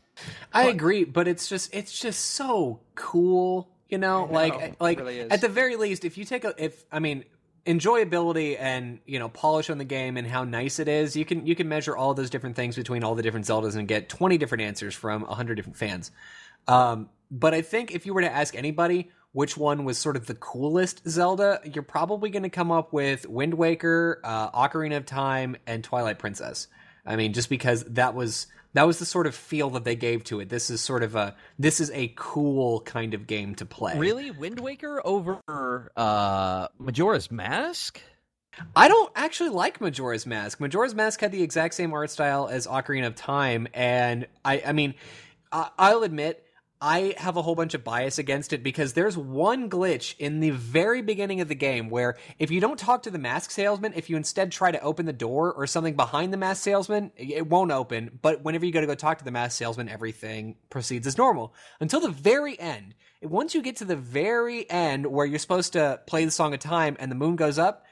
I 0.53 0.65
but, 0.65 0.75
agree, 0.75 1.03
but 1.03 1.27
it's 1.27 1.47
just 1.47 1.73
it's 1.73 1.99
just 1.99 2.19
so 2.19 2.79
cool 2.95 3.69
you 3.89 3.97
know, 3.97 4.25
know 4.25 4.33
like 4.33 4.79
like 4.79 4.99
really 4.99 5.21
at 5.21 5.41
the 5.41 5.49
very 5.49 5.75
least, 5.75 6.05
if 6.05 6.17
you 6.17 6.25
take 6.25 6.45
a 6.45 6.53
if 6.57 6.85
I 6.91 6.99
mean 6.99 7.25
enjoyability 7.65 8.55
and 8.59 8.99
you 9.05 9.19
know 9.19 9.29
polish 9.29 9.69
on 9.69 9.77
the 9.77 9.85
game 9.85 10.17
and 10.17 10.27
how 10.27 10.43
nice 10.43 10.79
it 10.79 10.87
is, 10.87 11.15
you 11.15 11.25
can 11.25 11.45
you 11.45 11.55
can 11.55 11.67
measure 11.67 11.95
all 11.95 12.13
those 12.13 12.29
different 12.29 12.55
things 12.55 12.75
between 12.75 13.03
all 13.03 13.15
the 13.15 13.23
different 13.23 13.45
Zeldas 13.45 13.75
and 13.75 13.87
get 13.87 14.09
twenty 14.09 14.37
different 14.37 14.61
answers 14.61 14.95
from 14.95 15.23
hundred 15.23 15.55
different 15.55 15.77
fans. 15.77 16.11
Um, 16.67 17.09
but 17.31 17.53
I 17.53 17.61
think 17.61 17.91
if 17.91 18.05
you 18.05 18.13
were 18.13 18.21
to 18.21 18.31
ask 18.31 18.55
anybody 18.55 19.09
which 19.31 19.55
one 19.55 19.85
was 19.85 19.97
sort 19.97 20.15
of 20.15 20.25
the 20.25 20.33
coolest 20.33 21.07
Zelda, 21.07 21.61
you're 21.63 21.83
probably 21.83 22.29
going 22.29 22.43
to 22.43 22.49
come 22.49 22.71
up 22.71 22.91
with 22.91 23.27
Wind 23.27 23.53
Waker, 23.53 24.19
uh, 24.23 24.49
Ocarina 24.51 24.97
of 24.97 25.05
Time, 25.05 25.55
and 25.67 25.83
Twilight 25.83 26.17
Princess. 26.17 26.67
I 27.05 27.15
mean, 27.15 27.33
just 27.33 27.49
because 27.49 27.83
that 27.85 28.13
was 28.13 28.47
that 28.73 28.83
was 28.83 28.99
the 28.99 29.05
sort 29.05 29.25
of 29.27 29.35
feel 29.35 29.71
that 29.71 29.83
they 29.83 29.95
gave 29.95 30.23
to 30.25 30.39
it. 30.39 30.49
This 30.49 30.69
is 30.69 30.81
sort 30.81 31.03
of 31.03 31.15
a 31.15 31.35
this 31.57 31.79
is 31.79 31.91
a 31.91 32.13
cool 32.15 32.81
kind 32.81 33.13
of 33.13 33.27
game 33.27 33.55
to 33.55 33.65
play. 33.65 33.97
Really, 33.97 34.31
Wind 34.31 34.59
Waker 34.59 35.01
over 35.03 35.39
uh, 35.97 36.67
Majora's 36.77 37.31
Mask? 37.31 37.99
I 38.75 38.87
don't 38.87 39.11
actually 39.15 39.49
like 39.49 39.79
Majora's 39.79 40.25
Mask. 40.25 40.59
Majora's 40.59 40.93
Mask 40.93 41.21
had 41.21 41.31
the 41.31 41.41
exact 41.41 41.73
same 41.75 41.93
art 41.93 42.09
style 42.09 42.47
as 42.47 42.67
Ocarina 42.67 43.07
of 43.07 43.15
Time, 43.15 43.67
and 43.73 44.27
I, 44.43 44.61
I 44.65 44.73
mean, 44.73 44.95
I'll 45.51 46.03
admit 46.03 46.45
I 46.81 47.13
have 47.17 47.35
a 47.35 47.41
whole 47.41 47.55
bunch 47.55 47.73
of 47.73 47.83
bias 47.83 48.19
against 48.19 48.53
it 48.53 48.63
because 48.63 48.93
there's 48.93 49.17
one 49.17 49.69
glitch 49.69 50.15
in 50.17 50.39
the 50.39 50.51
very 50.51 51.01
beginning 51.01 51.41
of 51.41 51.49
the 51.49 51.55
game 51.55 51.89
where 51.89 52.15
if 52.37 52.51
you 52.51 52.61
don't 52.61 52.79
talk 52.79 53.03
to 53.03 53.11
the 53.11 53.17
mask 53.17 53.51
salesman, 53.51 53.91
if 53.97 54.09
you 54.09 54.15
instead 54.15 54.49
try 54.49 54.71
to 54.71 54.79
open 54.79 55.05
the 55.05 55.11
door 55.11 55.51
or 55.51 55.67
something 55.67 55.97
behind 55.97 56.31
the 56.31 56.37
mask 56.37 56.63
salesman, 56.63 57.11
it 57.17 57.47
won't 57.47 57.71
open. 57.71 58.17
But 58.21 58.45
whenever 58.45 58.65
you 58.65 58.71
go 58.71 58.79
to 58.79 58.87
go 58.87 58.95
talk 58.95 59.17
to 59.17 59.25
the 59.25 59.31
mask 59.31 59.57
salesman, 59.57 59.89
everything 59.89 60.55
proceeds 60.69 61.05
as 61.05 61.17
normal 61.17 61.53
until 61.81 61.99
the 61.99 62.11
very 62.11 62.57
end. 62.57 62.95
Once 63.21 63.53
you 63.53 63.61
get 63.61 63.75
to 63.77 63.85
the 63.85 63.97
very 63.97 64.69
end 64.69 65.05
where 65.05 65.25
you're 65.25 65.37
supposed 65.37 65.73
to 65.73 65.99
play 66.07 66.23
the 66.23 66.31
Song 66.31 66.53
of 66.53 66.61
Time 66.61 66.95
and 66.97 67.11
the 67.11 67.15
moon 67.15 67.35
goes 67.35 67.59
up, 67.59 67.85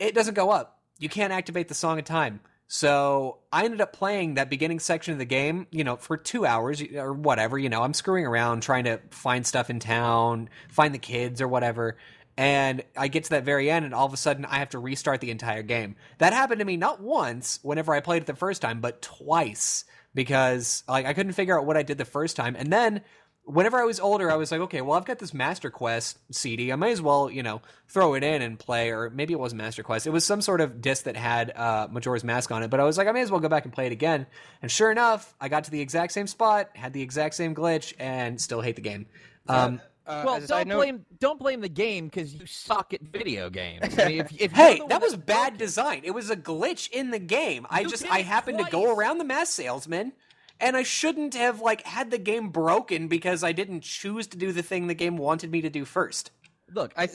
it 0.00 0.12
doesn't 0.12 0.34
go 0.34 0.50
up. 0.50 0.80
You 0.98 1.08
can't 1.08 1.32
activate 1.32 1.68
the 1.68 1.74
Song 1.74 2.00
of 2.00 2.04
Time. 2.04 2.40
So 2.66 3.38
I 3.52 3.64
ended 3.64 3.80
up 3.80 3.92
playing 3.92 4.34
that 4.34 4.50
beginning 4.50 4.80
section 4.80 5.12
of 5.12 5.18
the 5.18 5.24
game, 5.24 5.66
you 5.70 5.84
know, 5.84 5.96
for 5.96 6.16
two 6.16 6.46
hours 6.46 6.82
or 6.82 7.12
whatever. 7.12 7.58
You 7.58 7.68
know, 7.68 7.82
I'm 7.82 7.94
screwing 7.94 8.26
around 8.26 8.62
trying 8.62 8.84
to 8.84 9.00
find 9.10 9.46
stuff 9.46 9.70
in 9.70 9.80
town, 9.80 10.48
find 10.70 10.94
the 10.94 10.98
kids 10.98 11.40
or 11.40 11.48
whatever. 11.48 11.96
And 12.36 12.82
I 12.96 13.08
get 13.08 13.24
to 13.24 13.30
that 13.30 13.44
very 13.44 13.70
end, 13.70 13.84
and 13.84 13.94
all 13.94 14.06
of 14.06 14.12
a 14.12 14.16
sudden 14.16 14.44
I 14.44 14.58
have 14.58 14.70
to 14.70 14.78
restart 14.80 15.20
the 15.20 15.30
entire 15.30 15.62
game. 15.62 15.94
That 16.18 16.32
happened 16.32 16.58
to 16.58 16.64
me 16.64 16.76
not 16.76 17.00
once 17.00 17.60
whenever 17.62 17.94
I 17.94 18.00
played 18.00 18.22
it 18.22 18.26
the 18.26 18.34
first 18.34 18.60
time, 18.60 18.80
but 18.80 19.02
twice 19.02 19.84
because 20.14 20.84
like 20.88 21.06
I 21.06 21.12
couldn't 21.12 21.32
figure 21.32 21.58
out 21.58 21.66
what 21.66 21.76
I 21.76 21.82
did 21.82 21.98
the 21.98 22.04
first 22.04 22.36
time. 22.36 22.56
And 22.56 22.72
then 22.72 23.02
whenever 23.44 23.78
I 23.78 23.84
was 23.84 24.00
older, 24.00 24.30
I 24.30 24.36
was 24.36 24.50
like, 24.50 24.60
okay, 24.62 24.80
well, 24.80 24.96
I've 24.96 25.04
got 25.04 25.18
this 25.18 25.34
Master 25.34 25.70
Quest 25.70 26.18
CD. 26.30 26.72
I 26.72 26.76
might 26.76 26.92
as 26.92 27.02
well, 27.02 27.30
you 27.30 27.42
know, 27.42 27.62
throw 27.88 28.14
it 28.14 28.24
in 28.24 28.42
and 28.42 28.58
play. 28.58 28.90
Or 28.90 29.10
maybe 29.10 29.32
it 29.32 29.40
wasn't 29.40 29.62
Master 29.62 29.82
Quest. 29.82 30.06
It 30.06 30.10
was 30.10 30.24
some 30.24 30.40
sort 30.40 30.60
of 30.60 30.80
disc 30.80 31.04
that 31.04 31.16
had 31.16 31.52
uh, 31.54 31.88
Majora's 31.90 32.24
Mask 32.24 32.50
on 32.50 32.62
it. 32.62 32.70
But 32.70 32.80
I 32.80 32.84
was 32.84 32.98
like, 32.98 33.06
I 33.06 33.12
may 33.12 33.20
as 33.20 33.30
well 33.30 33.40
go 33.40 33.48
back 33.48 33.64
and 33.64 33.72
play 33.72 33.86
it 33.86 33.92
again. 33.92 34.26
And 34.62 34.70
sure 34.70 34.90
enough, 34.90 35.34
I 35.40 35.48
got 35.48 35.64
to 35.64 35.70
the 35.70 35.80
exact 35.80 36.12
same 36.12 36.26
spot, 36.26 36.70
had 36.74 36.92
the 36.92 37.02
exact 37.02 37.34
same 37.34 37.54
glitch, 37.54 37.92
and 37.98 38.40
still 38.40 38.60
hate 38.60 38.76
the 38.76 38.82
game. 38.82 39.06
Um, 39.48 39.80
uh, 40.06 40.22
well, 40.26 40.40
don't 40.40 40.68
note, 40.68 40.76
blame 40.76 41.06
don't 41.18 41.38
blame 41.38 41.60
the 41.60 41.68
game 41.68 42.06
because 42.06 42.34
you 42.34 42.44
suck 42.44 42.92
at 42.92 43.00
video 43.00 43.48
games. 43.48 43.98
I 43.98 44.08
mean, 44.08 44.20
if, 44.20 44.40
if 44.40 44.52
hey, 44.52 44.82
that 44.88 45.00
was 45.00 45.16
bad 45.16 45.56
design. 45.56 46.02
It 46.04 46.10
was 46.10 46.28
a 46.28 46.36
glitch 46.36 46.90
in 46.90 47.10
the 47.10 47.18
game. 47.18 47.66
I 47.70 47.84
just 47.84 48.06
I 48.10 48.20
happened 48.20 48.58
twice. 48.58 48.70
to 48.70 48.72
go 48.72 48.94
around 48.94 49.16
the 49.18 49.24
mask 49.24 49.52
salesman 49.54 50.12
and 50.60 50.76
I 50.76 50.82
shouldn't 50.82 51.34
have 51.34 51.60
like 51.60 51.82
had 51.82 52.10
the 52.10 52.18
game 52.18 52.48
broken 52.48 53.08
because 53.08 53.44
I 53.44 53.52
didn't 53.52 53.82
choose 53.82 54.26
to 54.28 54.38
do 54.38 54.52
the 54.52 54.62
thing 54.62 54.86
the 54.86 54.94
game 54.94 55.16
wanted 55.16 55.50
me 55.50 55.60
to 55.62 55.70
do 55.70 55.84
first. 55.84 56.30
Look, 56.72 56.92
I 56.96 57.08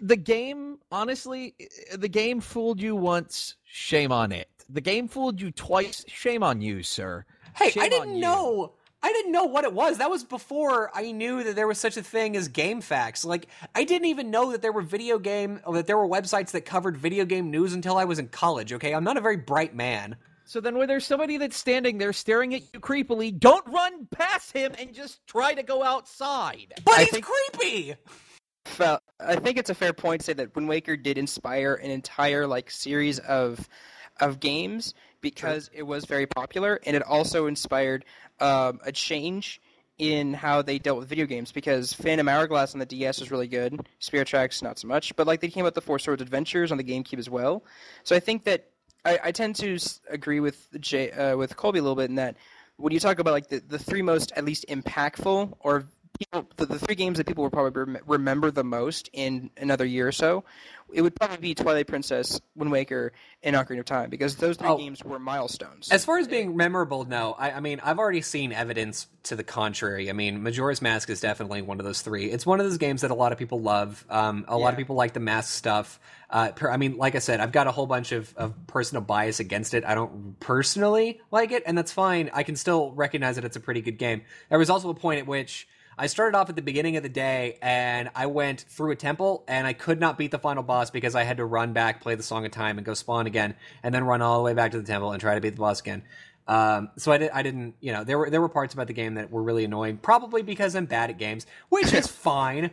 the 0.00 0.16
game 0.16 0.78
honestly, 0.90 1.54
the 1.94 2.08
game 2.08 2.40
fooled 2.40 2.80
you 2.80 2.94
once, 2.96 3.56
shame 3.64 4.12
on 4.12 4.32
it. 4.32 4.48
The 4.68 4.80
game 4.80 5.08
fooled 5.08 5.40
you 5.40 5.50
twice, 5.50 6.04
shame 6.08 6.42
on 6.42 6.60
you, 6.60 6.82
sir. 6.82 7.24
Hey, 7.56 7.70
shame 7.70 7.82
I 7.82 7.88
didn't 7.88 8.18
know. 8.18 8.74
I 9.04 9.12
didn't 9.12 9.32
know 9.32 9.46
what 9.46 9.64
it 9.64 9.72
was. 9.72 9.98
That 9.98 10.10
was 10.10 10.22
before 10.22 10.90
I 10.94 11.10
knew 11.10 11.42
that 11.42 11.56
there 11.56 11.66
was 11.66 11.78
such 11.78 11.96
a 11.96 12.02
thing 12.04 12.36
as 12.36 12.48
GameFAQs. 12.48 13.24
Like, 13.24 13.48
I 13.74 13.82
didn't 13.82 14.06
even 14.06 14.30
know 14.30 14.52
that 14.52 14.62
there 14.62 14.70
were 14.70 14.82
video 14.82 15.18
game, 15.18 15.60
that 15.72 15.88
there 15.88 15.98
were 15.98 16.06
websites 16.06 16.52
that 16.52 16.60
covered 16.60 16.96
video 16.96 17.24
game 17.24 17.50
news 17.50 17.72
until 17.72 17.96
I 17.96 18.04
was 18.04 18.20
in 18.20 18.28
college. 18.28 18.72
Okay, 18.72 18.94
I'm 18.94 19.02
not 19.02 19.16
a 19.16 19.20
very 19.20 19.36
bright 19.36 19.74
man. 19.74 20.14
So 20.52 20.60
then, 20.60 20.76
when 20.76 20.86
there's 20.86 21.06
somebody 21.06 21.38
that's 21.38 21.56
standing 21.56 21.96
there 21.96 22.12
staring 22.12 22.54
at 22.54 22.60
you 22.74 22.80
creepily, 22.80 23.34
don't 23.38 23.66
run 23.68 24.06
past 24.10 24.52
him 24.52 24.74
and 24.78 24.92
just 24.92 25.26
try 25.26 25.54
to 25.54 25.62
go 25.62 25.82
outside. 25.82 26.74
But 26.84 26.94
I 26.94 27.04
he's 27.04 27.08
think- 27.08 27.24
creepy. 27.24 27.94
Well, 28.78 29.00
I 29.18 29.36
think 29.36 29.56
it's 29.56 29.70
a 29.70 29.74
fair 29.74 29.94
point 29.94 30.20
to 30.20 30.26
say 30.26 30.32
that 30.34 30.54
Wind 30.54 30.68
Waker 30.68 30.94
did 30.94 31.16
inspire 31.16 31.76
an 31.76 31.90
entire 31.90 32.46
like 32.46 32.70
series 32.70 33.18
of 33.20 33.66
of 34.20 34.40
games 34.40 34.92
because 35.22 35.70
it 35.72 35.84
was 35.84 36.04
very 36.04 36.26
popular, 36.26 36.78
and 36.84 36.94
it 36.94 37.02
also 37.02 37.46
inspired 37.46 38.04
um, 38.38 38.78
a 38.84 38.92
change 38.92 39.58
in 39.96 40.34
how 40.34 40.60
they 40.60 40.78
dealt 40.78 40.98
with 40.98 41.08
video 41.08 41.24
games. 41.24 41.50
Because 41.50 41.94
Phantom 41.94 42.28
Hourglass 42.28 42.74
on 42.74 42.78
the 42.78 42.84
DS 42.84 43.20
was 43.20 43.30
really 43.30 43.48
good, 43.48 43.88
Spirit 44.00 44.28
Tracks 44.28 44.60
not 44.60 44.78
so 44.78 44.86
much, 44.86 45.16
but 45.16 45.26
like 45.26 45.40
they 45.40 45.48
came 45.48 45.62
out 45.62 45.68
with 45.68 45.76
the 45.76 45.80
Four 45.80 45.98
Swords 45.98 46.20
Adventures 46.20 46.70
on 46.70 46.76
the 46.76 46.84
GameCube 46.84 47.18
as 47.18 47.30
well. 47.30 47.64
So 48.04 48.14
I 48.14 48.20
think 48.20 48.44
that 48.44 48.68
I, 49.04 49.18
I 49.24 49.32
tend 49.32 49.56
to 49.56 49.78
agree 50.08 50.40
with 50.40 50.68
Jay, 50.80 51.10
uh, 51.10 51.36
with 51.36 51.56
Colby 51.56 51.78
a 51.78 51.82
little 51.82 51.96
bit 51.96 52.08
in 52.10 52.16
that 52.16 52.36
when 52.76 52.92
you 52.92 53.00
talk 53.00 53.18
about 53.18 53.32
like 53.32 53.48
the, 53.48 53.60
the 53.60 53.78
three 53.78 54.02
most 54.02 54.32
at 54.36 54.44
least 54.44 54.64
impactful 54.68 55.52
or 55.60 55.86
people 56.18 56.48
the, 56.56 56.66
the 56.66 56.78
three 56.78 56.94
games 56.94 57.18
that 57.18 57.26
people 57.26 57.42
will 57.42 57.50
probably 57.50 57.82
rem- 57.82 58.02
remember 58.06 58.50
the 58.50 58.64
most 58.64 59.08
in 59.12 59.50
another 59.56 59.84
year 59.84 60.08
or 60.08 60.12
so, 60.12 60.44
it 60.92 61.02
would 61.02 61.14
probably 61.14 61.38
be 61.38 61.54
Twilight 61.54 61.86
Princess, 61.86 62.40
Wind 62.56 62.70
Waker, 62.70 63.12
and 63.42 63.56
Ocarina 63.56 63.80
of 63.80 63.84
Time 63.84 64.10
because 64.10 64.36
those 64.36 64.56
three 64.56 64.68
Oh. 64.68 64.76
games 64.76 65.02
were 65.04 65.18
milestones. 65.18 65.90
As 65.90 66.04
far 66.04 66.18
as 66.18 66.28
being 66.28 66.56
memorable, 66.56 67.04
no. 67.04 67.32
I, 67.38 67.52
I 67.52 67.60
mean, 67.60 67.80
I've 67.82 67.98
already 67.98 68.20
seen 68.22 68.52
evidence 68.52 69.06
to 69.24 69.36
the 69.36 69.44
contrary. 69.44 70.10
I 70.10 70.12
mean, 70.12 70.42
Majora's 70.42 70.82
Mask 70.82 71.08
is 71.10 71.20
definitely 71.20 71.62
one 71.62 71.78
of 71.80 71.86
those 71.86 72.02
three. 72.02 72.26
It's 72.30 72.44
one 72.46 72.60
of 72.60 72.66
those 72.66 72.78
games 72.78 73.02
that 73.02 73.10
a 73.10 73.14
lot 73.14 73.32
of 73.32 73.38
people 73.38 73.60
love. 73.60 74.04
Um, 74.10 74.44
a 74.48 74.56
lot 74.58 74.72
of 74.74 74.78
people 74.78 74.96
like 74.96 75.12
the 75.12 75.20
mask 75.20 75.52
stuff. 75.54 76.00
Uh, 76.30 76.50
per, 76.52 76.70
I 76.70 76.76
mean, 76.76 76.96
like 76.96 77.14
I 77.14 77.18
said, 77.18 77.40
I've 77.40 77.52
got 77.52 77.66
a 77.66 77.70
whole 77.72 77.86
bunch 77.86 78.12
of, 78.12 78.32
of 78.36 78.54
personal 78.66 79.02
bias 79.02 79.38
against 79.38 79.74
it. 79.74 79.84
I 79.84 79.94
don't 79.94 80.38
personally 80.40 81.20
like 81.30 81.52
it, 81.52 81.62
and 81.66 81.76
that's 81.76 81.92
fine. 81.92 82.30
I 82.32 82.42
can 82.42 82.56
still 82.56 82.92
recognize 82.92 83.36
that 83.36 83.44
it's 83.44 83.56
a 83.56 83.60
pretty 83.60 83.82
good 83.82 83.98
game. 83.98 84.22
There 84.48 84.58
was 84.58 84.70
also 84.70 84.88
a 84.90 84.94
point 84.94 85.20
at 85.20 85.26
which 85.26 85.68
I 85.98 86.06
started 86.06 86.36
off 86.36 86.48
at 86.48 86.56
the 86.56 86.62
beginning 86.62 86.96
of 86.96 87.02
the 87.02 87.08
day 87.08 87.58
and 87.60 88.10
I 88.14 88.26
went 88.26 88.62
through 88.62 88.92
a 88.92 88.96
temple 88.96 89.44
and 89.46 89.66
I 89.66 89.72
could 89.72 90.00
not 90.00 90.16
beat 90.16 90.30
the 90.30 90.38
final 90.38 90.62
boss 90.62 90.90
because 90.90 91.14
I 91.14 91.24
had 91.24 91.36
to 91.36 91.44
run 91.44 91.72
back, 91.72 92.00
play 92.00 92.14
the 92.14 92.22
Song 92.22 92.44
of 92.44 92.50
Time, 92.50 92.78
and 92.78 92.84
go 92.84 92.94
spawn 92.94 93.26
again, 93.26 93.54
and 93.82 93.94
then 93.94 94.04
run 94.04 94.22
all 94.22 94.38
the 94.38 94.44
way 94.44 94.54
back 94.54 94.72
to 94.72 94.80
the 94.80 94.86
temple 94.86 95.12
and 95.12 95.20
try 95.20 95.34
to 95.34 95.40
beat 95.40 95.50
the 95.50 95.60
boss 95.60 95.80
again. 95.80 96.02
Um, 96.48 96.90
so 96.96 97.12
I, 97.12 97.18
did, 97.18 97.30
I 97.30 97.42
didn't, 97.42 97.74
you 97.80 97.92
know, 97.92 98.04
there 98.04 98.18
were 98.18 98.28
there 98.28 98.40
were 98.40 98.48
parts 98.48 98.74
about 98.74 98.88
the 98.88 98.92
game 98.92 99.14
that 99.14 99.30
were 99.30 99.42
really 99.42 99.64
annoying, 99.64 99.98
probably 99.98 100.42
because 100.42 100.74
I'm 100.74 100.86
bad 100.86 101.10
at 101.10 101.18
games, 101.18 101.46
which 101.68 101.92
is 101.92 102.06
fine. 102.08 102.70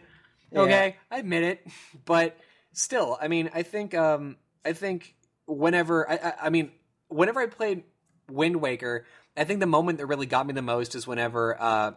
Okay, 0.55 0.95
I 1.11 1.19
admit 1.19 1.43
it, 1.43 1.67
but 2.05 2.35
still, 2.73 3.17
I 3.21 3.27
mean, 3.27 3.51
I 3.53 3.61
think, 3.61 3.93
um, 3.93 4.37
I 4.65 4.73
think 4.73 5.13
whenever, 5.45 6.09
I, 6.09 6.15
I, 6.15 6.33
I 6.43 6.49
mean, 6.49 6.71
whenever 7.07 7.39
I 7.39 7.45
played 7.45 7.83
Wind 8.31 8.55
Waker, 8.55 9.05
I 9.37 9.43
think 9.43 9.59
the 9.59 9.67
moment 9.67 9.99
that 9.99 10.07
really 10.07 10.25
got 10.25 10.47
me 10.47 10.53
the 10.53 10.63
most 10.63 10.95
is 10.95 11.05
whenever 11.05 11.61
uh, 11.61 11.91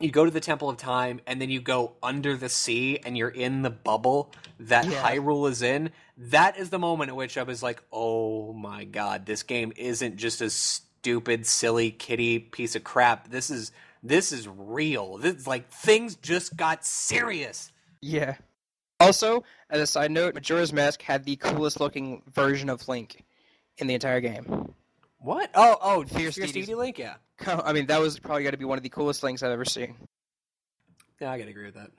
you 0.00 0.10
go 0.10 0.24
to 0.24 0.30
the 0.30 0.40
Temple 0.40 0.68
of 0.68 0.76
Time 0.78 1.20
and 1.26 1.40
then 1.40 1.50
you 1.50 1.60
go 1.60 1.92
under 2.02 2.36
the 2.36 2.48
sea 2.48 2.98
and 3.04 3.16
you're 3.16 3.28
in 3.28 3.62
the 3.62 3.70
bubble 3.70 4.32
that 4.58 4.86
Yeah. 4.86 5.02
Hyrule 5.02 5.48
is 5.50 5.62
in. 5.62 5.90
That 6.16 6.58
is 6.58 6.70
the 6.70 6.78
moment 6.78 7.10
at 7.10 7.16
which 7.16 7.38
I 7.38 7.42
was 7.44 7.62
like, 7.62 7.82
"Oh 7.92 8.52
my 8.52 8.84
god, 8.84 9.26
this 9.26 9.42
game 9.42 9.72
isn't 9.76 10.16
just 10.16 10.40
a 10.40 10.50
stupid, 10.50 11.46
silly 11.46 11.90
kitty 11.90 12.38
piece 12.38 12.74
of 12.74 12.84
crap. 12.84 13.30
This 13.30 13.50
is 13.50 13.72
this 14.02 14.32
is 14.32 14.48
real. 14.48 15.18
This 15.18 15.46
like 15.46 15.70
things 15.70 16.16
just 16.16 16.56
got 16.56 16.84
serious." 16.84 17.70
yeah. 18.00 18.36
Also, 18.98 19.44
as 19.70 19.80
a 19.80 19.86
side 19.86 20.10
note, 20.10 20.34
Majora's 20.34 20.74
Mask 20.74 21.00
had 21.00 21.24
the 21.24 21.36
coolest 21.36 21.80
looking 21.80 22.22
version 22.30 22.68
of 22.68 22.86
Link 22.86 23.24
in 23.78 23.86
the 23.86 23.94
entire 23.94 24.20
game. 24.20 24.74
What? 25.20 25.50
Oh, 25.54 25.76
oh, 25.80 26.02
Fierce 26.04 26.34
Fierce 26.34 26.36
Deities. 26.36 26.66
Deity 26.66 26.74
Link, 26.74 26.98
yeah. 26.98 27.14
I 27.46 27.72
mean, 27.72 27.86
that 27.86 28.00
was 28.00 28.18
probably 28.18 28.42
got 28.44 28.50
to 28.52 28.56
be 28.56 28.64
one 28.64 28.78
of 28.78 28.82
the 28.82 28.88
coolest 28.88 29.22
Links 29.22 29.42
I've 29.42 29.50
ever 29.52 29.64
seen. 29.64 29.94
Yeah, 31.20 31.30
I 31.30 31.38
gotta 31.38 31.50
agree 31.50 31.66
with 31.66 31.74
that. 31.74 31.90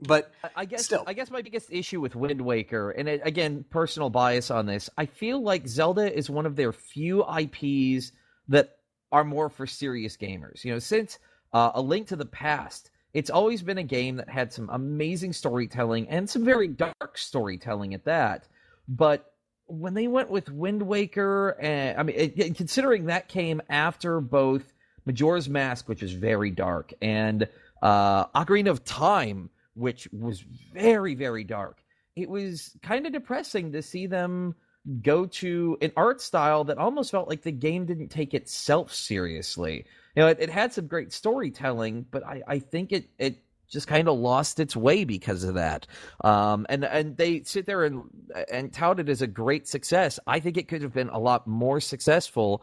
But 0.00 0.32
I- 0.44 0.50
I 0.56 0.64
guess 0.64 0.84
Still. 0.84 1.04
I 1.06 1.12
guess 1.12 1.30
my 1.30 1.42
biggest 1.42 1.70
issue 1.72 2.00
with 2.00 2.14
Wind 2.16 2.40
Waker, 2.40 2.90
and 2.92 3.08
it, 3.08 3.20
again, 3.24 3.64
personal 3.68 4.08
bias 4.08 4.50
on 4.50 4.66
this, 4.66 4.88
I 4.96 5.06
feel 5.06 5.42
like 5.42 5.66
Zelda 5.66 6.16
is 6.16 6.30
one 6.30 6.46
of 6.46 6.56
their 6.56 6.72
few 6.72 7.24
IPs 7.24 8.12
that 8.48 8.76
are 9.12 9.24
more 9.24 9.48
for 9.50 9.66
serious 9.66 10.16
gamers. 10.16 10.64
You 10.64 10.72
know, 10.72 10.78
since 10.78 11.18
uh, 11.52 11.72
A 11.74 11.82
Link 11.82 12.06
to 12.08 12.16
the 12.16 12.24
Past, 12.24 12.90
it's 13.12 13.28
always 13.30 13.62
been 13.62 13.78
a 13.78 13.82
game 13.82 14.16
that 14.16 14.28
had 14.30 14.52
some 14.52 14.70
amazing 14.70 15.32
storytelling 15.32 16.08
and 16.08 16.30
some 16.30 16.44
very 16.44 16.68
dark 16.68 17.18
storytelling 17.18 17.92
at 17.92 18.04
that. 18.04 18.46
But 18.88 19.29
when 19.70 19.94
they 19.94 20.08
went 20.08 20.30
with 20.30 20.50
Wind 20.50 20.82
Waker, 20.82 21.50
and 21.60 21.98
I 21.98 22.02
mean, 22.02 22.16
it, 22.16 22.38
it- 22.38 22.56
considering 22.56 23.06
that 23.06 23.28
came 23.28 23.62
after 23.68 24.20
both 24.20 24.72
Majora's 25.06 25.48
Mask, 25.48 25.88
which 25.88 26.02
was 26.02 26.12
very 26.12 26.50
dark, 26.50 26.92
and 27.00 27.48
uh, 27.82 28.26
Ocarina 28.26 28.68
of 28.70 28.84
Time, 28.84 29.50
which 29.74 30.08
was 30.12 30.40
very, 30.74 31.14
very 31.14 31.44
dark. 31.44 31.82
It 32.16 32.28
was 32.28 32.76
kind 32.82 33.06
of 33.06 33.12
depressing 33.12 33.72
to 33.72 33.82
see 33.82 34.06
them 34.06 34.54
go 35.02 35.26
to 35.26 35.78
an 35.80 35.92
art 35.96 36.20
style 36.20 36.64
that 36.64 36.78
almost 36.78 37.10
felt 37.10 37.28
like 37.28 37.42
the 37.42 37.52
game 37.52 37.86
didn't 37.86 38.08
take 38.08 38.34
itself 38.34 38.92
seriously. 38.92 39.84
You 40.16 40.22
know, 40.22 40.28
it, 40.28 40.38
it 40.40 40.50
had 40.50 40.72
some 40.72 40.86
great 40.86 41.12
storytelling, 41.12 42.06
but 42.10 42.24
I, 42.26 42.42
I 42.46 42.58
think 42.58 42.92
it, 42.92 43.08
it 43.18 43.38
just 43.70 43.86
kind 43.86 44.08
of 44.08 44.18
lost 44.18 44.60
its 44.60 44.76
way 44.76 45.04
because 45.04 45.44
of 45.44 45.54
that. 45.54 45.86
Um, 46.22 46.66
and 46.68 46.84
and 46.84 47.16
they 47.16 47.42
sit 47.44 47.66
there 47.66 47.84
and 47.84 48.02
and 48.50 48.72
tout 48.72 49.00
it 49.00 49.08
as 49.08 49.22
a 49.22 49.26
great 49.26 49.68
success. 49.68 50.18
I 50.26 50.40
think 50.40 50.56
it 50.56 50.68
could 50.68 50.82
have 50.82 50.92
been 50.92 51.08
a 51.08 51.18
lot 51.18 51.46
more 51.46 51.80
successful 51.80 52.62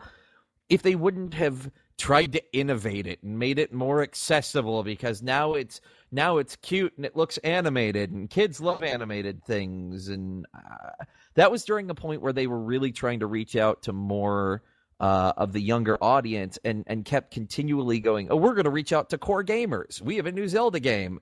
if 0.69 0.81
they 0.81 0.95
wouldn't 0.95 1.33
have 1.33 1.71
tried 1.97 2.33
to 2.33 2.53
innovate 2.53 3.07
it 3.07 3.23
and 3.23 3.39
made 3.39 3.57
it 3.57 3.73
more 3.73 4.03
accessible 4.03 4.83
because 4.83 5.23
now 5.23 5.53
it's 5.53 5.81
now 6.11 6.37
it's 6.37 6.55
cute 6.57 6.93
and 6.95 7.05
it 7.05 7.15
looks 7.15 7.37
animated 7.39 8.11
and 8.11 8.29
kids 8.29 8.61
love 8.61 8.83
animated 8.83 9.43
things 9.43 10.07
and 10.07 10.45
uh, 10.53 11.03
that 11.33 11.51
was 11.51 11.65
during 11.65 11.89
a 11.89 11.95
point 11.95 12.21
where 12.21 12.33
they 12.33 12.45
were 12.45 12.59
really 12.59 12.91
trying 12.91 13.19
to 13.19 13.25
reach 13.25 13.55
out 13.55 13.81
to 13.81 13.93
more 13.93 14.61
uh, 14.99 15.33
of 15.37 15.53
the 15.53 15.61
younger 15.61 15.97
audience 16.03 16.57
and 16.63 16.83
and 16.87 17.05
kept 17.05 17.31
continually 17.31 17.99
going 17.99 18.29
oh 18.31 18.35
we're 18.35 18.55
going 18.55 18.65
to 18.65 18.71
reach 18.71 18.91
out 18.93 19.09
to 19.09 19.17
core 19.17 19.43
gamers 19.43 20.01
we 20.01 20.15
have 20.15 20.25
a 20.25 20.31
new 20.31 20.47
zelda 20.47 20.79
game 20.79 21.19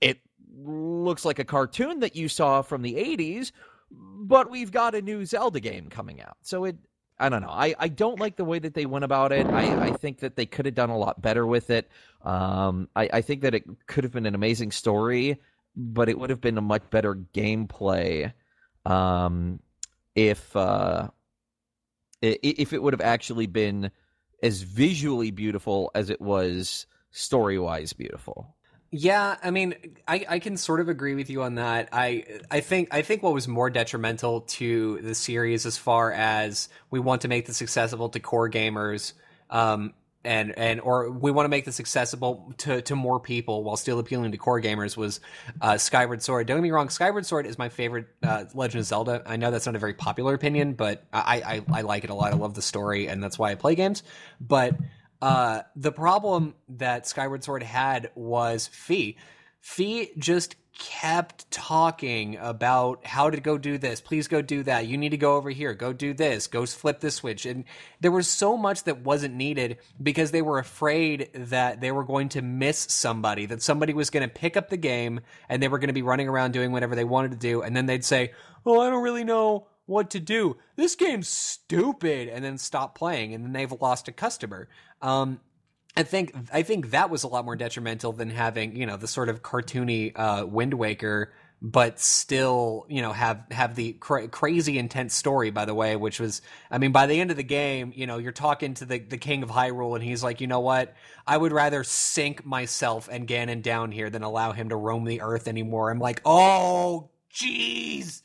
it 0.00 0.20
looks 0.56 1.24
like 1.24 1.38
a 1.38 1.44
cartoon 1.44 2.00
that 2.00 2.14
you 2.14 2.28
saw 2.28 2.62
from 2.62 2.82
the 2.82 2.94
80s 2.94 3.52
but 3.90 4.50
we've 4.50 4.70
got 4.70 4.94
a 4.94 5.02
new 5.02 5.24
zelda 5.24 5.60
game 5.60 5.88
coming 5.88 6.20
out 6.20 6.36
so 6.42 6.64
it 6.64 6.76
I 7.20 7.28
don't 7.28 7.42
know. 7.42 7.50
I, 7.50 7.74
I 7.78 7.88
don't 7.88 8.20
like 8.20 8.36
the 8.36 8.44
way 8.44 8.58
that 8.60 8.74
they 8.74 8.86
went 8.86 9.04
about 9.04 9.32
it. 9.32 9.46
I, 9.46 9.88
I 9.88 9.90
think 9.90 10.20
that 10.20 10.36
they 10.36 10.46
could 10.46 10.66
have 10.66 10.74
done 10.74 10.90
a 10.90 10.96
lot 10.96 11.20
better 11.20 11.44
with 11.44 11.70
it. 11.70 11.90
Um, 12.22 12.88
I, 12.94 13.08
I 13.14 13.20
think 13.22 13.42
that 13.42 13.54
it 13.54 13.64
could 13.86 14.04
have 14.04 14.12
been 14.12 14.26
an 14.26 14.36
amazing 14.36 14.70
story, 14.70 15.40
but 15.74 16.08
it 16.08 16.18
would 16.18 16.30
have 16.30 16.40
been 16.40 16.58
a 16.58 16.62
much 16.62 16.88
better 16.90 17.16
gameplay 17.34 18.32
um, 18.86 19.58
if 20.14 20.54
uh, 20.54 21.08
if 22.22 22.72
it 22.72 22.82
would 22.82 22.92
have 22.92 23.00
actually 23.00 23.46
been 23.46 23.90
as 24.42 24.62
visually 24.62 25.30
beautiful 25.30 25.90
as 25.94 26.10
it 26.10 26.20
was 26.20 26.86
story 27.10 27.58
wise 27.58 27.92
beautiful. 27.92 28.54
Yeah, 28.90 29.36
I 29.42 29.50
mean, 29.50 29.74
I, 30.06 30.24
I 30.28 30.38
can 30.38 30.56
sort 30.56 30.80
of 30.80 30.88
agree 30.88 31.14
with 31.14 31.28
you 31.28 31.42
on 31.42 31.56
that. 31.56 31.90
I 31.92 32.24
I 32.50 32.60
think 32.60 32.88
I 32.90 33.02
think 33.02 33.22
what 33.22 33.34
was 33.34 33.46
more 33.46 33.68
detrimental 33.68 34.42
to 34.42 34.98
the 35.02 35.14
series, 35.14 35.66
as 35.66 35.76
far 35.76 36.10
as 36.10 36.70
we 36.90 36.98
want 36.98 37.22
to 37.22 37.28
make 37.28 37.46
this 37.46 37.60
accessible 37.60 38.08
to 38.10 38.20
core 38.20 38.48
gamers, 38.48 39.12
um, 39.50 39.92
and 40.24 40.56
and 40.58 40.80
or 40.80 41.10
we 41.10 41.30
want 41.30 41.44
to 41.44 41.48
make 41.48 41.64
this 41.64 41.80
accessible 41.80 42.52
to 42.58 42.82
to 42.82 42.96
more 42.96 43.20
people 43.20 43.62
while 43.64 43.76
still 43.76 43.98
appealing 43.98 44.32
to 44.32 44.38
core 44.38 44.60
gamers, 44.60 44.96
was 44.96 45.20
uh, 45.60 45.78
Skyward 45.78 46.22
Sword. 46.22 46.46
Don't 46.46 46.58
get 46.58 46.62
me 46.62 46.70
wrong, 46.70 46.88
Skyward 46.88 47.24
Sword 47.24 47.46
is 47.46 47.58
my 47.58 47.68
favorite 47.68 48.06
uh, 48.22 48.44
Legend 48.54 48.80
of 48.80 48.86
Zelda. 48.86 49.22
I 49.26 49.36
know 49.36 49.50
that's 49.50 49.66
not 49.66 49.76
a 49.76 49.78
very 49.78 49.94
popular 49.94 50.34
opinion, 50.34 50.74
but 50.74 51.04
I, 51.12 51.62
I 51.70 51.78
I 51.78 51.80
like 51.82 52.04
it 52.04 52.10
a 52.10 52.14
lot. 52.14 52.32
I 52.32 52.36
love 52.36 52.54
the 52.54 52.62
story, 52.62 53.06
and 53.06 53.22
that's 53.22 53.38
why 53.38 53.52
I 53.52 53.54
play 53.54 53.74
games. 53.74 54.02
But 54.40 54.76
uh, 55.20 55.62
the 55.76 55.92
problem 55.92 56.54
that 56.68 57.06
Skyward 57.06 57.44
Sword 57.44 57.62
had 57.62 58.10
was 58.14 58.66
Fi. 58.68 59.16
Fi 59.60 60.10
just 60.18 60.56
kept 60.78 61.50
talking 61.50 62.36
about 62.36 63.04
how 63.04 63.28
to 63.28 63.40
go 63.40 63.58
do 63.58 63.78
this. 63.78 64.00
Please 64.00 64.28
go 64.28 64.40
do 64.40 64.62
that. 64.62 64.86
You 64.86 64.96
need 64.96 65.10
to 65.10 65.16
go 65.16 65.36
over 65.36 65.50
here. 65.50 65.74
Go 65.74 65.92
do 65.92 66.14
this. 66.14 66.46
Go 66.46 66.64
flip 66.66 67.00
this 67.00 67.16
switch. 67.16 67.44
And 67.44 67.64
there 68.00 68.12
was 68.12 68.28
so 68.28 68.56
much 68.56 68.84
that 68.84 69.02
wasn't 69.02 69.34
needed 69.34 69.78
because 70.00 70.30
they 70.30 70.42
were 70.42 70.58
afraid 70.58 71.30
that 71.34 71.80
they 71.80 71.90
were 71.90 72.04
going 72.04 72.28
to 72.30 72.42
miss 72.42 72.78
somebody, 72.78 73.44
that 73.46 73.60
somebody 73.60 73.92
was 73.92 74.10
going 74.10 74.26
to 74.26 74.32
pick 74.32 74.56
up 74.56 74.70
the 74.70 74.76
game 74.76 75.20
and 75.48 75.62
they 75.62 75.68
were 75.68 75.78
going 75.78 75.88
to 75.88 75.94
be 75.94 76.02
running 76.02 76.28
around 76.28 76.52
doing 76.52 76.70
whatever 76.70 76.94
they 76.94 77.04
wanted 77.04 77.32
to 77.32 77.38
do. 77.38 77.62
And 77.62 77.76
then 77.76 77.86
they'd 77.86 78.04
say, 78.04 78.32
Oh, 78.64 78.80
I 78.80 78.90
don't 78.90 79.02
really 79.02 79.24
know 79.24 79.66
what 79.88 80.10
to 80.10 80.20
do. 80.20 80.56
This 80.76 80.94
game's 80.94 81.28
stupid, 81.28 82.28
and 82.28 82.44
then 82.44 82.58
stop 82.58 82.94
playing, 82.94 83.32
and 83.32 83.42
then 83.42 83.52
they've 83.52 83.72
lost 83.80 84.06
a 84.06 84.12
customer. 84.12 84.68
Um, 85.00 85.40
I 85.96 86.02
think 86.04 86.34
I 86.52 86.62
think 86.62 86.90
that 86.90 87.10
was 87.10 87.24
a 87.24 87.28
lot 87.28 87.44
more 87.44 87.56
detrimental 87.56 88.12
than 88.12 88.30
having 88.30 88.76
you 88.76 88.86
know 88.86 88.96
the 88.96 89.08
sort 89.08 89.28
of 89.28 89.42
cartoony 89.42 90.12
uh, 90.14 90.46
Wind 90.46 90.74
Waker 90.74 91.32
but 91.60 91.98
still, 91.98 92.86
you 92.88 93.02
know, 93.02 93.12
have 93.12 93.42
have 93.50 93.74
the 93.74 93.94
cra- 93.94 94.28
crazy 94.28 94.78
intense 94.78 95.14
story. 95.14 95.50
By 95.50 95.64
the 95.64 95.74
way, 95.74 95.96
which 95.96 96.20
was, 96.20 96.40
I 96.70 96.78
mean, 96.78 96.92
by 96.92 97.06
the 97.06 97.20
end 97.20 97.30
of 97.30 97.36
the 97.36 97.42
game, 97.42 97.92
you 97.94 98.06
know, 98.06 98.18
you're 98.18 98.32
talking 98.32 98.74
to 98.74 98.84
the 98.84 98.98
the 98.98 99.18
king 99.18 99.42
of 99.42 99.50
Hyrule, 99.50 99.94
and 99.94 100.04
he's 100.04 100.22
like, 100.22 100.40
you 100.40 100.46
know 100.46 100.60
what, 100.60 100.94
I 101.26 101.36
would 101.36 101.52
rather 101.52 101.82
sink 101.82 102.46
myself 102.46 103.08
and 103.10 103.26
Ganon 103.26 103.62
down 103.62 103.90
here 103.90 104.08
than 104.08 104.22
allow 104.22 104.52
him 104.52 104.68
to 104.68 104.76
roam 104.76 105.04
the 105.04 105.20
earth 105.20 105.48
anymore. 105.48 105.90
I'm 105.90 105.98
like, 105.98 106.22
oh, 106.24 107.10
jeez. 107.34 108.22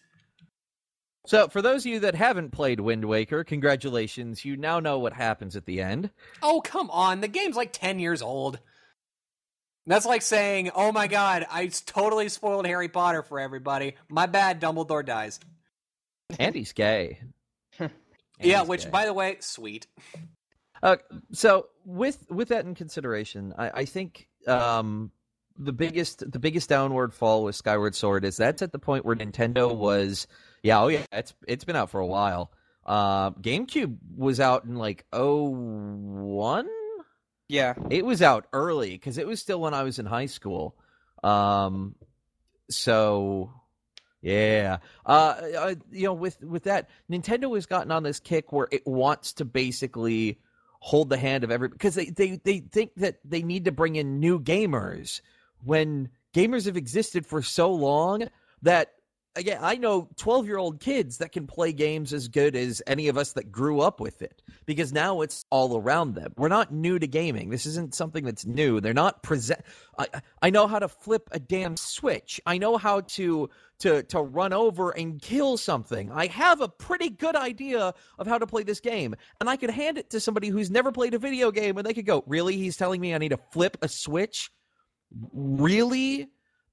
So, 1.26 1.48
for 1.48 1.62
those 1.62 1.86
of 1.86 1.92
you 1.92 2.00
that 2.02 2.16
haven't 2.16 2.52
played 2.52 2.82
Wind 2.82 3.06
Waker, 3.06 3.44
congratulations. 3.44 4.44
You 4.44 4.58
now 4.58 4.80
know 4.80 5.00
what 5.00 5.14
happens 5.14 5.56
at 5.56 5.66
the 5.66 5.82
end. 5.82 6.10
Oh, 6.42 6.60
come 6.62 6.90
on. 6.90 7.22
The 7.22 7.30
game's 7.30 7.56
like 7.56 7.72
10 7.72 8.00
years 8.00 8.22
old. 8.22 8.60
That's 9.86 10.06
like 10.06 10.22
saying, 10.22 10.72
"Oh 10.76 10.92
my 10.92 11.08
god, 11.08 11.46
I 11.52 11.68
totally 11.68 12.30
spoiled 12.30 12.66
Harry 12.66 12.88
Potter 12.88 13.22
for 13.22 13.40
everybody. 13.40 13.96
My 14.10 14.28
bad, 14.28 14.62
Dumbledore 14.62 15.06
dies." 15.06 15.40
And 16.40 16.56
he's 16.56 16.74
gay. 16.74 17.20
And 18.40 18.50
yeah, 18.50 18.62
he's 18.62 18.68
which, 18.68 18.84
gay. 18.86 18.90
by 18.90 19.06
the 19.06 19.14
way, 19.14 19.38
sweet. 19.42 19.86
Uh, 20.82 20.98
so 21.32 21.68
with 21.86 22.26
with 22.30 22.48
that 22.50 22.66
in 22.66 22.76
consideration, 22.76 23.54
I, 23.58 23.70
I 23.70 23.86
think 23.86 24.28
um, 24.48 25.12
the 25.58 25.72
biggest 25.72 26.30
the 26.32 26.40
biggest 26.40 26.68
downward 26.68 27.14
fall 27.14 27.44
with 27.44 27.56
Skyward 27.56 27.94
Sword 27.94 28.26
is 28.26 28.36
that's 28.38 28.62
at 28.62 28.72
the 28.72 28.80
point 28.80 29.06
where 29.06 29.16
Nintendo 29.16 29.74
was 29.74 30.28
yeah 30.64 30.82
oh 30.82 30.88
yeah 30.88 31.06
it's 31.12 31.34
it's 31.48 31.66
been 31.66 31.76
out 31.76 31.92
for 31.92 32.00
a 32.00 32.08
while. 32.08 32.52
Uh, 32.86 33.32
GameCube 33.32 33.98
was 34.18 34.40
out 34.40 34.66
in 34.66 34.76
like 34.76 35.06
oh 35.14 35.50
one. 35.50 36.68
Yeah. 37.48 37.76
It 37.90 38.06
was 38.06 38.22
out 38.22 38.48
early 38.52 38.92
because 38.92 39.18
it 39.18 39.28
was 39.28 39.40
still 39.40 39.62
when 39.62 39.74
I 39.74 39.84
was 39.84 40.00
in 40.00 40.06
high 40.06 40.26
school. 40.26 40.76
Um, 41.24 41.96
so 42.70 43.54
yeah, 44.24 44.78
uh, 45.06 45.36
uh, 45.58 45.76
you 45.92 46.06
know, 46.06 46.14
with 46.14 46.42
with 46.42 46.64
that, 46.64 46.90
Nintendo 47.12 47.54
has 47.56 47.66
gotten 47.66 47.92
on 47.92 48.04
this 48.04 48.22
kick 48.22 48.54
where 48.54 48.70
it 48.72 48.88
wants 48.88 49.34
to 49.34 49.46
basically 49.46 50.40
hold 50.80 51.10
the 51.10 51.18
hand 51.18 51.44
of 51.44 51.52
every 51.52 51.68
because 51.68 51.96
they 51.96 52.06
they 52.06 52.40
they 52.44 52.60
think 52.60 52.92
that 52.96 53.20
they 53.26 53.42
need 53.42 53.66
to 53.66 53.72
bring 53.74 53.98
in 53.98 54.22
new 54.22 54.40
gamers 54.40 55.20
when 55.62 56.08
gamers 56.34 56.68
have 56.68 56.78
existed 56.78 57.26
for 57.26 57.42
so 57.42 57.74
long 57.74 58.30
that 58.62 58.94
again 59.36 59.60
I 59.62 59.76
know 59.76 60.10
12 60.18 60.46
year 60.46 60.58
old 60.58 60.80
kids 60.80 61.18
that 61.18 61.32
can 61.32 61.48
play 61.48 61.74
games 61.74 62.14
as 62.14 62.28
good 62.28 62.56
as 62.56 62.82
any 62.88 63.08
of 63.08 63.18
us 63.18 63.34
that 63.34 63.52
grew 63.52 63.82
up 63.82 64.00
with 64.00 64.22
it 64.22 64.42
because 64.66 64.94
now 64.94 65.22
it's 65.22 65.46
all 65.50 65.78
around 65.78 66.16
them. 66.16 66.34
We're 66.38 66.48
not 66.48 66.74
new 66.74 67.00
to 67.00 67.08
gaming. 67.08 67.50
This 67.50 67.66
isn't 67.66 67.96
something 67.96 68.24
that's 68.24 68.46
new. 68.46 68.80
They're 68.80 68.94
not 68.94 69.24
present 69.24 69.62
I 69.98 70.08
I 70.42 70.50
know 70.50 70.68
how 70.68 70.80
to 70.80 70.88
flip 70.88 71.30
a 71.32 71.40
damn 71.40 71.78
switch. 71.78 72.42
I 72.46 72.58
know 72.58 72.78
how 72.78 73.02
to 73.02 73.50
to 73.80 74.04
to 74.04 74.22
run 74.22 74.54
over 74.54 74.92
and 74.92 75.22
kill 75.22 75.58
something. 75.58 76.12
I 76.12 76.28
have 76.28 76.62
a 76.62 76.68
pretty 76.70 77.10
good 77.10 77.36
idea 77.36 77.94
of 78.18 78.28
how 78.28 78.38
to 78.38 78.48
play 78.48 78.64
this 78.64 78.80
game, 78.80 79.16
and 79.40 79.50
I 79.50 79.58
could 79.58 79.70
hand 79.70 79.98
it 79.98 80.10
to 80.12 80.20
somebody 80.20 80.50
who's 80.50 80.72
never 80.72 80.92
played 80.92 81.14
a 81.14 81.20
video 81.20 81.52
game, 81.52 81.78
and 81.78 81.86
they 81.86 81.94
could 81.94 82.06
go, 82.06 82.24
"Really? 82.28 82.58
He's 82.58 82.78
telling 82.78 83.02
me 83.02 83.14
I 83.14 83.18
need 83.18 83.30
to 83.30 83.40
flip 83.52 83.78
a 83.82 83.88
switch? 83.88 84.52
Really?" 85.34 86.30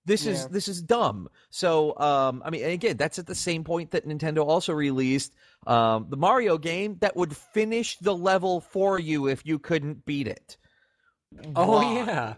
This 0.07 0.27
is 0.27 0.49
this 0.49 0.67
is 0.67 0.81
dumb. 0.83 1.29
So, 1.51 1.97
um, 1.99 2.43
I 2.45 2.51
mean, 2.51 2.65
again, 2.65 2.97
that's 2.97 3.19
at 3.19 3.27
the 3.27 3.35
same 3.35 3.65
point 3.65 3.91
that 3.91 4.07
Nintendo 4.09 4.45
also 4.47 4.73
released 4.73 5.35
um, 5.67 6.07
the 6.09 6.17
Mario 6.17 6.59
game 6.59 6.97
that 7.01 7.17
would 7.17 7.37
finish 7.37 7.99
the 7.99 8.17
level 8.17 8.61
for 8.61 8.99
you 8.99 9.29
if 9.29 9.45
you 9.45 9.59
couldn't 9.59 10.05
beat 10.07 10.27
it. 10.27 10.57
Oh, 11.55 11.73
Why? 11.73 11.95
yeah. 11.95 12.35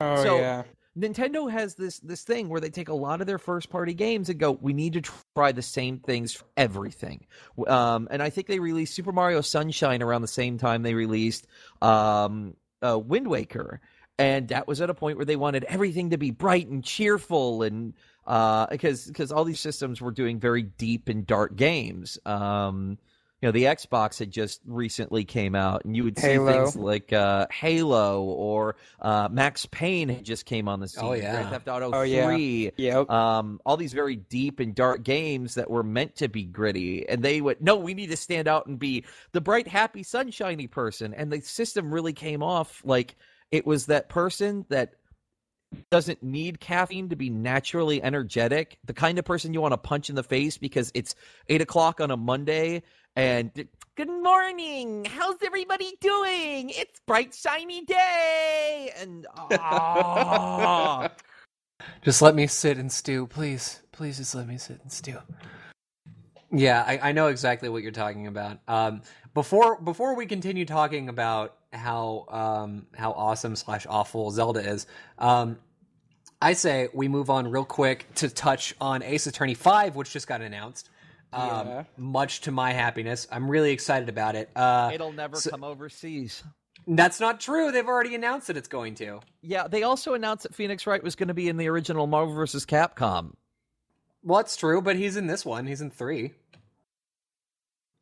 Oh 0.00 0.22
So- 0.22 0.36
yeah. 0.38 0.62
Nintendo 0.96 1.50
has 1.50 1.74
this 1.74 2.00
this 2.00 2.22
thing 2.22 2.50
where 2.50 2.60
they 2.60 2.68
take 2.68 2.90
a 2.90 2.94
lot 2.94 3.22
of 3.22 3.26
their 3.26 3.38
first 3.38 3.70
party 3.70 3.94
games 3.94 4.28
and 4.28 4.38
go, 4.38 4.52
we 4.52 4.74
need 4.74 4.92
to 4.92 5.00
try 5.34 5.50
the 5.50 5.62
same 5.62 5.98
things 5.98 6.34
for 6.34 6.44
everything. 6.54 7.26
Um, 7.66 8.08
and 8.10 8.22
I 8.22 8.28
think 8.28 8.46
they 8.46 8.58
released 8.58 8.94
Super 8.94 9.10
Mario 9.10 9.40
Sunshine 9.40 10.02
around 10.02 10.20
the 10.20 10.28
same 10.28 10.58
time 10.58 10.82
they 10.82 10.92
released 10.92 11.46
um, 11.80 12.56
uh, 12.86 12.98
Wind 12.98 13.26
Waker, 13.26 13.80
and 14.22 14.48
that 14.48 14.66
was 14.66 14.80
at 14.80 14.90
a 14.90 14.94
point 14.94 15.16
where 15.16 15.26
they 15.26 15.36
wanted 15.36 15.64
everything 15.64 16.10
to 16.10 16.18
be 16.18 16.30
bright 16.30 16.68
and 16.68 16.84
cheerful, 16.84 17.62
and 17.62 17.94
uh, 18.26 18.66
because 18.66 19.06
because 19.06 19.32
all 19.32 19.44
these 19.44 19.60
systems 19.60 20.00
were 20.00 20.12
doing 20.12 20.38
very 20.38 20.62
deep 20.62 21.08
and 21.08 21.26
dark 21.26 21.56
games. 21.56 22.18
Um, 22.24 22.98
you 23.42 23.48
know, 23.48 23.52
the 23.52 23.64
Xbox 23.64 24.20
had 24.20 24.30
just 24.30 24.60
recently 24.66 25.24
came 25.24 25.56
out, 25.56 25.84
and 25.84 25.96
you 25.96 26.04
would 26.04 26.16
see 26.16 26.28
Halo. 26.28 26.52
things 26.52 26.76
like 26.76 27.12
uh, 27.12 27.48
Halo 27.50 28.22
or 28.22 28.76
uh, 29.00 29.28
Max 29.32 29.66
Payne 29.66 30.08
had 30.10 30.24
just 30.24 30.46
came 30.46 30.68
on 30.68 30.78
the 30.78 30.86
scene. 30.86 31.04
Oh, 31.04 31.12
yeah. 31.12 31.32
Grand 31.32 31.50
Theft 31.50 31.68
Auto 31.68 31.90
Oh, 31.92 32.02
yeah. 32.02 32.70
Yep. 32.76 33.10
Um, 33.10 33.60
all 33.66 33.76
these 33.76 33.94
very 33.94 34.14
deep 34.14 34.60
and 34.60 34.76
dark 34.76 35.02
games 35.02 35.56
that 35.56 35.68
were 35.68 35.82
meant 35.82 36.14
to 36.16 36.28
be 36.28 36.44
gritty, 36.44 37.08
and 37.08 37.20
they 37.20 37.40
went, 37.40 37.60
no, 37.60 37.74
we 37.74 37.94
need 37.94 38.10
to 38.10 38.16
stand 38.16 38.46
out 38.46 38.66
and 38.66 38.78
be 38.78 39.04
the 39.32 39.40
bright, 39.40 39.66
happy, 39.66 40.04
sunshiny 40.04 40.68
person. 40.68 41.12
And 41.12 41.32
the 41.32 41.40
system 41.40 41.92
really 41.92 42.12
came 42.12 42.44
off 42.44 42.80
like 42.84 43.16
it 43.52 43.66
was 43.66 43.86
that 43.86 44.08
person 44.08 44.64
that 44.70 44.94
doesn't 45.90 46.22
need 46.22 46.58
caffeine 46.60 47.08
to 47.10 47.16
be 47.16 47.30
naturally 47.30 48.02
energetic, 48.02 48.78
the 48.84 48.92
kind 48.92 49.18
of 49.18 49.24
person 49.24 49.54
you 49.54 49.60
want 49.60 49.72
to 49.72 49.78
punch 49.78 50.10
in 50.10 50.16
the 50.16 50.22
face 50.22 50.58
because 50.58 50.90
it's 50.94 51.14
eight 51.48 51.62
o'clock 51.62 52.00
on 52.00 52.10
a 52.10 52.16
Monday 52.16 52.82
and 53.14 53.52
good 53.94 54.08
morning, 54.08 55.04
how's 55.04 55.36
everybody 55.44 55.92
doing? 56.00 56.70
It's 56.70 57.00
bright, 57.06 57.34
shiny 57.34 57.84
day, 57.84 58.90
and 58.98 59.26
ah, 59.36 61.10
Just 62.02 62.22
let 62.22 62.34
me 62.34 62.46
sit 62.46 62.78
and 62.78 62.90
stew, 62.90 63.26
please. 63.26 63.82
Please 63.92 64.16
just 64.16 64.34
let 64.34 64.48
me 64.48 64.56
sit 64.56 64.80
and 64.82 64.90
stew. 64.90 65.18
Yeah, 66.50 66.84
I, 66.86 67.08
I 67.08 67.12
know 67.12 67.26
exactly 67.26 67.68
what 67.68 67.82
you're 67.82 67.92
talking 67.92 68.26
about. 68.26 68.60
Um, 68.68 69.02
before 69.34 69.80
before 69.80 70.14
we 70.14 70.26
continue 70.26 70.64
talking 70.64 71.08
about 71.08 71.56
how 71.72 72.26
um, 72.28 72.86
how 72.94 73.12
awesome 73.12 73.56
slash 73.56 73.86
awful 73.88 74.30
Zelda 74.30 74.60
is, 74.60 74.86
um, 75.18 75.58
I 76.40 76.52
say 76.54 76.88
we 76.92 77.08
move 77.08 77.30
on 77.30 77.50
real 77.50 77.64
quick 77.64 78.06
to 78.16 78.28
touch 78.28 78.74
on 78.80 79.02
Ace 79.02 79.26
Attorney 79.26 79.54
Five, 79.54 79.96
which 79.96 80.12
just 80.12 80.26
got 80.26 80.40
announced. 80.42 80.90
Um, 81.32 81.66
Yeah. 81.66 81.84
Much 81.96 82.42
to 82.42 82.50
my 82.50 82.72
happiness, 82.72 83.26
I'm 83.32 83.50
really 83.50 83.72
excited 83.72 84.08
about 84.08 84.34
it. 84.36 84.50
Uh, 84.54 84.90
it'll 84.92 85.12
never 85.12 85.36
so- 85.36 85.50
come 85.50 85.64
overseas. 85.64 86.42
that's 86.86 87.20
not 87.20 87.40
true. 87.40 87.70
They've 87.72 87.86
already 87.86 88.14
announced 88.14 88.48
that 88.48 88.56
it's 88.56 88.68
going 88.68 88.96
to. 88.96 89.20
Yeah, 89.40 89.66
they 89.68 89.82
also 89.84 90.14
announced 90.14 90.42
that 90.42 90.54
Phoenix 90.54 90.86
Wright 90.86 91.02
was 91.02 91.14
going 91.14 91.28
to 91.28 91.34
be 91.34 91.48
in 91.48 91.56
the 91.56 91.68
original 91.68 92.06
Marvel 92.06 92.34
vs. 92.34 92.66
Capcom. 92.66 93.32
Well, 94.24 94.40
that's 94.40 94.56
true, 94.56 94.82
but 94.82 94.96
he's 94.96 95.16
in 95.16 95.26
this 95.26 95.44
one. 95.46 95.66
He's 95.66 95.80
in 95.80 95.90
three. 95.90 96.32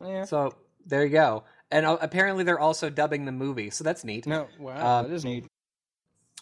Yeah. 0.05 0.25
So 0.25 0.55
there 0.87 1.05
you 1.05 1.11
go. 1.11 1.45
And 1.71 1.87
uh, 1.87 1.99
apparently 2.01 2.45
they're 2.45 2.59
also 2.59 2.91
dubbing 2.91 3.25
the 3.25 3.33
movie, 3.33 3.71
so 3.71 3.85
that's 3.85 4.05
neat. 4.05 4.27
No. 4.27 4.49
Wow. 4.59 4.73
Uh, 4.73 5.03
that 5.03 5.13
is 5.13 5.25
neat. 5.25 5.47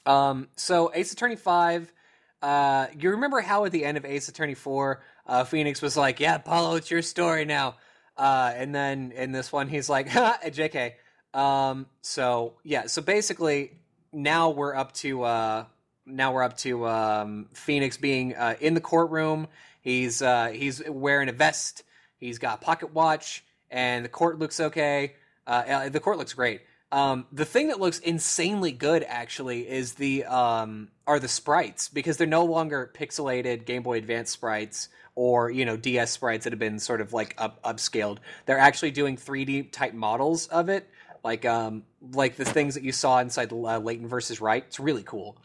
Um, 0.07 0.49
so 0.57 0.91
Ace 0.95 1.13
Attorney 1.13 1.37
Five. 1.37 1.93
Uh, 2.41 2.87
you 2.99 3.11
remember 3.11 3.41
how 3.41 3.65
at 3.65 3.73
the 3.73 3.85
end 3.85 3.97
of 3.97 4.05
Ace 4.05 4.29
Attorney 4.29 4.55
Four, 4.55 5.03
uh, 5.27 5.45
Phoenix 5.45 5.83
was 5.83 5.97
like, 5.97 6.21
"Yeah, 6.21 6.37
Apollo, 6.37 6.77
it's 6.77 6.91
your 6.91 7.03
story 7.03 7.45
now." 7.45 7.77
Uh, 8.17 8.53
and 8.55 8.75
then 8.75 9.13
in 9.13 9.33
this 9.33 9.53
one, 9.53 9.69
he's 9.69 9.89
like, 9.89 10.09
"Ha, 10.09 10.39
Jk." 10.45 10.95
Um, 11.35 11.87
so 12.01 12.55
yeah, 12.65 12.87
so 12.87 13.03
basically 13.03 13.73
now 14.13 14.51
we're 14.51 14.75
up 14.75 14.93
to 14.93 15.23
uh, 15.25 15.65
now 16.07 16.33
we're 16.33 16.43
up 16.43 16.57
to 16.59 16.87
um, 16.87 17.49
Phoenix 17.53 17.97
being 17.97 18.35
uh, 18.35 18.55
in 18.61 18.75
the 18.75 18.81
courtroom. 18.81 19.47
He's 19.81 20.23
uh, 20.23 20.49
he's 20.49 20.83
wearing 20.89 21.29
a 21.29 21.33
vest. 21.33 21.85
He's 22.17 22.39
got 22.39 22.61
a 22.61 22.65
pocket 22.65 22.93
watch, 22.95 23.45
and 23.71 24.05
the 24.05 24.09
court 24.09 24.39
looks 24.39 24.59
okay. 24.59 25.15
Uh, 25.49 25.51
uh, 25.51 25.89
the 25.89 25.99
court 25.99 26.19
looks 26.19 26.35
great. 26.35 26.61
Um, 26.93 27.27
the 27.33 27.45
thing 27.45 27.69
that 27.69 27.81
looks 27.81 27.99
insanely 27.99 28.73
good 28.73 29.05
actually 29.07 29.69
is 29.69 29.95
the 29.95 30.25
um, 30.25 30.89
are 31.07 31.19
the 31.19 31.29
sprites 31.29 31.89
because 31.89 32.17
they're 32.17 32.27
no 32.27 32.45
longer 32.45 32.91
pixelated 32.95 33.65
Game 33.65 33.83
Boy 33.83 33.99
Advance 33.99 34.31
sprites 34.31 34.89
or 35.15 35.51
you 35.51 35.65
know 35.65 35.77
DS 35.77 36.11
sprites 36.11 36.45
that 36.45 36.53
have 36.53 36.61
been 36.61 36.79
sort 36.79 37.01
of 37.01 37.13
like 37.13 37.35
up 37.39 37.63
upscaled. 37.63 38.19
They're 38.47 38.59
actually 38.59 38.91
doing 38.91 39.17
3D 39.17 39.73
type 39.73 39.95
models 39.95 40.47
of 40.49 40.69
it, 40.69 40.89
like 41.25 41.45
um, 41.45 41.83
like 42.13 42.37
the 42.37 42.45
things 42.45 42.75
that 42.75 42.85
you 42.85 42.93
saw 42.93 43.19
inside 43.19 43.53
uh, 43.53 43.79
Layton 43.79 44.07
versus 44.07 44.41
Wright. 44.41 44.65
It's 44.67 44.81
really 44.81 45.03
cool. 45.03 45.37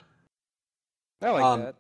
I 1.22 1.30
like 1.30 1.43
um, 1.43 1.60
that. 1.62 1.76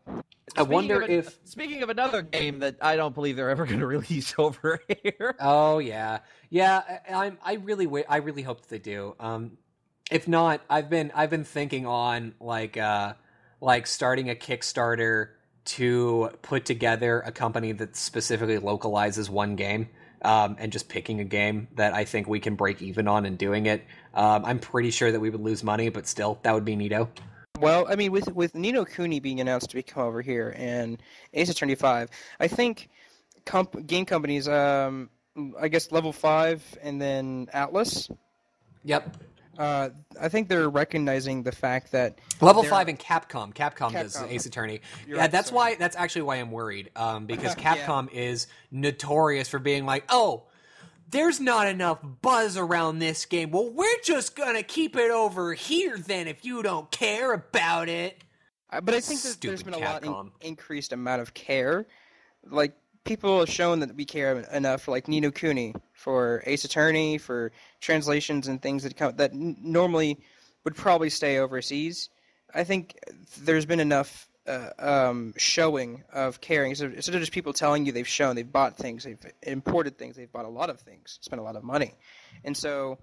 I 0.55 0.63
wonder 0.63 0.97
Speaking 1.01 1.15
if 1.17 1.39
speaking 1.45 1.83
of 1.83 1.89
another 1.89 2.21
game 2.21 2.59
that 2.59 2.77
I 2.81 2.95
don't 2.95 3.15
believe 3.15 3.35
they're 3.35 3.49
ever 3.49 3.65
going 3.67 3.79
to 3.79 3.87
release 3.87 4.33
over 4.37 4.79
here. 5.03 5.35
Oh 5.39 5.79
yeah, 5.79 6.19
yeah. 6.49 6.99
I, 7.09 7.25
I'm. 7.25 7.37
I 7.43 7.53
really. 7.53 7.87
I 8.07 8.17
really 8.17 8.41
hope 8.43 8.61
that 8.61 8.69
they 8.69 8.79
do. 8.79 9.15
Um, 9.19 9.57
if 10.11 10.27
not, 10.27 10.61
I've 10.69 10.89
been. 10.89 11.11
I've 11.15 11.29
been 11.29 11.45
thinking 11.45 11.85
on 11.85 12.35
like, 12.39 12.77
uh, 12.77 13.13
like 13.61 13.87
starting 13.87 14.29
a 14.29 14.35
Kickstarter 14.35 15.29
to 15.65 16.29
put 16.41 16.65
together 16.65 17.21
a 17.21 17.31
company 17.31 17.71
that 17.71 17.95
specifically 17.95 18.57
localizes 18.59 19.29
one 19.29 19.55
game. 19.55 19.89
Um, 20.21 20.55
and 20.57 20.71
just 20.71 20.87
picking 20.87 21.19
a 21.19 21.25
game 21.25 21.67
that 21.75 21.93
I 21.93 22.05
think 22.05 22.29
we 22.29 22.39
can 22.39 22.55
break 22.55 22.81
even 22.81 23.09
on 23.09 23.25
and 23.25 23.37
doing 23.37 23.65
it. 23.65 23.83
Um, 24.13 24.45
I'm 24.45 24.57
pretty 24.57 24.89
sure 24.89 25.11
that 25.11 25.19
we 25.19 25.29
would 25.29 25.41
lose 25.41 25.65
money, 25.65 25.89
but 25.89 26.07
still, 26.07 26.39
that 26.43 26.53
would 26.53 26.63
be 26.63 26.77
neato. 26.77 27.09
Well, 27.59 27.85
I 27.87 27.95
mean, 27.95 28.11
with 28.11 28.33
with 28.33 28.55
Ni 28.55 28.71
no 28.71 28.83
Kuni 28.83 29.19
being 29.19 29.39
announced 29.39 29.69
to 29.69 29.75
be 29.75 29.83
come 29.83 30.03
over 30.03 30.21
here 30.21 30.53
and 30.57 31.01
Ace 31.33 31.49
Attorney 31.49 31.75
Five, 31.75 32.09
I 32.39 32.47
think 32.47 32.89
comp- 33.45 33.85
game 33.85 34.05
companies, 34.05 34.47
um, 34.47 35.09
I 35.59 35.67
guess 35.67 35.91
Level 35.91 36.11
Five 36.13 36.63
and 36.81 36.99
then 36.99 37.47
Atlus, 37.53 38.09
Yep. 38.85 39.17
uh, 39.59 39.89
I 40.19 40.29
think 40.29 40.49
they're 40.49 40.67
recognizing 40.67 41.43
the 41.43 41.51
fact 41.51 41.91
that 41.91 42.17
Level 42.41 42.63
five 42.63 42.87
and 42.87 42.99
Capcom. 42.99 43.53
Capcom, 43.53 43.93
does 43.93 44.19
Ace 44.23 44.47
Attorney. 44.47 44.81
You're 45.05 45.17
yeah, 45.17 45.21
right, 45.23 45.31
that's 45.31 45.49
sorry. 45.49 45.73
why. 45.73 45.75
That's 45.75 45.95
actually 45.95 46.23
why 46.23 46.37
I'm 46.37 46.51
worried. 46.51 46.89
Um, 46.95 47.27
because 47.27 47.55
Yeah. 47.57 47.75
Capcom 47.77 48.11
is 48.11 48.47
notorious 48.71 49.47
for 49.47 49.59
being 49.59 49.85
like, 49.85 50.05
oh, 50.09 50.43
there's 51.09 51.39
not 51.39 51.67
enough 51.67 51.99
buzz 52.21 52.57
around 52.57 52.99
this 52.99 53.25
game. 53.25 53.51
Well, 53.51 53.69
we're 53.71 54.01
just 54.03 54.35
gonna 54.35 54.63
keep 54.63 54.95
it 54.95 55.11
over 55.11 55.53
here 55.53 55.97
then. 55.97 56.27
If 56.27 56.43
you 56.45 56.63
don't 56.63 56.89
care 56.91 57.33
about 57.33 57.89
it. 57.89 58.23
Uh, 58.71 58.81
But 58.81 58.95
I 58.95 58.99
think 59.01 59.21
that 59.21 59.37
there's 59.41 59.59
Stupid 59.59 59.65
been 59.65 59.83
a 59.83 59.85
lot 59.85 60.03
in, 60.03 60.31
increased 60.41 60.93
amount 60.93 61.21
of 61.21 61.33
care. 61.33 61.85
Like 62.45 62.73
people 63.03 63.39
have 63.39 63.49
shown 63.49 63.79
that 63.81 63.95
we 63.95 64.05
care 64.05 64.39
enough 64.51 64.83
for 64.83 64.91
like 64.91 65.07
Ni 65.07 65.19
no 65.19 65.29
Kuni, 65.31 65.75
for 65.93 66.41
Ace 66.45 66.63
Attorney, 66.63 67.17
for 67.17 67.51
translations 67.81 68.47
and 68.47 68.61
things 68.61 68.83
that 68.83 68.95
come 68.97 69.15
that 69.17 69.31
n- 69.31 69.57
normally 69.61 70.19
would 70.63 70.75
probably 70.75 71.09
stay 71.09 71.37
overseas. 71.37 72.09
I 72.55 72.63
think 72.63 72.97
there's 73.41 73.65
been 73.65 73.79
enough 73.79 74.27
uh, 74.47 74.69
um, 74.79 75.33
showing 75.37 76.03
of 76.11 76.41
caring. 76.41 76.75
So 76.75 76.85
instead 76.85 77.15
of 77.15 77.21
just 77.21 77.31
people 77.31 77.53
telling 77.53 77.85
you 77.85 77.91
they've 77.91 78.07
shown, 78.07 78.35
they've 78.35 78.51
bought 78.51 78.77
things, 78.77 79.03
they've 79.03 79.19
imported 79.41 79.97
things, 79.97 80.15
they've 80.15 80.31
bought 80.31 80.45
a 80.45 80.49
lot 80.49 80.69
of 80.69 80.79
things, 80.79 81.19
spent 81.21 81.39
a 81.39 81.43
lot 81.43 81.55
of 81.55 81.63
money, 81.63 81.93
and 82.43 82.55
so 82.55 82.97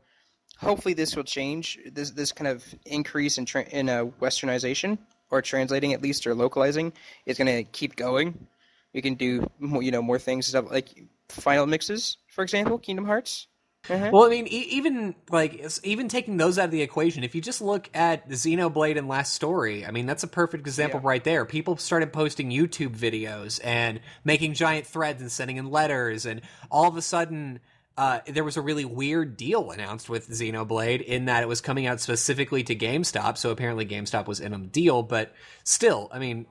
hopefully 0.59 0.95
this 0.95 1.17
will 1.17 1.25
change. 1.25 1.79
This 1.87 2.11
this 2.11 2.33
kind 2.33 2.49
of 2.49 2.65
increase 2.85 3.39
in 3.39 3.47
tra- 3.47 3.69
in 3.69 3.89
uh, 3.89 4.07
westernization 4.21 4.99
or 5.31 5.43
translating 5.43 5.93
at 5.93 6.03
least 6.03 6.27
or 6.27 6.35
localizing 6.35 6.93
is 7.25 7.39
going 7.39 7.47
to 7.47 7.65
keep 7.71 7.97
going. 7.97 8.47
We 8.93 9.03
can 9.03 9.15
do 9.15 9.49
more, 9.59 9.83
you 9.83 9.93
know 9.93 10.03
more 10.03 10.19
things 10.19 10.53
like 10.55 11.05
final 11.29 11.67
mixes, 11.67 12.19
for 12.29 12.43
example, 12.43 12.79
Kingdom 12.79 13.05
Hearts. 13.07 13.47
Mhm. 13.89 14.13
Well, 14.13 14.25
I 14.25 14.29
mean, 14.29 14.47
e- 14.47 14.69
even 14.71 15.15
like 15.31 15.65
even 15.83 16.09
taking 16.09 16.37
those 16.37 16.59
out 16.59 16.67
of 16.67 16.71
the 16.71 16.83
equation, 16.83 17.25
if 17.25 17.35
you 17.35 17.41
just 17.41 17.61
look 17.63 17.89
at 17.95 18.29
Xenoblade 18.29 18.99
and 18.99 19.09
Last 19.09 19.33
Story, 19.33 19.87
I 19.87 19.91
mean, 19.91 20.07
that's 20.07 20.23
a 20.23 20.29
perfect 20.29 20.67
example 20.67 21.01
Yeah. 21.03 21.09
right 21.09 21.25
there. 21.25 21.45
People 21.47 21.77
started 21.79 22.13
posting 22.13 22.51
YouTube 22.51 22.95
videos 22.97 23.59
and 23.65 24.01
making 24.23 24.55
giant 24.55 24.87
threads 24.87 25.23
and 25.23 25.33
sending 25.33 25.57
in 25.57 25.71
letters, 25.71 26.27
and 26.27 26.43
all 26.71 26.87
of 26.89 26.97
a 26.97 27.03
sudden. 27.03 27.61
Uh, 27.99 28.21
there 28.29 28.45
was 28.45 28.57
a 28.57 28.63
really 28.63 28.85
weird 28.85 29.37
deal 29.37 29.73
announced 29.73 30.09
with 30.09 30.27
Xenoblade 30.31 31.03
in 31.03 31.27
that 31.27 31.43
it 31.43 31.49
was 31.49 31.61
coming 31.61 31.87
out 31.87 32.01
specifically 32.01 32.63
to 32.63 32.75
GameStop, 32.75 33.37
so 33.37 33.51
apparently 33.51 33.85
GameStop 33.85 34.27
was 34.27 34.41
in 34.41 34.55
on 34.55 34.63
the 34.63 34.69
deal. 34.69 35.03
But 35.03 35.35
still, 35.65 36.09
I 36.11 36.19
mean, 36.19 36.47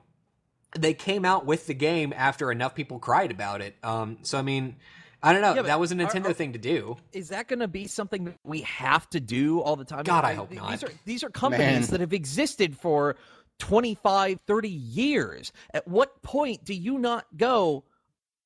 they 0.78 0.94
came 0.94 1.24
out 1.24 1.46
with 1.46 1.66
the 1.66 1.74
game 1.74 2.12
after 2.16 2.52
enough 2.52 2.76
people 2.76 3.00
cried 3.00 3.32
about 3.32 3.62
it. 3.62 3.74
Um, 3.82 4.18
so 4.22 4.38
I 4.38 4.42
mean, 4.42 4.76
I 5.22 5.32
don't 5.32 5.42
know. 5.42 5.54
Yeah, 5.54 5.62
that 5.62 5.80
was 5.80 5.92
a 5.92 5.94
Nintendo 5.94 6.30
are- 6.30 6.32
thing 6.32 6.52
to 6.54 6.58
do. 6.58 6.96
is 7.12 7.28
that 7.28 7.46
going 7.48 7.58
to 7.58 7.68
be 7.68 7.86
something 7.86 8.24
that 8.24 8.38
we 8.44 8.62
have 8.62 9.08
to 9.10 9.20
do 9.20 9.60
all 9.60 9.76
the 9.76 9.84
time? 9.84 10.04
God, 10.04 10.24
I 10.24 10.28
mean, 10.30 10.36
hope 10.38 10.52
not. 10.52 10.70
These 10.70 10.84
are 10.84 10.92
these 11.04 11.24
are 11.24 11.30
companies 11.30 11.88
Man. 11.88 11.90
that 11.90 12.00
have 12.00 12.12
existed 12.12 12.76
for 12.76 13.16
25, 13.58 14.40
30 14.46 14.68
years. 14.68 15.52
At 15.74 15.86
what 15.86 16.22
point 16.22 16.64
do 16.64 16.74
you 16.74 16.98
not 16.98 17.26
go, 17.36 17.84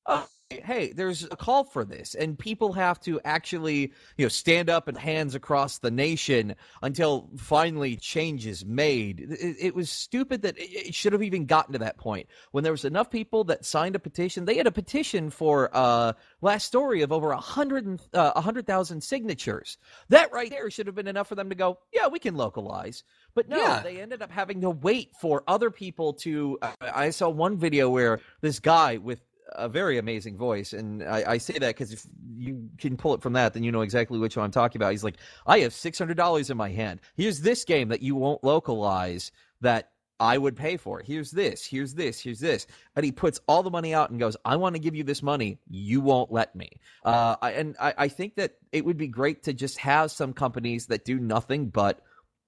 oh, 0.05 0.27
hey, 0.49 0.93
there's 0.93 1.23
a 1.23 1.35
call 1.35 1.63
for 1.63 1.83
this, 1.83 2.13
and 2.13 2.37
people 2.37 2.73
have 2.73 2.99
to 2.99 3.19
actually, 3.25 3.91
you 4.17 4.25
know, 4.25 4.29
stand 4.29 4.69
up 4.69 4.87
and 4.87 4.97
hands 4.97 5.33
across 5.33 5.79
the 5.79 5.89
nation 5.89 6.55
until 6.83 7.29
finally 7.37 7.95
change 7.95 8.45
is 8.45 8.63
made. 8.63 9.19
It, 9.21 9.55
it 9.59 9.75
was 9.75 9.89
stupid 9.89 10.43
that 10.43 10.57
it, 10.57 10.89
it 10.89 10.95
should 10.95 11.13
have 11.13 11.23
even 11.23 11.45
gotten 11.45 11.73
to 11.73 11.79
that 11.79 11.97
point 11.97 12.27
when 12.51 12.63
there 12.63 12.73
was 12.73 12.85
enough 12.85 13.09
people 13.09 13.43
that 13.45 13.65
signed 13.65 13.95
a 13.95 13.99
petition. 13.99 14.45
They 14.45 14.57
had 14.57 14.67
a 14.67 14.71
petition 14.71 15.31
for 15.31 15.69
uh, 15.73 16.13
last 16.41 16.65
story 16.65 17.01
of 17.01 17.11
over 17.11 17.31
a 17.31 17.37
hundred 17.37 17.85
and 17.85 17.99
uh, 18.13 18.33
a 18.35 18.41
hundred 18.41 18.67
thousand 18.67 19.01
signatures. 19.01 19.77
That 20.09 20.31
right 20.31 20.49
there 20.51 20.69
should 20.69 20.85
have 20.85 20.95
been 20.95 21.07
enough 21.07 21.27
for 21.27 21.35
them 21.35 21.49
to 21.49 21.55
go, 21.55 21.79
yeah, 21.91 22.07
we 22.07 22.19
can 22.19 22.35
localize. 22.35 23.03
But 23.33 23.49
no, 23.49 23.57
Yeah. 23.57 23.81
they 23.81 23.99
ended 23.99 24.21
up 24.21 24.31
having 24.31 24.61
to 24.61 24.69
wait 24.69 25.09
for 25.19 25.43
other 25.47 25.71
people 25.71 26.13
to. 26.13 26.59
Uh, 26.61 26.71
I 26.81 27.09
saw 27.09 27.29
one 27.29 27.57
video 27.57 27.89
where 27.89 28.19
this 28.41 28.59
guy 28.59 28.97
with 28.97 29.21
a 29.53 29.69
very 29.69 29.97
amazing 29.97 30.37
voice, 30.37 30.73
and 30.73 31.03
I, 31.03 31.33
I 31.33 31.37
say 31.37 31.53
that 31.53 31.75
because 31.75 31.93
if 31.93 32.05
you 32.35 32.69
can 32.77 32.97
pull 32.97 33.13
it 33.13 33.21
from 33.21 33.33
that, 33.33 33.53
then 33.53 33.63
you 33.63 33.71
know 33.71 33.81
exactly 33.81 34.19
which 34.19 34.37
one 34.37 34.45
I'm 34.45 34.51
talking 34.51 34.79
about. 34.81 34.91
He's 34.91 35.03
like, 35.03 35.17
I 35.45 35.59
have 35.59 35.73
six 35.73 35.97
hundred 35.97 36.17
dollars 36.17 36.49
in 36.49 36.57
my 36.57 36.69
hand. 36.69 37.01
Here's 37.15 37.41
this 37.41 37.63
game 37.63 37.89
that 37.89 38.01
you 38.01 38.15
won't 38.15 38.43
localize 38.43 39.31
that 39.61 39.91
I 40.19 40.37
would 40.37 40.55
pay 40.55 40.77
for. 40.77 41.01
Here's 41.01 41.31
this, 41.31 41.65
here's 41.65 41.93
this, 41.93 42.19
here's 42.19 42.39
this. 42.39 42.67
And 42.95 43.03
he 43.03 43.11
puts 43.11 43.41
all 43.47 43.63
the 43.63 43.69
money 43.69 43.93
out 43.93 44.11
and 44.11 44.19
goes, 44.19 44.37
I 44.45 44.55
want 44.55 44.75
to 44.75 44.79
give 44.79 44.95
you 44.95 45.03
this 45.03 45.21
money. 45.21 45.59
You 45.69 45.99
won't 45.99 46.31
let 46.31 46.55
me. 46.55 46.79
Uh, 47.03 47.35
I, 47.41 47.51
and 47.51 47.75
I, 47.79 47.93
I 47.97 48.07
think 48.07 48.35
that 48.35 48.55
it 48.71 48.85
would 48.85 48.97
be 48.97 49.07
great 49.07 49.43
to 49.43 49.53
just 49.53 49.77
have 49.79 50.11
some 50.11 50.33
companies 50.33 50.87
that 50.87 51.03
do 51.03 51.19
nothing 51.19 51.67
but 51.67 51.99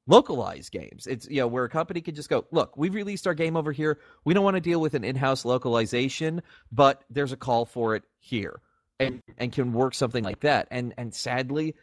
localize 0.08 0.70
games. 0.70 1.06
It's 1.06 1.28
you 1.30 1.38
know 1.38 1.48
where 1.48 1.66
a 1.66 1.70
company 1.70 2.02
could 2.02 2.16
just 2.16 2.30
go, 2.30 2.46
look, 2.52 2.76
we've 2.78 2.96
released 2.96 3.28
our 3.28 3.34
game 3.34 3.56
over 3.56 3.72
here. 3.72 4.00
We 4.26 4.34
don't 4.34 4.44
want 4.44 4.56
to 4.56 4.62
deal 4.62 4.82
with 4.82 4.94
an 4.94 5.04
in-house 5.04 5.46
localization, 5.46 6.42
but 6.72 7.04
there's 7.10 7.32
a 7.32 7.38
call 7.38 7.66
for 7.66 7.96
it 7.96 8.04
here, 8.20 8.62
and 9.00 9.22
and 9.38 9.52
can 9.52 9.74
work 9.74 9.94
something 9.94 10.24
like 10.24 10.40
that. 10.42 10.68
And 10.72 10.94
and 10.98 11.14
sadly, 11.14 11.76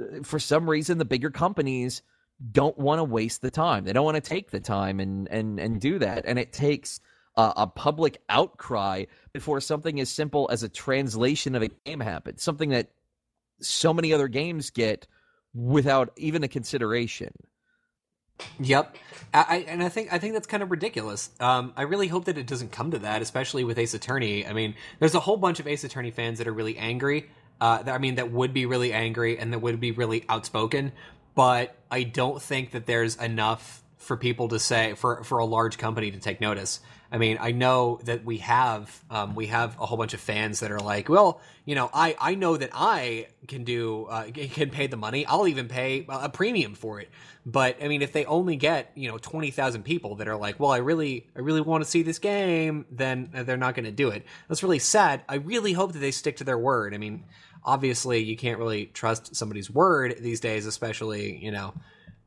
uh, 0.00 0.22
for 0.22 0.38
some 0.38 0.68
reason, 0.68 0.98
the 0.98 1.04
bigger 1.04 1.30
companies 1.30 2.02
don't 2.52 2.78
want 2.78 2.98
to 2.98 3.04
waste 3.04 3.42
the 3.42 3.50
time. 3.50 3.84
They 3.84 3.92
don't 3.92 4.04
want 4.04 4.16
to 4.16 4.20
take 4.20 4.50
the 4.50 4.60
time 4.60 5.00
and 5.00 5.28
and 5.28 5.58
and 5.58 5.80
do 5.80 5.98
that. 5.98 6.24
And 6.26 6.38
it 6.38 6.52
takes 6.52 7.00
a 7.36 7.66
public 7.66 8.20
outcry 8.28 9.04
before 9.32 9.60
something 9.60 9.98
as 10.00 10.10
simple 10.10 10.48
as 10.52 10.62
a 10.62 10.68
translation 10.68 11.54
of 11.54 11.62
a 11.62 11.68
game 11.68 12.00
happens. 12.00 12.42
Something 12.42 12.70
that 12.70 12.90
so 13.60 13.94
many 13.94 14.12
other 14.12 14.28
games 14.28 14.70
get 14.70 15.06
without 15.54 16.12
even 16.16 16.44
a 16.44 16.48
consideration. 16.48 17.32
Yep, 18.60 18.96
I, 19.32 19.64
and 19.68 19.82
I 19.82 19.88
think 19.88 20.12
I 20.12 20.18
think 20.18 20.34
that's 20.34 20.46
kind 20.46 20.62
of 20.62 20.70
ridiculous. 20.70 21.30
Um, 21.40 21.72
I 21.76 21.82
really 21.82 22.08
hope 22.08 22.24
that 22.24 22.38
it 22.38 22.46
doesn't 22.46 22.72
come 22.72 22.90
to 22.92 22.98
that, 23.00 23.22
especially 23.22 23.64
with 23.64 23.78
Ace 23.78 23.94
Attorney. 23.94 24.46
I 24.46 24.52
mean, 24.52 24.74
there's 24.98 25.14
a 25.14 25.20
whole 25.20 25.36
bunch 25.36 25.60
of 25.60 25.66
Ace 25.66 25.84
Attorney 25.84 26.10
fans 26.10 26.38
that 26.38 26.48
are 26.48 26.52
really 26.52 26.76
angry. 26.76 27.30
Uh, 27.60 27.82
that, 27.82 27.94
I 27.94 27.98
mean, 27.98 28.16
that 28.16 28.32
would 28.32 28.54
be 28.54 28.66
really 28.66 28.92
angry 28.92 29.38
and 29.38 29.52
that 29.52 29.58
would 29.58 29.78
be 29.80 29.92
really 29.92 30.24
outspoken. 30.28 30.92
But 31.34 31.76
I 31.90 32.02
don't 32.02 32.40
think 32.40 32.72
that 32.72 32.86
there's 32.86 33.16
enough 33.16 33.82
for 33.98 34.16
people 34.16 34.48
to 34.48 34.58
say 34.58 34.94
for 34.94 35.22
for 35.24 35.38
a 35.38 35.44
large 35.44 35.78
company 35.78 36.10
to 36.10 36.18
take 36.18 36.40
notice. 36.40 36.80
I 37.12 37.18
mean, 37.18 37.38
I 37.40 37.50
know 37.50 37.98
that 38.04 38.24
we 38.24 38.38
have 38.38 39.02
um, 39.10 39.34
we 39.34 39.46
have 39.46 39.76
a 39.80 39.86
whole 39.86 39.98
bunch 39.98 40.14
of 40.14 40.20
fans 40.20 40.60
that 40.60 40.70
are 40.70 40.78
like, 40.78 41.08
well, 41.08 41.40
you 41.64 41.74
know, 41.74 41.90
I 41.92 42.16
I 42.20 42.34
know 42.36 42.56
that 42.56 42.70
I 42.72 43.26
can 43.48 43.64
do 43.64 44.04
uh, 44.04 44.24
can 44.32 44.70
pay 44.70 44.86
the 44.86 44.96
money. 44.96 45.26
I'll 45.26 45.48
even 45.48 45.66
pay 45.66 46.06
a 46.08 46.28
premium 46.28 46.74
for 46.74 47.00
it. 47.00 47.08
But 47.44 47.82
I 47.82 47.88
mean, 47.88 48.02
if 48.02 48.12
they 48.12 48.24
only 48.26 48.54
get 48.54 48.92
you 48.94 49.08
know 49.08 49.18
twenty 49.18 49.50
thousand 49.50 49.82
people 49.82 50.16
that 50.16 50.28
are 50.28 50.36
like, 50.36 50.60
well, 50.60 50.70
I 50.70 50.78
really 50.78 51.26
I 51.34 51.40
really 51.40 51.60
want 51.60 51.82
to 51.82 51.90
see 51.90 52.02
this 52.02 52.20
game, 52.20 52.86
then 52.92 53.30
they're 53.32 53.56
not 53.56 53.74
going 53.74 53.86
to 53.86 53.90
do 53.92 54.10
it. 54.10 54.24
That's 54.48 54.62
really 54.62 54.78
sad. 54.78 55.22
I 55.28 55.36
really 55.36 55.72
hope 55.72 55.92
that 55.92 55.98
they 55.98 56.12
stick 56.12 56.36
to 56.36 56.44
their 56.44 56.58
word. 56.58 56.94
I 56.94 56.98
mean, 56.98 57.24
obviously, 57.64 58.20
you 58.20 58.36
can't 58.36 58.58
really 58.58 58.86
trust 58.86 59.34
somebody's 59.34 59.68
word 59.70 60.16
these 60.20 60.38
days, 60.38 60.66
especially 60.66 61.36
you 61.44 61.50
know. 61.50 61.74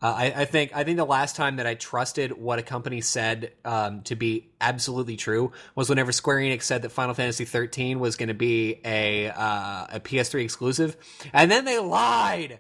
Uh, 0.04 0.14
I, 0.18 0.26
I 0.42 0.46
think 0.46 0.76
I 0.76 0.84
think 0.84 0.98
the 0.98 1.06
last 1.06 1.38
time 1.38 1.56
that 1.56 1.66
I 1.66 1.76
trusted 1.76 2.34
what 2.34 2.60
a 2.60 2.62
company 2.62 3.00
said 3.00 3.54
um, 3.64 4.02
to 4.02 4.18
be 4.18 4.52
absolutely 4.60 5.16
true 5.16 5.54
was 5.76 5.88
whenever 5.88 6.12
Square 6.12 6.40
Enix 6.40 6.64
said 6.64 6.82
that 6.82 6.90
Final 6.90 7.14
Fantasy 7.14 7.46
13 7.46 8.02
was 8.02 8.18
going 8.18 8.28
to 8.28 8.34
be 8.34 8.82
a 8.84 9.30
uh, 9.30 9.88
a 9.94 10.00
PS3 10.02 10.44
exclusive, 10.44 10.98
and 11.32 11.50
then 11.50 11.64
they 11.64 11.80
lied. 11.80 12.60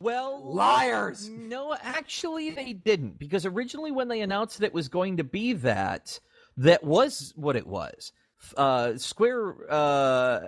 Well, 0.00 0.42
Liars! 0.42 1.28
No, 1.28 1.76
actually, 1.78 2.50
they 2.50 2.72
didn't 2.72 3.18
because 3.18 3.44
originally 3.44 3.92
when 3.92 4.08
they 4.08 4.22
announced 4.22 4.58
that 4.58 4.64
it 4.64 4.74
was 4.74 4.88
going 4.88 5.18
to 5.18 5.24
be 5.24 5.52
that, 5.52 6.18
that 6.56 6.82
was 6.82 7.34
what 7.36 7.54
it 7.54 7.66
was. 7.66 8.12
Uh, 8.56 8.96
Square 8.96 9.70
uh, 9.70 10.40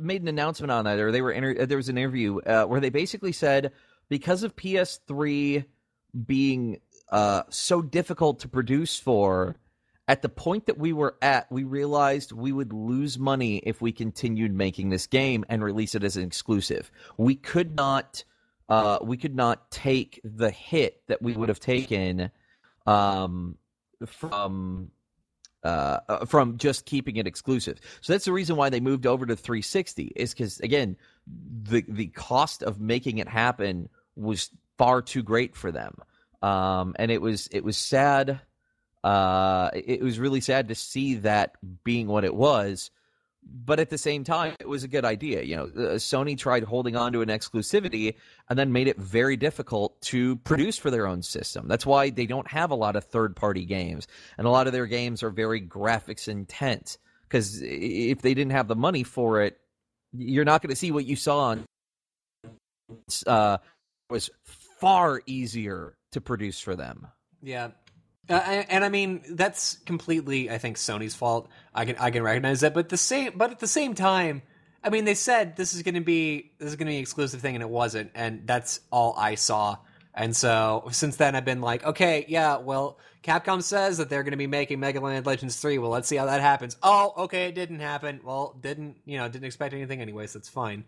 made 0.00 0.22
an 0.22 0.28
announcement 0.28 0.72
on 0.72 0.84
that, 0.86 0.98
or 0.98 1.12
they 1.12 1.22
were 1.22 1.30
inter- 1.30 1.66
there 1.66 1.78
was 1.78 1.88
an 1.88 1.98
interview 1.98 2.40
uh, 2.40 2.64
where 2.64 2.80
they 2.80 2.90
basically 2.90 3.32
said 3.32 3.72
because 4.12 4.42
of 4.42 4.54
PS3 4.54 5.64
being 6.26 6.80
uh, 7.10 7.44
so 7.48 7.80
difficult 7.80 8.40
to 8.40 8.48
produce 8.48 8.98
for, 8.98 9.56
at 10.06 10.20
the 10.20 10.28
point 10.28 10.66
that 10.66 10.76
we 10.76 10.92
were 10.92 11.16
at, 11.22 11.50
we 11.50 11.64
realized 11.64 12.30
we 12.30 12.52
would 12.52 12.74
lose 12.74 13.18
money 13.18 13.62
if 13.64 13.80
we 13.80 13.90
continued 13.90 14.52
making 14.52 14.90
this 14.90 15.06
game 15.06 15.46
and 15.48 15.64
release 15.64 15.94
it 15.94 16.04
as 16.04 16.18
an 16.18 16.24
exclusive. 16.24 16.90
We 17.16 17.36
could 17.36 17.74
not 17.74 18.22
uh, 18.68 18.98
we 19.00 19.16
could 19.16 19.34
not 19.34 19.70
take 19.70 20.20
the 20.22 20.50
hit 20.50 21.00
that 21.08 21.22
we 21.22 21.32
would 21.32 21.48
have 21.48 21.60
taken 21.60 22.30
um, 22.84 23.56
from 24.04 24.90
uh, 25.64 26.00
uh, 26.08 26.24
from 26.24 26.58
just 26.58 26.86
keeping 26.86 27.16
it 27.16 27.26
exclusive. 27.26 27.80
So 28.00 28.12
that's 28.12 28.24
the 28.24 28.32
reason 28.32 28.56
why 28.56 28.68
they 28.68 28.80
moved 28.80 29.06
over 29.06 29.24
to 29.24 29.36
360 29.36 30.12
is 30.16 30.34
because 30.34 30.60
again, 30.60 30.96
the 31.26 31.84
the 31.88 32.08
cost 32.08 32.62
of 32.62 32.80
making 32.80 33.18
it 33.18 33.28
happen 33.28 33.88
was 34.16 34.50
far 34.78 35.02
too 35.02 35.22
great 35.22 35.56
for 35.56 35.72
them. 35.72 35.96
um, 36.42 36.94
and 36.98 37.10
it 37.10 37.20
was 37.20 37.48
it 37.52 37.64
was 37.64 37.76
sad. 37.76 38.40
Uh, 39.04 39.70
it 39.74 40.00
was 40.00 40.20
really 40.20 40.40
sad 40.40 40.68
to 40.68 40.74
see 40.76 41.16
that 41.16 41.56
being 41.84 42.06
what 42.06 42.24
it 42.24 42.34
was 42.34 42.90
but 43.44 43.80
at 43.80 43.90
the 43.90 43.98
same 43.98 44.22
time, 44.22 44.54
it 44.60 44.68
was 44.68 44.84
a 44.84 44.88
good 44.88 45.04
idea. 45.04 45.42
You 45.42 45.56
know, 45.56 45.64
uh, 45.64 45.94
Sony 45.96 46.38
tried 46.38 46.62
holding 46.62 46.94
on 46.96 47.12
to 47.12 47.22
an 47.22 47.28
exclusivity 47.28 48.14
and 48.48 48.58
then 48.58 48.72
made 48.72 48.86
it 48.86 48.96
very 48.98 49.36
difficult 49.36 50.00
to 50.02 50.36
produce 50.36 50.78
for 50.78 50.90
their 50.90 51.06
own 51.06 51.22
system. 51.22 51.66
That's 51.66 51.84
why 51.84 52.10
they 52.10 52.26
don't 52.26 52.48
have 52.48 52.70
a 52.70 52.76
lot 52.76 52.94
of 52.94 53.04
third 53.04 53.34
party 53.34 53.64
games, 53.64 54.06
and 54.38 54.46
a 54.46 54.50
lot 54.50 54.66
of 54.66 54.72
their 54.72 54.86
games 54.86 55.22
are 55.22 55.30
very 55.30 55.60
graphics 55.60 56.28
intense. 56.28 56.98
Because 57.22 57.60
if 57.62 58.22
they 58.22 58.34
didn't 58.34 58.52
have 58.52 58.68
the 58.68 58.76
money 58.76 59.02
for 59.02 59.42
it, 59.42 59.58
you're 60.12 60.44
not 60.44 60.62
going 60.62 60.70
to 60.70 60.76
see 60.76 60.92
what 60.92 61.06
you 61.06 61.16
saw 61.16 61.38
on. 61.40 61.64
Uh, 63.26 63.56
was 64.12 64.30
far 64.80 65.22
easier 65.26 65.96
to 66.12 66.20
produce 66.20 66.60
for 66.60 66.76
them. 66.76 67.08
Yeah, 67.42 67.70
uh, 68.28 68.34
and, 68.34 68.84
I 68.84 68.88
mean 68.88 69.22
that's 69.30 69.76
completely, 69.84 70.48
I 70.48 70.58
think, 70.58 70.76
Sony's 70.76 71.14
fault. 71.14 71.48
I 71.74 71.84
can 71.84 71.96
I 71.96 72.10
can 72.10 72.22
recognize 72.22 72.60
that, 72.60 72.72
but 72.74 72.88
the 72.88 72.96
same, 72.96 73.32
but 73.34 73.50
at 73.50 73.58
the 73.58 73.66
same 73.66 73.94
time, 73.94 74.42
I 74.84 74.90
mean, 74.90 75.04
they 75.04 75.14
said 75.14 75.56
this 75.56 75.74
is 75.74 75.82
going 75.82 75.94
to 75.94 76.00
be 76.00 76.52
this 76.58 76.68
is 76.68 76.76
going 76.76 76.86
to 76.86 76.92
be 76.92 76.96
an 76.96 77.02
exclusive 77.02 77.40
thing, 77.40 77.54
and 77.54 77.62
it 77.62 77.68
wasn't, 77.68 78.12
and 78.14 78.46
that's 78.46 78.80
all 78.90 79.14
I 79.16 79.34
saw. 79.34 79.78
And 80.14 80.36
so 80.36 80.88
since 80.90 81.16
then, 81.16 81.34
I've 81.34 81.44
been 81.44 81.60
like, 81.62 81.84
okay, 81.84 82.26
yeah, 82.28 82.58
well, 82.58 82.98
Capcom 83.22 83.62
says 83.62 83.98
that 83.98 84.10
they're 84.10 84.22
going 84.22 84.32
to 84.32 84.36
be 84.36 84.46
making 84.46 84.78
Mega 84.78 85.00
Man 85.00 85.22
Legends 85.24 85.56
three. 85.56 85.78
Well, 85.78 85.90
let's 85.90 86.06
see 86.08 86.16
how 86.16 86.26
that 86.26 86.40
happens. 86.40 86.76
Oh, 86.82 87.14
okay, 87.24 87.46
it 87.46 87.54
didn't 87.54 87.80
happen. 87.80 88.20
Well, 88.24 88.56
didn't 88.60 88.98
you 89.04 89.18
know? 89.18 89.28
Didn't 89.28 89.46
expect 89.46 89.74
anything 89.74 90.00
anyway, 90.00 90.26
so 90.26 90.38
it's 90.38 90.48
fine. 90.48 90.84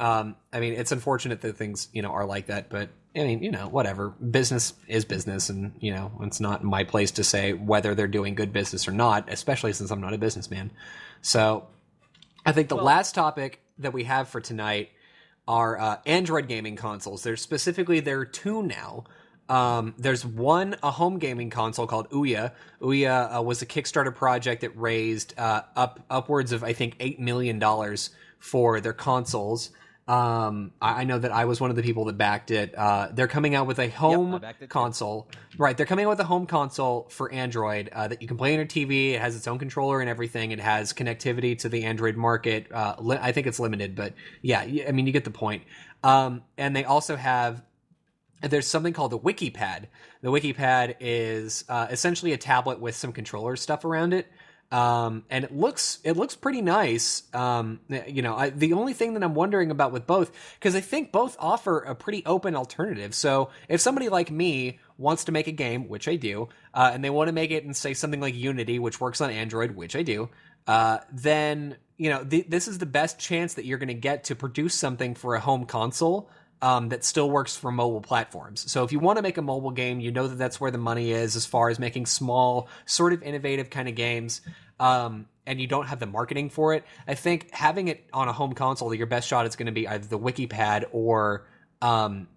Um, 0.00 0.36
I 0.52 0.60
mean, 0.60 0.74
it's 0.74 0.92
unfortunate 0.92 1.40
that 1.42 1.56
things 1.56 1.88
you 1.92 2.02
know 2.02 2.10
are 2.10 2.26
like 2.26 2.46
that, 2.46 2.68
but 2.68 2.90
I 3.14 3.24
mean, 3.24 3.42
you 3.42 3.50
know, 3.50 3.68
whatever. 3.68 4.10
Business 4.10 4.74
is 4.88 5.04
business, 5.04 5.48
and 5.48 5.72
you 5.80 5.92
know, 5.92 6.12
it's 6.22 6.40
not 6.40 6.64
my 6.64 6.84
place 6.84 7.12
to 7.12 7.24
say 7.24 7.52
whether 7.52 7.94
they're 7.94 8.08
doing 8.08 8.34
good 8.34 8.52
business 8.52 8.88
or 8.88 8.92
not, 8.92 9.32
especially 9.32 9.72
since 9.72 9.90
I'm 9.90 10.00
not 10.00 10.12
a 10.12 10.18
businessman. 10.18 10.70
So, 11.22 11.66
I 12.44 12.52
think 12.52 12.68
the 12.68 12.76
well, 12.76 12.84
last 12.84 13.14
topic 13.14 13.60
that 13.78 13.92
we 13.92 14.04
have 14.04 14.28
for 14.28 14.40
tonight 14.40 14.90
are 15.48 15.78
uh, 15.78 15.96
Android 16.04 16.48
gaming 16.48 16.76
consoles. 16.76 17.22
There's 17.22 17.40
specifically 17.40 18.00
there 18.00 18.18
are 18.18 18.26
two 18.26 18.62
now. 18.62 19.04
Um, 19.48 19.94
there's 19.96 20.26
one 20.26 20.74
a 20.82 20.90
home 20.90 21.18
gaming 21.18 21.50
console 21.50 21.86
called 21.86 22.10
Ouya. 22.10 22.52
Ouya 22.80 23.38
uh, 23.38 23.42
was 23.42 23.62
a 23.62 23.66
Kickstarter 23.66 24.14
project 24.14 24.62
that 24.62 24.76
raised 24.76 25.38
uh, 25.38 25.62
up 25.76 26.00
upwards 26.10 26.52
of 26.52 26.64
I 26.64 26.72
think 26.72 26.96
eight 26.98 27.20
million 27.20 27.58
dollars 27.58 28.10
for 28.38 28.80
their 28.80 28.92
consoles. 28.92 29.70
Um, 30.08 30.70
I, 30.80 31.00
I, 31.00 31.04
know 31.04 31.18
that 31.18 31.32
I 31.32 31.46
was 31.46 31.60
one 31.60 31.70
of 31.70 31.74
the 31.74 31.82
people 31.82 32.04
that 32.04 32.16
backed 32.16 32.52
it. 32.52 32.72
Uh, 32.76 33.08
they're 33.12 33.26
coming 33.26 33.56
out 33.56 33.66
with 33.66 33.80
a 33.80 33.88
home 33.88 34.40
yep, 34.40 34.68
console, 34.68 35.28
right? 35.58 35.76
They're 35.76 35.84
coming 35.84 36.04
out 36.04 36.10
with 36.10 36.20
a 36.20 36.24
home 36.24 36.46
console 36.46 37.08
for 37.10 37.32
Android 37.32 37.88
uh, 37.92 38.06
that 38.06 38.22
you 38.22 38.28
can 38.28 38.36
play 38.36 38.52
on 38.52 38.58
your 38.58 38.66
TV. 38.66 39.14
It 39.14 39.20
has 39.20 39.34
its 39.34 39.48
own 39.48 39.58
controller 39.58 40.00
and 40.00 40.08
everything. 40.08 40.52
It 40.52 40.60
has 40.60 40.92
connectivity 40.92 41.58
to 41.58 41.68
the 41.68 41.84
Android 41.86 42.16
market. 42.16 42.70
Uh, 42.70 42.94
li- 43.00 43.18
I 43.20 43.32
think 43.32 43.48
it's 43.48 43.58
limited, 43.58 43.96
but 43.96 44.14
yeah, 44.42 44.60
I 44.60 44.92
mean 44.92 45.08
you 45.08 45.12
get 45.12 45.24
the 45.24 45.30
point. 45.32 45.64
Um, 46.04 46.44
and 46.56 46.76
they 46.76 46.84
also 46.84 47.16
have 47.16 47.64
there's 48.42 48.68
something 48.68 48.92
called 48.92 49.10
the 49.10 49.18
WikiPad. 49.18 49.86
The 50.22 50.30
WikiPad 50.30 50.96
is 51.00 51.64
uh, 51.68 51.88
essentially 51.90 52.32
a 52.32 52.36
tablet 52.36 52.80
with 52.80 52.94
some 52.94 53.12
controller 53.12 53.56
stuff 53.56 53.84
around 53.84 54.14
it 54.14 54.28
um, 54.72 55.24
and 55.30 55.44
it 55.44 55.54
looks 55.54 56.00
it 56.02 56.16
looks 56.16 56.34
pretty 56.34 56.60
nice. 56.60 57.22
Um, 57.32 57.80
you 58.08 58.22
know, 58.22 58.36
I, 58.36 58.50
the 58.50 58.72
only 58.72 58.94
thing 58.94 59.14
that 59.14 59.22
I'm 59.22 59.34
wondering 59.34 59.70
about 59.70 59.92
with 59.92 60.06
both, 60.06 60.32
because 60.58 60.74
I 60.74 60.80
think 60.80 61.12
both 61.12 61.36
offer 61.38 61.78
a 61.80 61.94
pretty 61.94 62.24
open 62.26 62.56
alternative. 62.56 63.14
So 63.14 63.50
if 63.68 63.80
somebody 63.80 64.08
like 64.08 64.30
me 64.30 64.80
wants 64.98 65.24
to 65.24 65.32
make 65.32 65.46
a 65.46 65.52
game, 65.52 65.88
which 65.88 66.08
I 66.08 66.16
do, 66.16 66.48
uh, 66.74 66.90
and 66.92 67.04
they 67.04 67.10
want 67.10 67.28
to 67.28 67.32
make 67.32 67.52
it 67.52 67.64
and 67.64 67.76
say 67.76 67.94
something 67.94 68.20
like 68.20 68.34
Unity, 68.34 68.78
which 68.78 69.00
works 69.00 69.20
on 69.20 69.30
Android, 69.30 69.76
which 69.76 69.94
I 69.94 70.02
do, 70.02 70.30
uh, 70.66 70.98
then 71.12 71.76
you 71.96 72.10
know 72.10 72.24
th- 72.24 72.46
this 72.48 72.66
is 72.66 72.78
the 72.78 72.86
best 72.86 73.20
chance 73.20 73.54
that 73.54 73.66
you're 73.66 73.78
going 73.78 73.88
to 73.88 73.94
get 73.94 74.24
to 74.24 74.34
produce 74.34 74.74
something 74.74 75.14
for 75.14 75.36
a 75.36 75.40
home 75.40 75.66
console 75.66 76.28
um, 76.62 76.88
that 76.88 77.04
still 77.04 77.30
works 77.30 77.56
for 77.56 77.70
mobile 77.70 78.00
platforms. 78.00 78.70
So 78.70 78.84
if 78.84 78.92
you 78.92 78.98
want 78.98 79.16
to 79.16 79.22
make 79.22 79.36
a 79.36 79.42
mobile 79.42 79.70
game, 79.70 80.00
you 80.00 80.10
know 80.10 80.26
that 80.26 80.36
that's 80.36 80.60
where 80.60 80.70
the 80.70 80.78
money 80.78 81.12
is 81.12 81.36
as 81.36 81.46
far 81.46 81.68
as 81.68 81.78
making 81.78 82.06
small, 82.06 82.68
sort 82.86 83.12
of 83.12 83.22
innovative 83.22 83.70
kind 83.70 83.88
of 83.88 83.94
games. 83.94 84.40
Um, 84.80 85.26
and 85.46 85.60
you 85.60 85.66
don't 85.66 85.86
have 85.86 86.00
the 86.00 86.06
marketing 86.06 86.50
for 86.50 86.74
it. 86.74 86.84
I 87.06 87.14
think 87.14 87.52
having 87.52 87.88
it 87.88 88.04
on 88.12 88.28
a 88.28 88.32
home 88.32 88.52
console, 88.52 88.92
your 88.92 89.06
best 89.06 89.28
shot 89.28 89.46
is 89.46 89.56
going 89.56 89.66
to 89.66 89.72
be 89.72 89.86
either 89.86 90.06
the 90.06 90.18
WikiPad 90.18 90.86
or 90.92 91.46
um, 91.80 92.28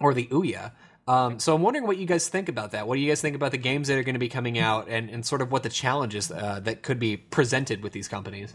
or 0.00 0.14
the 0.14 0.26
Ouya. 0.26 0.72
Um, 1.08 1.38
so 1.38 1.54
I'm 1.54 1.62
wondering 1.62 1.86
what 1.86 1.98
you 1.98 2.06
guys 2.06 2.28
think 2.28 2.48
about 2.48 2.72
that. 2.72 2.88
What 2.88 2.96
do 2.96 3.00
you 3.00 3.08
guys 3.08 3.20
think 3.20 3.36
about 3.36 3.52
the 3.52 3.58
games 3.58 3.86
that 3.88 3.96
are 3.96 4.02
going 4.02 4.14
to 4.16 4.20
be 4.20 4.28
coming 4.28 4.58
out, 4.58 4.88
and, 4.88 5.08
and 5.08 5.24
sort 5.24 5.40
of 5.40 5.52
what 5.52 5.62
the 5.62 5.68
challenges 5.68 6.32
uh, 6.32 6.60
that 6.64 6.82
could 6.82 6.98
be 6.98 7.16
presented 7.16 7.82
with 7.82 7.92
these 7.92 8.08
companies? 8.08 8.52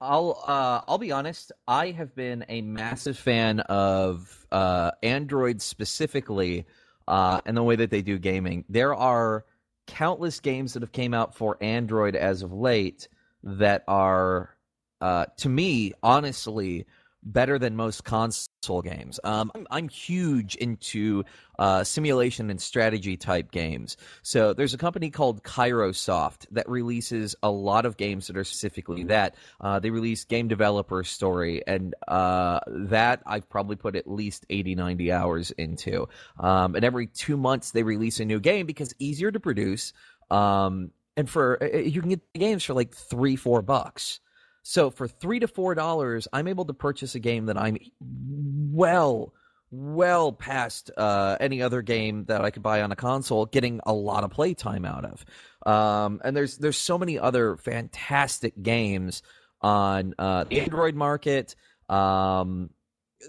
I'll 0.00 0.42
uh, 0.46 0.82
I'll 0.86 0.98
be 0.98 1.12
honest. 1.12 1.52
I 1.66 1.90
have 1.90 2.14
been 2.14 2.44
a 2.48 2.62
massive 2.62 3.18
fan 3.18 3.60
of 3.60 4.46
uh, 4.52 4.92
Android 5.02 5.60
specifically, 5.60 6.66
uh, 7.08 7.40
and 7.44 7.56
the 7.56 7.62
way 7.62 7.76
that 7.76 7.90
they 7.90 8.02
do 8.02 8.18
gaming. 8.18 8.64
There 8.68 8.94
are 8.94 9.44
countless 9.86 10.38
games 10.40 10.74
that 10.74 10.82
have 10.82 10.92
came 10.92 11.14
out 11.14 11.34
for 11.34 11.56
Android 11.60 12.14
as 12.14 12.42
of 12.42 12.52
late 12.52 13.08
that 13.42 13.82
are, 13.88 14.54
uh, 15.00 15.26
to 15.38 15.48
me, 15.48 15.94
honestly, 16.02 16.86
better 17.32 17.58
than 17.58 17.76
most 17.76 18.04
console 18.04 18.82
games. 18.82 19.20
Um, 19.22 19.52
I'm, 19.54 19.66
I'm, 19.70 19.88
huge 19.88 20.54
into 20.56 21.24
uh, 21.58 21.84
simulation 21.84 22.50
and 22.50 22.60
strategy 22.60 23.16
type 23.16 23.50
games. 23.50 23.96
So 24.22 24.52
there's 24.52 24.74
a 24.74 24.78
company 24.78 25.10
called 25.10 25.42
Kairosoft 25.42 26.46
that 26.52 26.68
releases 26.68 27.36
a 27.42 27.50
lot 27.50 27.84
of 27.84 27.96
games 27.96 28.26
that 28.28 28.36
are 28.36 28.44
specifically 28.44 29.04
that. 29.04 29.34
Uh, 29.60 29.78
they 29.78 29.90
release 29.90 30.24
Game 30.24 30.48
Developer 30.48 31.04
Story, 31.04 31.62
and 31.66 31.94
uh, 32.06 32.60
that 32.66 33.22
I've 33.26 33.48
probably 33.48 33.76
put 33.76 33.96
at 33.96 34.06
least 34.06 34.46
80, 34.48 34.74
90 34.74 35.12
hours 35.12 35.50
into. 35.52 36.08
Um, 36.38 36.74
and 36.74 36.84
every 36.84 37.06
two 37.06 37.36
months 37.36 37.72
they 37.72 37.82
release 37.82 38.20
a 38.20 38.24
new 38.24 38.40
game 38.40 38.66
because 38.66 38.94
easier 38.98 39.30
to 39.30 39.40
produce. 39.40 39.92
Um, 40.30 40.92
and 41.16 41.28
for 41.28 41.62
uh, 41.62 41.78
you 41.78 42.00
can 42.00 42.10
get 42.10 42.32
games 42.32 42.64
for 42.64 42.74
like 42.74 42.94
three, 42.94 43.36
four 43.36 43.60
bucks. 43.60 44.20
So 44.62 44.90
for 44.90 45.08
three 45.08 45.40
to 45.40 45.48
four 45.48 45.74
dollars, 45.74 46.28
I'm 46.32 46.46
able 46.46 46.64
to 46.66 46.74
purchase 46.74 47.14
a 47.14 47.20
game 47.20 47.46
that 47.46 47.56
I'm 47.56 47.78
well, 48.00 49.32
well 49.70 50.32
past 50.32 50.90
uh, 50.96 51.36
any 51.40 51.62
other 51.62 51.82
game 51.82 52.24
that 52.26 52.44
I 52.44 52.50
could 52.50 52.62
buy 52.62 52.82
on 52.82 52.92
a 52.92 52.96
console, 52.96 53.46
getting 53.46 53.80
a 53.86 53.92
lot 53.92 54.24
of 54.24 54.30
playtime 54.30 54.84
out 54.84 55.04
of. 55.04 55.24
Um, 55.66 56.20
and 56.24 56.36
there's 56.36 56.58
there's 56.58 56.78
so 56.78 56.98
many 56.98 57.18
other 57.18 57.56
fantastic 57.56 58.60
games 58.62 59.22
on 59.60 60.14
uh, 60.18 60.44
the 60.44 60.60
Android 60.60 60.94
market 60.94 61.54
um, 61.88 62.70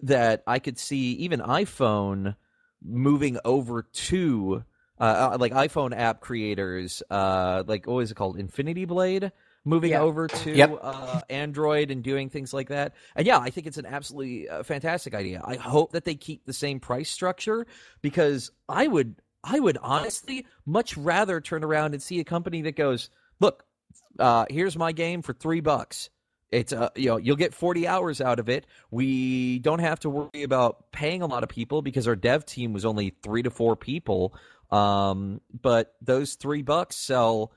that 0.03 0.43
I 0.45 0.59
could 0.59 0.77
see 0.77 1.13
even 1.13 1.39
iPhone 1.39 2.35
moving 2.83 3.37
over 3.43 3.83
to. 3.83 4.63
Uh, 4.99 5.31
uh 5.33 5.37
like 5.39 5.53
iPhone 5.53 5.97
app 5.97 6.19
creators, 6.19 7.01
uh, 7.09 7.63
like 7.65 7.87
what 7.87 7.99
is 7.99 8.11
it 8.11 8.15
called, 8.15 8.37
Infinity 8.37 8.83
Blade? 8.83 9.31
Moving 9.65 9.91
yeah. 9.91 10.01
over 10.01 10.27
to 10.27 10.51
yep. 10.55 10.77
uh, 10.81 11.21
Android 11.29 11.91
and 11.91 12.03
doing 12.03 12.29
things 12.29 12.53
like 12.53 12.69
that. 12.69 12.93
And 13.15 13.27
yeah, 13.27 13.39
I 13.39 13.49
think 13.49 13.67
it's 13.67 13.77
an 13.77 13.85
absolutely 13.85 14.49
uh, 14.49 14.63
fantastic 14.63 15.13
idea. 15.13 15.41
I 15.43 15.55
hope 15.55 15.91
that 15.91 16.05
they 16.05 16.15
keep 16.15 16.45
the 16.45 16.53
same 16.53 16.79
price 16.79 17.09
structure 17.09 17.67
because 18.01 18.51
I 18.67 18.87
would 18.87 19.15
I 19.43 19.59
would 19.59 19.77
honestly 19.81 20.45
much 20.65 20.97
rather 20.97 21.39
turn 21.41 21.63
around 21.63 21.93
and 21.93 22.03
see 22.03 22.19
a 22.19 22.23
company 22.23 22.63
that 22.63 22.75
goes, 22.75 23.09
"Look, 23.39 23.65
uh, 24.17 24.45
here's 24.49 24.77
my 24.77 24.91
game 24.91 25.21
for 25.21 25.33
3 25.33 25.61
bucks." 25.61 26.09
It's 26.51 26.73
uh, 26.73 26.89
you 26.95 27.09
know 27.09 27.17
you'll 27.17 27.35
get 27.35 27.53
40 27.53 27.87
hours 27.87 28.21
out 28.21 28.39
of 28.39 28.49
it. 28.49 28.65
We 28.91 29.59
don't 29.59 29.79
have 29.79 29.99
to 30.01 30.09
worry 30.09 30.43
about 30.43 30.91
paying 30.91 31.21
a 31.21 31.27
lot 31.27 31.43
of 31.43 31.49
people 31.49 31.81
because 31.81 32.07
our 32.07 32.15
dev 32.15 32.45
team 32.45 32.73
was 32.73 32.85
only 32.85 33.13
3 33.23 33.43
to 33.43 33.51
4 33.51 33.75
people. 33.75 34.33
Um, 34.71 35.41
but 35.61 35.95
those 36.01 36.35
3 36.35 36.61
bucks 36.61 36.95
sell 36.95 37.51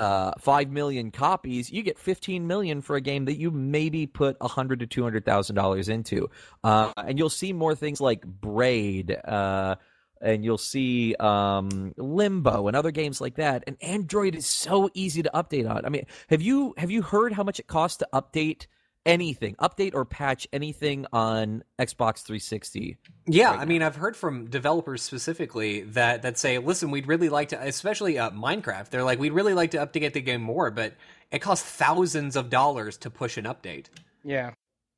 uh, 0.00 0.32
five 0.38 0.70
million 0.70 1.10
copies, 1.10 1.70
you 1.70 1.82
get 1.82 1.98
fifteen 1.98 2.46
million 2.46 2.80
for 2.80 2.96
a 2.96 3.00
game 3.00 3.26
that 3.26 3.36
you 3.36 3.50
maybe 3.50 4.06
put 4.06 4.36
a 4.40 4.48
hundred 4.48 4.80
to 4.80 4.86
two 4.86 5.02
hundred 5.02 5.24
thousand 5.24 5.56
dollars 5.56 5.88
into, 5.90 6.30
uh, 6.64 6.90
and 6.96 7.18
you'll 7.18 7.28
see 7.28 7.52
more 7.52 7.74
things 7.74 8.00
like 8.00 8.24
Braid, 8.26 9.12
uh, 9.12 9.76
and 10.22 10.42
you'll 10.42 10.58
see 10.58 11.14
um, 11.20 11.92
Limbo 11.98 12.66
and 12.66 12.76
other 12.76 12.90
games 12.90 13.20
like 13.20 13.36
that. 13.36 13.62
And 13.66 13.76
Android 13.82 14.34
is 14.34 14.46
so 14.46 14.88
easy 14.94 15.22
to 15.22 15.30
update 15.34 15.68
on. 15.70 15.84
I 15.84 15.90
mean, 15.90 16.06
have 16.30 16.40
you 16.40 16.74
have 16.78 16.90
you 16.90 17.02
heard 17.02 17.34
how 17.34 17.44
much 17.44 17.60
it 17.60 17.66
costs 17.66 17.98
to 17.98 18.08
update? 18.12 18.66
Anything, 19.06 19.54
update 19.56 19.94
or 19.94 20.04
patch 20.04 20.46
anything 20.52 21.06
on 21.12 21.64
Xbox 21.78 22.22
360. 22.22 22.96
Yeah, 23.26 23.50
right 23.50 23.60
I 23.60 23.64
mean, 23.64 23.82
I've 23.82 23.96
heard 23.96 24.16
from 24.16 24.46
developers 24.46 25.02
specifically 25.02 25.82
that 25.82 26.22
that 26.22 26.38
say, 26.38 26.58
"Listen, 26.58 26.90
we'd 26.90 27.06
really 27.06 27.28
like 27.28 27.50
to, 27.50 27.60
especially 27.60 28.18
uh, 28.18 28.30
Minecraft. 28.30 28.90
They're 28.90 29.04
like, 29.04 29.18
we'd 29.18 29.32
really 29.32 29.54
like 29.54 29.72
to 29.72 29.78
update 29.78 30.12
the 30.12 30.20
game 30.20 30.42
more, 30.42 30.70
but 30.70 30.94
it 31.30 31.40
costs 31.40 31.68
thousands 31.68 32.36
of 32.36 32.50
dollars 32.50 32.96
to 32.98 33.10
push 33.10 33.36
an 33.36 33.44
update." 33.44 33.86
Yeah. 34.24 34.52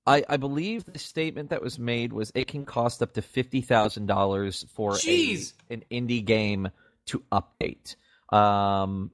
I, 0.04 0.24
I 0.28 0.36
believe 0.36 0.84
the 0.84 0.98
statement 0.98 1.50
that 1.50 1.62
was 1.62 1.78
made 1.78 2.12
was 2.12 2.32
it 2.34 2.48
can 2.48 2.64
cost 2.64 3.02
up 3.02 3.14
to 3.14 3.22
fifty 3.22 3.60
thousand 3.60 4.06
dollars 4.06 4.66
for 4.74 4.96
a, 4.96 5.36
an 5.70 5.84
indie 5.90 6.24
game 6.24 6.70
to 7.06 7.22
update. 7.30 7.94
Um, 8.32 9.12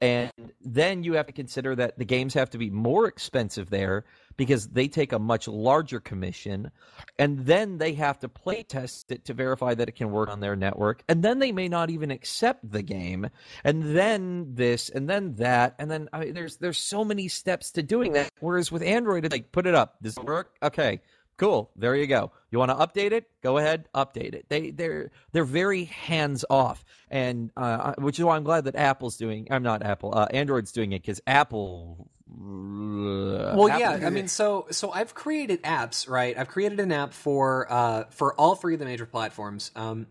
and 0.00 0.32
then 0.62 1.02
you 1.02 1.14
have 1.14 1.26
to 1.26 1.32
consider 1.32 1.76
that 1.76 1.98
the 1.98 2.06
games 2.06 2.32
have 2.34 2.50
to 2.50 2.58
be 2.58 2.70
more 2.70 3.06
expensive 3.06 3.68
there 3.68 4.04
because 4.36 4.68
they 4.68 4.88
take 4.88 5.12
a 5.12 5.18
much 5.18 5.46
larger 5.46 6.00
commission. 6.00 6.70
And 7.18 7.40
then 7.40 7.76
they 7.76 7.92
have 7.94 8.18
to 8.20 8.28
play 8.28 8.62
test 8.62 9.12
it 9.12 9.26
to 9.26 9.34
verify 9.34 9.74
that 9.74 9.88
it 9.88 9.96
can 9.96 10.10
work 10.10 10.30
on 10.30 10.40
their 10.40 10.56
network. 10.56 11.02
And 11.06 11.22
then 11.22 11.38
they 11.38 11.52
may 11.52 11.68
not 11.68 11.90
even 11.90 12.10
accept 12.10 12.70
the 12.70 12.82
game. 12.82 13.28
And 13.62 13.94
then 13.94 14.54
this 14.54 14.88
and 14.88 15.08
then 15.08 15.34
that. 15.34 15.74
And 15.78 15.90
then 15.90 16.08
I 16.14 16.20
mean, 16.20 16.34
there's 16.34 16.56
there's 16.56 16.78
so 16.78 17.04
many 17.04 17.28
steps 17.28 17.72
to 17.72 17.82
doing 17.82 18.12
that. 18.12 18.30
Whereas 18.40 18.72
with 18.72 18.82
android 18.82 19.26
it's 19.26 19.32
like 19.32 19.52
put 19.52 19.66
it 19.66 19.74
up. 19.74 19.96
Does 20.00 20.16
it 20.16 20.24
work? 20.24 20.56
Okay 20.62 21.02
cool. 21.40 21.70
There 21.74 21.96
you 21.96 22.06
go. 22.06 22.30
You 22.50 22.58
want 22.58 22.70
to 22.70 22.76
update 22.76 23.12
it? 23.12 23.28
Go 23.42 23.58
ahead 23.58 23.88
update 23.94 24.34
it. 24.34 24.46
They 24.48 24.70
they're 24.70 25.10
they're 25.32 25.44
very 25.44 25.84
hands 25.84 26.44
off 26.48 26.84
and 27.10 27.50
uh, 27.56 27.94
which 27.98 28.18
is 28.18 28.24
why 28.24 28.36
i'm 28.36 28.44
glad 28.44 28.64
that 28.64 28.76
apple's 28.76 29.16
doing 29.16 29.48
i'm 29.50 29.62
not 29.62 29.82
apple 29.82 30.16
uh, 30.16 30.26
android's 30.30 30.72
doing 30.72 30.92
it 30.92 31.02
because 31.02 31.20
apple 31.26 32.08
well 32.28 33.68
yeah 33.68 34.06
i 34.06 34.10
mean 34.10 34.28
so 34.28 34.66
so 34.70 34.92
i've 34.92 35.14
created 35.14 35.60
apps 35.64 36.08
right? 36.08 36.38
I've 36.38 36.46
created 36.46 36.78
an 36.78 36.92
app 36.92 37.12
for 37.12 37.66
uh 37.68 38.04
for 38.10 38.34
all 38.34 38.54
three 38.54 38.74
of 38.74 38.78
the 38.78 38.86
major 38.86 39.06
platforms 39.06 39.72
um 39.74 40.06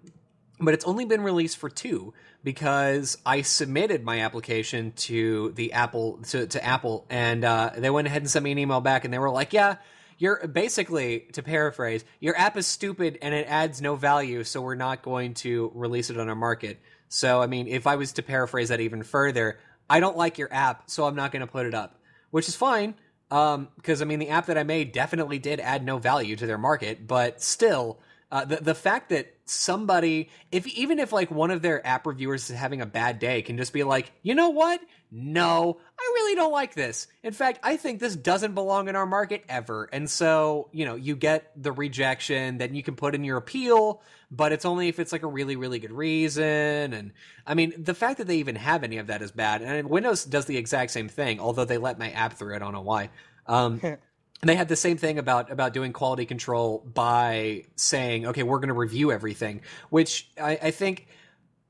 but 0.60 0.74
it's 0.74 0.84
only 0.84 1.06
been 1.06 1.22
released 1.22 1.58
for 1.58 1.70
two 1.70 2.14
because 2.44 3.18
I 3.26 3.44
submitted 3.44 4.04
my 4.04 4.20
application 4.20 4.92
to 4.92 5.52
the 5.52 5.72
Apple 5.72 6.20
to, 6.30 6.48
to 6.48 6.66
Apple 6.66 7.06
and 7.10 7.46
uh, 7.46 7.72
they 7.78 7.90
went 7.90 8.08
ahead 8.08 8.24
and 8.24 8.30
sent 8.30 8.44
me 8.44 8.52
an 8.52 8.58
email 8.58 8.82
back 8.82 9.06
and 9.06 9.14
they 9.14 9.20
were 9.20 9.30
like, 9.30 9.54
yeah, 9.54 9.78
you're 10.20 10.46
basically 10.48 11.22
to 11.34 11.42
paraphrase, 11.42 12.06
your 12.20 12.38
app 12.38 12.58
is 12.58 12.68
stupid 12.68 13.18
and 13.22 13.34
it 13.34 13.48
adds 13.50 13.82
no 13.82 13.96
value, 13.96 14.44
so 14.44 14.62
we're 14.62 14.76
not 14.76 15.02
going 15.02 15.34
to 15.36 15.72
release 15.74 16.10
it 16.10 16.20
on 16.20 16.30
our 16.30 16.36
market. 16.36 16.80
So 17.08 17.42
I 17.42 17.48
mean, 17.48 17.68
if 17.68 17.88
I 17.88 17.96
was 17.96 18.14
to 18.14 18.22
paraphrase 18.22 18.70
that 18.70 18.82
even 18.82 19.02
further, 19.02 19.58
I 19.90 20.00
don't 20.00 20.18
like 20.18 20.38
your 20.38 20.54
app, 20.54 20.90
so 20.90 21.06
I'm 21.06 21.16
not 21.16 21.32
going 21.32 21.42
to 21.42 21.52
put 21.52 21.66
it 21.66 21.74
up, 21.74 22.00
which 22.30 22.48
is 22.48 22.56
fine. 22.56 22.94
Um, 23.32 23.70
because 23.76 24.02
I 24.02 24.06
mean, 24.06 24.20
the 24.20 24.30
app 24.30 24.48
that 24.48 24.58
I 24.58 24.64
made 24.64 24.92
definitely 24.92 25.40
did 25.40 25.60
add 25.60 25.84
no 25.84 25.98
value 25.98 26.36
to 26.36 26.46
their 26.46 26.58
market, 26.58 27.08
but 27.08 27.42
still, 27.42 28.00
uh, 28.32 28.46
the 28.46 28.58
the 28.58 28.76
fact 28.76 29.10
that 29.10 29.34
somebody, 29.46 30.30
if 30.52 30.68
even 30.68 31.00
if 31.00 31.12
like 31.12 31.32
one 31.32 31.50
of 31.50 31.62
their 31.62 31.86
app 31.86 32.06
reviewers 32.06 32.50
is 32.50 32.56
having 32.56 32.82
a 32.82 32.86
bad 32.86 33.18
day, 33.18 33.42
can 33.42 33.58
just 33.58 33.74
be 33.74 33.84
like, 33.84 34.12
you 34.22 34.36
know 34.36 34.50
what? 34.50 34.80
No, 35.12 35.78
I 36.00 36.12
really 36.14 36.36
don't 36.36 36.52
like 36.52 36.76
this. 36.76 37.08
In 37.24 37.34
fact, 37.34 37.60
I 37.64 37.78
think 37.78 38.00
this 38.00 38.16
doesn't 38.16 38.54
belong 38.54 38.88
in 38.88 38.96
our 38.96 39.08
market 39.08 39.44
ever. 39.50 39.90
And 39.92 40.08
so, 40.08 40.70
you 40.72 40.86
know, 40.86 40.94
you 40.94 41.16
get 41.16 41.52
the 41.60 41.72
rejection, 41.72 42.60
then 42.60 42.76
you 42.76 42.84
can 42.84 42.96
put 42.96 43.16
in 43.16 43.24
your 43.24 43.38
appeal, 43.38 44.04
but 44.30 44.52
it's 44.52 44.66
only 44.66 44.88
if 44.88 45.00
it's 45.00 45.12
like 45.12 45.24
a 45.24 45.28
really, 45.28 45.56
really 45.56 45.80
good 45.80 45.92
reason. 45.92 46.94
And 46.94 47.14
I 47.48 47.56
mean, 47.56 47.74
the 47.76 47.96
fact 47.96 48.20
that 48.20 48.28
they 48.28 48.38
even 48.38 48.56
have 48.56 48.84
any 48.84 48.98
of 48.98 49.08
that 49.08 49.24
is 49.24 49.32
bad. 49.32 49.64
And 49.64 49.90
Windows 49.90 50.24
does 50.24 50.46
the 50.46 50.58
exact 50.58 50.92
same 50.92 51.10
thing, 51.10 51.40
although 51.40 51.66
they 51.66 51.80
let 51.80 51.98
my 51.98 52.12
app 52.12 52.34
through. 52.34 52.56
I 52.56 52.60
don't 52.60 52.74
know 52.74 52.82
why. 52.82 53.10
Um, 53.48 53.82
they 54.42 54.56
had 54.56 54.70
the 54.70 54.76
same 54.76 54.98
thing 54.98 55.18
about 55.18 55.52
about 55.52 55.74
doing 55.74 55.94
quality 55.94 56.26
control 56.26 56.80
by 56.94 57.66
saying, 57.76 58.28
okay, 58.28 58.44
we're 58.44 58.60
going 58.60 58.70
to 58.70 58.74
review 58.74 59.12
everything, 59.12 59.62
which 59.90 60.30
I, 60.42 60.60
I 60.62 60.72
think 60.72 61.08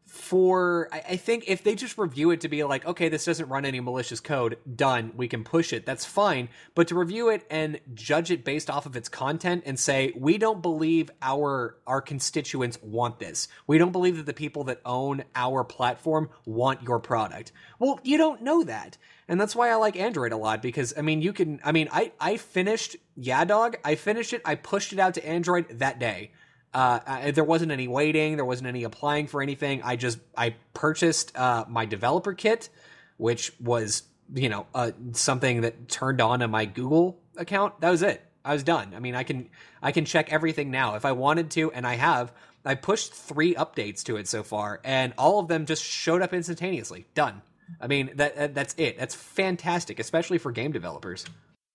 for 0.05 0.89
I, 0.91 1.03
I 1.09 1.15
think 1.15 1.45
if 1.47 1.63
they 1.63 1.75
just 1.75 1.97
review 1.97 2.31
it 2.31 2.41
to 2.41 2.47
be 2.47 2.63
like, 2.63 2.85
okay, 2.85 3.09
this 3.09 3.25
doesn't 3.25 3.49
run 3.49 3.65
any 3.65 3.79
malicious 3.79 4.19
code, 4.19 4.57
done, 4.75 5.13
we 5.15 5.27
can 5.27 5.43
push 5.43 5.71
it. 5.73 5.85
That's 5.85 6.05
fine. 6.05 6.49
But 6.75 6.87
to 6.89 6.95
review 6.95 7.29
it 7.29 7.45
and 7.49 7.79
judge 7.93 8.29
it 8.29 8.43
based 8.43 8.69
off 8.69 8.85
of 8.85 8.95
its 8.95 9.09
content 9.09 9.63
and 9.65 9.79
say, 9.79 10.13
we 10.15 10.37
don't 10.37 10.61
believe 10.61 11.09
our 11.21 11.77
our 11.87 12.01
constituents 12.01 12.77
want 12.83 13.19
this. 13.19 13.47
We 13.65 13.77
don't 13.77 13.91
believe 13.91 14.17
that 14.17 14.25
the 14.25 14.33
people 14.33 14.63
that 14.65 14.81
own 14.85 15.23
our 15.35 15.63
platform 15.63 16.29
want 16.45 16.83
your 16.83 16.99
product. 16.99 17.51
Well, 17.79 17.99
you 18.03 18.17
don't 18.17 18.41
know 18.41 18.63
that. 18.63 18.97
And 19.29 19.39
that's 19.39 19.55
why 19.55 19.69
I 19.69 19.75
like 19.75 19.95
Android 19.95 20.31
a 20.31 20.37
lot 20.37 20.61
because 20.61 20.93
I 20.97 21.01
mean 21.01 21.21
you 21.21 21.33
can 21.33 21.61
I 21.63 21.71
mean 21.71 21.87
I 21.91 22.11
I 22.19 22.37
finished 22.37 22.97
Yeah 23.15 23.45
Dog, 23.45 23.77
I 23.85 23.93
finished 23.93 24.33
it, 24.33 24.41
I 24.43 24.55
pushed 24.55 24.91
it 24.91 24.99
out 24.99 25.13
to 25.13 25.25
Android 25.25 25.69
that 25.79 25.99
day. 25.99 26.31
Uh, 26.73 26.99
I, 27.05 27.31
there 27.31 27.43
wasn't 27.43 27.71
any 27.71 27.87
waiting, 27.87 28.35
there 28.35 28.45
wasn't 28.45 28.67
any 28.67 28.83
applying 28.83 29.27
for 29.27 29.41
anything. 29.41 29.81
I 29.83 29.95
just 29.95 30.17
I 30.35 30.55
purchased 30.73 31.37
uh, 31.37 31.65
my 31.69 31.85
developer 31.85 32.33
kit, 32.33 32.69
which 33.17 33.53
was 33.59 34.03
you 34.33 34.49
know 34.49 34.65
uh, 34.73 34.91
something 35.13 35.61
that 35.61 35.87
turned 35.87 36.21
on 36.21 36.41
in 36.41 36.49
my 36.49 36.65
Google 36.65 37.19
account. 37.37 37.79
That 37.81 37.91
was 37.91 38.01
it. 38.01 38.25
I 38.43 38.53
was 38.53 38.63
done. 38.63 38.93
I 38.95 38.99
mean, 38.99 39.13
I 39.13 39.23
can 39.23 39.49
I 39.81 39.91
can 39.91 40.05
check 40.05 40.33
everything 40.33 40.71
now 40.71 40.95
if 40.95 41.05
I 41.05 41.11
wanted 41.11 41.51
to, 41.51 41.71
and 41.71 41.85
I 41.85 41.95
have. 41.95 42.33
I 42.65 42.75
pushed 42.75 43.13
three 43.13 43.55
updates 43.55 44.03
to 44.03 44.17
it 44.17 44.27
so 44.27 44.43
far, 44.43 44.81
and 44.83 45.13
all 45.17 45.39
of 45.39 45.47
them 45.47 45.65
just 45.65 45.83
showed 45.83 46.21
up 46.21 46.33
instantaneously. 46.33 47.05
Done. 47.13 47.41
I 47.81 47.87
mean 47.87 48.11
that, 48.15 48.35
that 48.35 48.55
that's 48.55 48.75
it. 48.77 48.97
That's 48.97 49.15
fantastic, 49.15 49.99
especially 49.99 50.37
for 50.37 50.51
game 50.51 50.71
developers. 50.71 51.25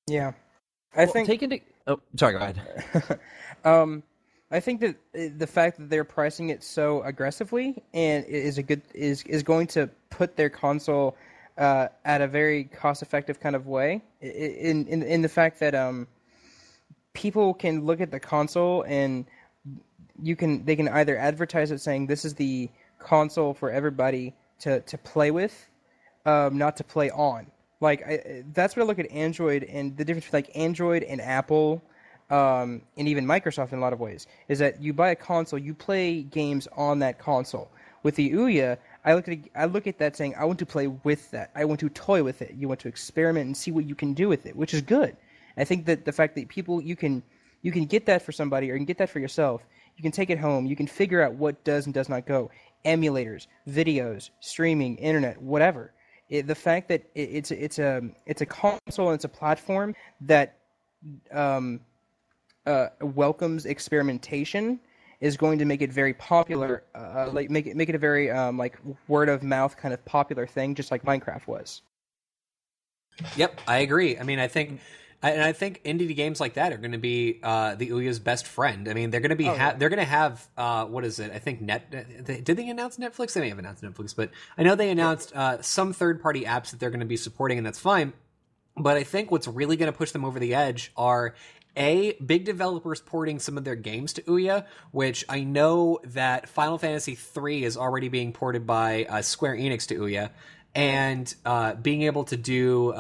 Yeah, 0.09 0.33
I 0.95 1.05
well, 1.05 1.13
think. 1.13 1.27
take 1.27 1.43
into 1.43 1.61
oh 1.87 2.01
sorry, 2.17 2.33
go 2.33 2.39
ahead. 2.39 3.21
um, 3.65 4.03
I 4.51 4.61
think 4.61 4.81
that 4.81 4.97
uh, 5.19 5.35
the 5.37 5.47
fact 5.47 5.79
that 5.79 5.91
they're 5.91 6.05
pricing 6.05 6.51
it 6.51 6.63
so 6.63 7.03
aggressively 7.03 7.83
and 7.93 8.25
is 8.27 8.59
a 8.59 8.63
good 8.63 8.83
is 8.95 9.23
is 9.25 9.43
going 9.43 9.67
to 9.69 9.89
put 10.11 10.37
their 10.37 10.51
console 10.51 11.17
uh, 11.59 11.89
at 12.05 12.21
a 12.21 12.29
very 12.29 12.65
cost 12.65 13.03
effective 13.03 13.41
kind 13.41 13.57
of 13.57 13.67
way. 13.67 14.03
In 14.21 14.87
in 14.87 15.03
in 15.03 15.23
the 15.23 15.29
fact 15.29 15.59
that 15.61 15.75
um, 15.75 16.07
people 17.13 17.55
can 17.55 17.85
look 17.85 18.01
at 18.01 18.11
the 18.11 18.21
console 18.21 18.85
and 18.87 19.25
you 20.23 20.37
can 20.37 20.65
they 20.65 20.77
can 20.77 20.89
either 20.89 21.17
advertise 21.17 21.71
it 21.71 21.81
saying 21.81 22.07
this 22.07 22.25
is 22.25 22.35
the 22.35 22.69
console 22.99 23.55
for 23.55 23.71
everybody 23.71 24.35
to 24.61 24.81
to 24.83 24.99
play 24.99 25.31
with, 25.31 25.69
um, 26.27 26.59
not 26.59 26.77
to 26.77 26.85
play 26.85 27.11
on. 27.11 27.47
Like 27.81 28.07
I, 28.07 28.45
that's 28.53 28.77
what 28.77 28.85
I 28.85 28.87
look 28.87 28.99
at 28.99 29.11
Android 29.11 29.65
and 29.65 29.97
the 29.97 30.05
difference 30.05 30.27
between 30.27 30.45
like 30.45 30.57
Android 30.57 31.03
and 31.03 31.21
Apple 31.21 31.83
um, 32.31 32.83
and 32.97 33.07
even 33.09 33.27
Microsoft 33.27 33.73
in 33.73 33.79
a 33.79 33.83
lot 33.83 33.93
of 33.93 34.01
ways, 34.01 34.27
is 34.49 34.59
that 34.59 34.81
you 34.81 34.93
buy 34.93 35.11
a 35.11 35.17
console, 35.17 35.59
you 35.59 35.75
play 35.75 36.23
games 36.23 36.67
on 36.77 36.99
that 37.01 37.19
console. 37.19 37.71
With 38.03 38.17
the 38.17 38.33
Ouya, 38.33 38.77
I 39.05 39.15
look 39.15 39.29
at 39.29 39.39
I 39.55 39.65
look 39.67 39.87
at 39.87 39.99
that 39.99 40.17
saying, 40.17 40.35
I 40.39 40.45
want 40.45 40.59
to 40.59 40.67
play 40.67 40.89
with 40.89 41.31
that. 41.31 41.51
I 41.55 41.65
want 41.65 41.81
to 41.81 41.89
toy 41.91 42.23
with 42.23 42.43
it. 42.43 42.55
You 42.55 42.69
want 42.69 42.81
to 42.81 42.89
experiment 42.89 43.47
and 43.47 43.57
see 43.57 43.71
what 43.71 43.87
you 43.87 43.95
can 43.95 44.15
do 44.15 44.29
with 44.29 44.47
it, 44.47 44.55
which 44.57 44.75
is 44.75 44.83
good. 44.83 45.17
I 45.57 45.65
think 45.65 45.87
that 45.87 46.05
the 46.05 46.13
fact 46.13 46.35
that 46.35 46.49
people 46.49 46.83
you 46.83 46.97
can 46.97 47.23
you 47.63 47.73
can 47.73 47.87
get 47.87 48.07
that 48.07 48.23
for 48.23 48.33
somebody 48.33 48.71
or 48.71 48.75
you 48.75 48.81
can 48.81 48.87
get 48.87 48.99
that 48.99 49.11
for 49.11 49.21
yourself. 49.21 49.63
You 49.97 50.03
can 50.03 50.13
take 50.13 50.29
it 50.29 50.39
home. 50.39 50.67
You 50.67 50.77
can 50.77 50.87
figure 50.87 51.23
out 51.23 51.35
what 51.35 51.63
does 51.65 51.87
and 51.87 51.95
does 51.95 52.09
not 52.09 52.27
go. 52.27 52.51
Emulators, 52.85 53.47
videos, 53.69 54.31
streaming, 54.41 54.97
internet, 54.97 55.41
whatever. 55.41 55.93
It, 56.35 56.49
the 56.49 56.55
fact 56.55 56.89
that 56.89 57.03
it, 57.15 57.29
it's 57.39 57.51
it's 57.53 57.79
a 57.79 58.03
it's 58.27 58.41
a 58.41 58.47
console 58.47 59.09
and 59.11 59.15
it's 59.15 59.25
a 59.25 59.29
platform 59.29 59.95
that 60.23 60.59
um, 61.31 61.81
uh, 62.67 62.89
welcomes 63.01 63.67
experimentation 63.67 64.81
is 65.21 65.37
going 65.37 65.59
to 65.61 65.65
make 65.65 65.81
it 65.81 65.93
very 65.93 66.13
popular, 66.15 66.83
uh, 66.97 67.31
like 67.33 67.51
make 67.51 67.67
it 67.67 67.77
make 67.77 67.89
it 67.89 67.95
a 67.95 67.99
very 67.99 68.33
um, 68.33 68.59
like 68.59 68.77
word 69.07 69.29
of 69.29 69.45
mouth 69.45 69.77
kind 69.77 69.95
of 69.95 70.05
popular 70.05 70.45
thing, 70.45 70.75
just 70.75 70.91
like 70.91 71.05
Minecraft 71.05 71.47
was. 71.47 71.83
Yep, 73.37 73.61
I 73.69 73.79
agree. 73.79 74.19
I 74.19 74.25
mean, 74.25 74.41
I 74.41 74.49
think, 74.49 74.81
and 75.31 75.43
I 75.43 75.53
think 75.53 75.83
indie 75.85 76.15
games 76.15 76.41
like 76.41 76.55
that 76.55 76.73
are 76.73 76.77
going 76.77 76.93
to 76.93 76.99
be 76.99 77.41
uh, 77.43 77.75
the 77.77 77.89
Ouya's 77.91 78.19
best 78.19 78.47
friend. 78.47 78.89
I 78.89 78.95
mean, 78.95 79.11
they're 79.11 79.21
going 79.21 79.31
to 79.31 79.37
be 79.37 79.49
Oh, 79.49 79.53
ha- 79.53 79.57
yeah. 79.57 79.73
they're 79.75 79.89
going 79.89 79.99
to 80.01 80.05
have 80.05 80.47
uh, 80.57 80.85
what 80.87 81.05
is 81.05 81.19
it? 81.19 81.33
I 81.33 81.39
think 81.39 81.61
net. 81.61 81.91
They, 81.91 82.41
did 82.41 82.57
they 82.57 82.69
announce 82.69 82.97
Netflix? 82.99 83.33
They 83.33 83.41
may 83.41 83.49
have 83.49 83.59
announced 83.59 83.83
Netflix, 83.83 84.15
but 84.15 84.31
I 84.59 84.63
know 84.63 84.75
they 84.75 84.91
announced 84.91 85.35
uh, 85.35 85.63
some 85.63 85.93
third 85.93 86.21
party 86.23 86.43
apps 86.45 86.71
that 86.71 86.81
they're 86.81 86.91
going 86.91 87.01
to 87.01 87.07
be 87.07 87.17
supporting, 87.17 87.59
and 87.59 87.67
that's 87.67 87.79
fine. 87.81 88.13
But 88.77 88.97
I 88.97 89.05
think 89.05 89.31
what's 89.31 89.47
really 89.47 89.77
going 89.77 89.91
to 89.93 89.97
push 89.97 90.11
them 90.11 90.25
over 90.25 90.39
the 90.41 90.55
edge 90.55 90.93
are 90.97 91.35
a 91.77 92.13
big 92.15 92.45
developers 92.45 93.01
porting 93.01 93.39
some 93.39 93.57
of 93.59 93.65
their 93.65 93.77
games 93.77 94.13
to 94.15 94.23
Ouya, 94.23 94.65
which 94.93 95.25
I 95.29 95.43
know 95.45 96.01
that 96.05 96.49
Final 96.49 96.79
Fantasy 96.79 97.17
III 97.37 97.65
is 97.65 97.77
already 97.77 98.09
being 98.09 98.33
ported 98.33 98.67
by 98.67 99.05
uh, 99.09 99.23
Square 99.23 99.57
Enix 99.57 99.87
to 99.89 99.97
Ouya, 99.97 100.31
and 100.75 101.33
uh, 101.45 101.75
being 101.75 102.03
able 102.03 102.25
to 102.25 102.37
do. 102.37 102.93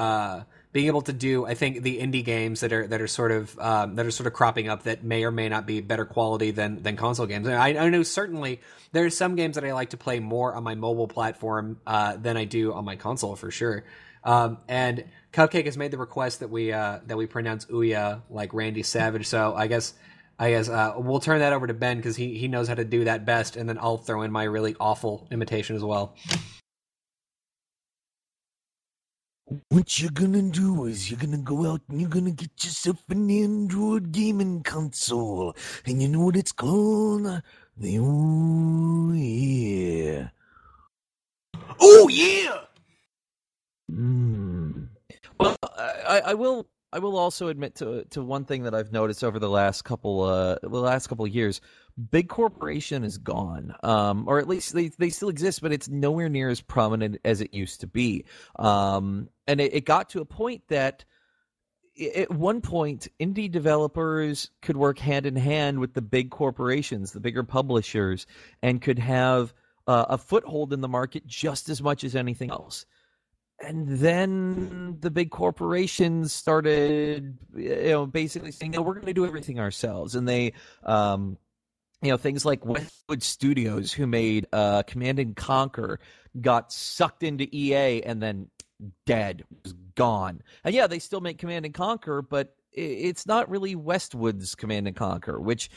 Being 0.75 0.89
able 0.89 1.03
to 1.03 1.13
do, 1.13 1.47
I 1.47 1.55
think, 1.55 1.83
the 1.83 1.99
indie 2.01 2.25
games 2.25 2.61
that 2.61 2.73
are 2.73 2.87
that 2.89 3.01
are 3.01 3.07
sort 3.07 3.31
of 3.31 3.57
um, 3.61 3.95
that 3.95 4.05
are 4.05 4.11
sort 4.11 4.27
of 4.27 4.33
cropping 4.33 4.69
up 4.69 4.83
that 4.83 5.05
may 5.05 5.25
or 5.25 5.31
may 5.31 5.49
not 5.49 5.67
be 5.67 5.81
better 5.81 6.05
quality 6.05 6.51
than 6.51 6.83
than 6.83 6.97
console 6.97 7.27
games. 7.27 7.47
I, 7.49 7.69
I 7.69 7.89
know 7.91 8.03
certainly 8.03 8.61
there 8.91 9.05
are 9.05 9.11
some 9.11 9.37
games 9.37 9.55
that 9.55 9.65
I 9.65 9.73
like 9.73 9.91
to 9.91 9.97
play 9.97 10.19
more 10.19 10.53
on 10.53 10.65
my 10.65 10.75
mobile 10.75 11.07
platform 11.07 11.79
uh, 11.87 12.17
than 12.17 12.37
I 12.37 12.45
do 12.45 12.73
on 12.73 12.85
my 12.85 12.97
console 12.97 13.37
for 13.37 13.53
sure. 13.53 13.85
Um, 14.25 14.59
and 14.69 15.05
Cupcake 15.33 15.67
has 15.67 15.77
made 15.77 15.93
the 15.93 15.99
request 15.99 16.41
that 16.41 16.51
we 16.51 16.73
uh, 16.73 16.99
that 17.07 17.17
we 17.17 17.27
pronounce 17.27 17.67
Ouya 17.67 18.23
like 18.29 18.53
Randy 18.53 18.83
Savage. 18.83 19.27
So 19.27 19.55
I 19.55 19.69
guess 19.69 19.95
I 20.39 20.51
guess 20.51 20.69
uh, 20.69 20.95
we'll 20.97 21.21
turn 21.21 21.39
that 21.39 21.53
over 21.53 21.69
to 21.69 21.75
Ben 21.75 21.99
because 21.99 22.17
he 22.17 22.37
he 22.37 22.49
knows 22.49 22.67
how 22.67 22.75
to 22.75 22.85
do 22.85 23.05
that 23.05 23.25
best, 23.25 23.57
and 23.57 23.69
then 23.69 23.79
I'll 23.79 23.99
throw 23.99 24.23
in 24.23 24.33
my 24.33 24.45
really 24.45 24.75
awful 24.81 25.29
imitation 25.31 25.77
as 25.77 25.85
well. 25.85 26.17
What 29.69 30.01
you're 30.01 30.11
gonna 30.11 30.43
do 30.43 30.87
is 30.87 31.11
you're 31.11 31.21
gonna 31.21 31.39
go 31.39 31.71
out 31.71 31.81
and 31.89 32.01
you're 32.01 32.11
gonna 32.11 32.31
get 32.31 32.51
yourself 32.65 33.03
an 33.09 33.31
Android 33.31 34.13
gaming 34.13 34.63
console, 34.63 35.55
and 35.87 36.03
you 36.03 36.09
know 36.09 36.21
what 36.27 36.37
it's 36.37 36.53
called? 36.53 37.43
The 37.77 37.99
oh 38.01 39.13
yeah. 39.13 40.29
Oh 41.81 42.09
yeah. 42.09 42.61
Mm. 43.91 44.89
Well, 45.41 45.57
I, 45.63 46.23
I 46.27 46.35
will. 46.35 46.67
I 46.95 47.01
will 47.01 47.19
also 47.19 47.49
admit 47.49 47.75
to 47.77 48.05
to 48.11 48.23
one 48.23 48.45
thing 48.45 48.63
that 48.63 48.75
I've 48.75 48.93
noticed 48.93 49.25
over 49.25 49.41
the 49.41 49.51
last 49.51 49.83
couple 49.83 50.23
uh 50.23 50.59
the 50.63 50.69
last 50.69 51.09
couple 51.09 51.25
of 51.25 51.35
years. 51.35 51.61
Big 52.11 52.29
corporation 52.29 53.05
is 53.05 53.19
gone, 53.19 53.75
um, 53.83 54.25
or 54.27 54.39
at 54.39 54.49
least 54.49 54.73
they, 54.73 54.89
they 54.89 55.11
still 55.11 55.29
exist, 55.29 55.61
but 55.61 55.73
it's 55.73 55.89
nowhere 55.89 56.29
near 56.29 56.49
as 56.49 56.61
prominent 56.61 57.19
as 57.25 57.41
it 57.41 57.55
used 57.55 57.81
to 57.83 57.87
be. 57.87 58.25
Um, 58.57 59.29
and 59.47 59.61
it, 59.61 59.75
it 59.75 59.85
got 59.85 60.11
to 60.11 60.21
a 60.21 60.25
point 60.25 60.63
that 60.69 61.05
at 62.17 62.33
one 62.33 62.61
point, 62.61 63.07
indie 63.21 63.51
developers 63.51 64.51
could 64.61 64.77
work 64.77 64.99
hand 64.99 65.27
in 65.27 65.37
hand 65.37 65.79
with 65.79 65.95
the 65.95 66.03
big 66.03 66.31
corporations, 66.31 67.13
the 67.13 67.21
bigger 67.21 67.45
publishers, 67.45 68.27
and 68.63 68.83
could 68.83 68.99
have 68.99 69.55
uh, 69.87 70.07
a 70.09 70.19
foothold 70.19 70.73
in 70.73 70.81
the 70.81 70.89
market 70.89 71.27
just 71.27 71.69
as 71.69 71.81
much 71.83 72.03
as 72.03 72.17
anything 72.17 72.51
else. 72.51 72.87
And 73.61 73.89
then 73.89 74.99
the 75.01 75.11
big 75.11 75.31
corporations 75.31 76.33
started, 76.33 77.39
you 77.55 77.77
know, 77.85 78.07
basically 78.07 78.53
saying, 78.53 78.73
"No, 78.73 78.83
we're 78.83 78.95
going 78.95 79.07
to 79.07 79.15
do 79.15 79.25
everything 79.25 79.61
ourselves," 79.61 80.15
and 80.15 80.29
they, 80.29 80.53
um, 80.83 81.39
you 82.03 82.11
know, 82.11 82.17
things 82.17 82.45
like 82.45 82.65
Westwood 82.67 83.23
Studios, 83.23 83.93
who 83.93 84.07
made 84.07 84.47
uh, 84.53 84.83
Command 84.83 85.19
and 85.19 85.37
Conquer, 85.37 86.01
got 86.41 86.73
sucked 86.73 87.23
into 87.23 87.45
EA 87.57 88.03
and 88.03 88.21
then 88.21 88.49
dead, 89.07 89.45
was 89.63 89.73
gone. 89.95 90.43
And 90.65 90.75
yeah, 90.75 90.87
they 90.87 90.99
still 90.99 91.21
make 91.21 91.39
Command 91.39 91.65
and 91.65 91.75
Conquer, 91.75 92.23
but 92.23 92.57
it's 92.73 93.27
not 93.27 93.49
really 93.49 93.75
Westwood's 93.77 94.55
Command 94.55 94.89
and 94.89 94.97
Conquer, 94.97 95.41
which 95.41 95.71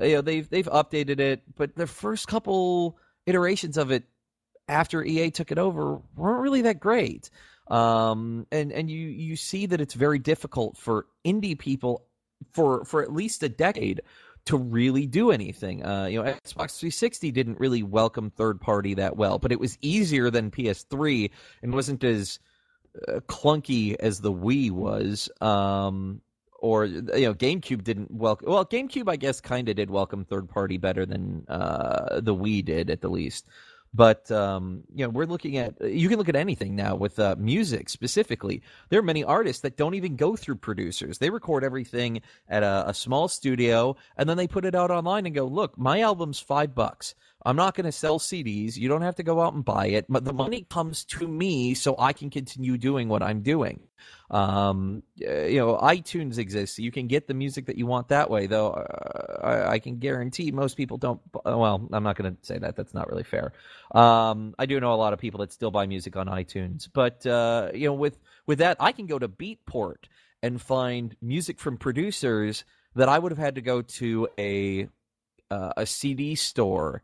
you 0.00 0.14
know 0.14 0.20
they've 0.20 0.48
they've 0.48 0.68
updated 0.68 1.20
it, 1.20 1.42
but 1.56 1.74
the 1.74 1.86
first 1.86 2.28
couple 2.28 2.98
iterations 3.26 3.76
of 3.76 3.90
it 3.90 4.04
after 4.68 5.04
EA 5.04 5.30
took 5.30 5.52
it 5.52 5.58
over 5.58 6.00
weren't 6.16 6.40
really 6.40 6.62
that 6.62 6.80
great. 6.80 7.30
Um, 7.68 8.46
and 8.52 8.72
and 8.72 8.90
you 8.90 9.08
you 9.08 9.36
see 9.36 9.66
that 9.66 9.80
it's 9.80 9.94
very 9.94 10.18
difficult 10.18 10.76
for 10.76 11.06
indie 11.24 11.58
people 11.58 12.04
for 12.52 12.84
for 12.84 13.02
at 13.02 13.12
least 13.12 13.42
a 13.42 13.48
decade 13.48 14.02
to 14.46 14.58
really 14.58 15.06
do 15.06 15.30
anything. 15.30 15.84
Uh, 15.84 16.04
you 16.04 16.22
know, 16.22 16.30
Xbox 16.30 16.78
360 16.78 17.30
didn't 17.32 17.58
really 17.58 17.82
welcome 17.82 18.30
third 18.30 18.60
party 18.60 18.94
that 18.94 19.16
well, 19.16 19.38
but 19.38 19.52
it 19.52 19.60
was 19.60 19.78
easier 19.80 20.30
than 20.30 20.50
PS3 20.50 21.30
and 21.62 21.72
wasn't 21.72 22.04
as 22.04 22.38
uh, 23.08 23.20
clunky 23.20 23.96
as 23.98 24.20
the 24.20 24.32
Wii 24.32 24.70
was. 24.70 25.30
Um, 25.40 26.20
or 26.58 26.86
you 26.86 27.02
know, 27.02 27.34
GameCube 27.34 27.84
didn't 27.84 28.10
welcome. 28.10 28.50
Well, 28.50 28.64
GameCube, 28.64 29.08
I 29.08 29.16
guess, 29.16 29.40
kind 29.40 29.68
of 29.68 29.76
did 29.76 29.90
welcome 29.90 30.24
third 30.24 30.48
party 30.48 30.78
better 30.78 31.04
than 31.04 31.44
uh, 31.48 32.20
the 32.20 32.34
Wii 32.34 32.64
did, 32.64 32.88
at 32.88 33.02
the 33.02 33.08
least. 33.08 33.46
But 33.94 34.30
um, 34.32 34.82
you 34.94 35.04
know, 35.04 35.10
we're 35.10 35.26
looking 35.26 35.56
at 35.56 35.80
you 35.80 36.08
can 36.08 36.18
look 36.18 36.28
at 36.28 36.36
anything 36.36 36.74
now 36.76 36.96
with 36.96 37.18
uh, 37.18 37.36
music 37.38 37.88
specifically. 37.88 38.62
There 38.90 38.98
are 38.98 39.04
many 39.04 39.24
artists 39.24 39.62
that 39.62 39.76
don't 39.76 39.94
even 39.94 40.16
go 40.16 40.36
through 40.36 40.56
producers. 40.56 41.18
They 41.18 41.30
record 41.30 41.64
everything 41.64 42.22
at 42.48 42.64
a, 42.64 42.88
a 42.88 42.94
small 42.94 43.28
studio 43.28 43.96
and 44.16 44.28
then 44.28 44.36
they 44.36 44.48
put 44.48 44.64
it 44.64 44.74
out 44.74 44.90
online 44.90 45.26
and 45.26 45.34
go, 45.34 45.46
"Look, 45.46 45.78
my 45.78 46.00
album's 46.00 46.40
five 46.40 46.74
bucks. 46.74 47.14
I'm 47.46 47.56
not 47.56 47.74
going 47.74 47.84
to 47.84 47.92
sell 47.92 48.18
CDs. 48.18 48.76
You 48.76 48.88
don't 48.88 49.02
have 49.02 49.16
to 49.16 49.22
go 49.22 49.42
out 49.42 49.52
and 49.52 49.64
buy 49.64 49.88
it. 49.88 50.06
But 50.08 50.24
the 50.24 50.32
money 50.32 50.66
comes 50.70 51.04
to 51.06 51.28
me 51.28 51.74
so 51.74 51.94
I 51.98 52.14
can 52.14 52.30
continue 52.30 52.78
doing 52.78 53.08
what 53.08 53.22
I'm 53.22 53.42
doing. 53.42 53.80
Um, 54.30 55.02
you 55.16 55.58
know, 55.58 55.76
iTunes 55.76 56.38
exists. 56.38 56.78
You 56.78 56.90
can 56.90 57.06
get 57.06 57.26
the 57.26 57.34
music 57.34 57.66
that 57.66 57.76
you 57.76 57.86
want 57.86 58.08
that 58.08 58.30
way, 58.30 58.46
though. 58.46 58.70
Uh, 58.70 59.40
I, 59.46 59.72
I, 59.72 59.78
can 59.78 59.98
guarantee 59.98 60.50
most 60.50 60.76
people 60.76 60.96
don't. 60.96 61.20
Well, 61.44 61.86
I'm 61.92 62.02
not 62.02 62.16
going 62.16 62.34
to 62.34 62.38
say 62.44 62.58
that. 62.58 62.76
That's 62.76 62.94
not 62.94 63.08
really 63.08 63.22
fair. 63.22 63.52
Um, 63.94 64.54
I 64.58 64.64
do 64.66 64.80
know 64.80 64.94
a 64.94 64.96
lot 64.96 65.12
of 65.12 65.18
people 65.18 65.40
that 65.40 65.52
still 65.52 65.70
buy 65.70 65.86
music 65.86 66.16
on 66.16 66.26
iTunes, 66.26 66.88
but 66.92 67.26
uh, 67.26 67.70
you 67.74 67.86
know, 67.86 67.94
with 67.94 68.18
with 68.46 68.58
that, 68.58 68.78
I 68.80 68.92
can 68.92 69.06
go 69.06 69.18
to 69.18 69.28
Beatport 69.28 70.06
and 70.42 70.60
find 70.60 71.14
music 71.20 71.60
from 71.60 71.76
producers 71.76 72.64
that 72.94 73.08
I 73.08 73.18
would 73.18 73.32
have 73.32 73.38
had 73.38 73.54
to 73.56 73.60
go 73.60 73.82
to 73.82 74.28
a 74.38 74.88
uh, 75.50 75.72
a 75.76 75.86
CD 75.86 76.34
store 76.34 77.02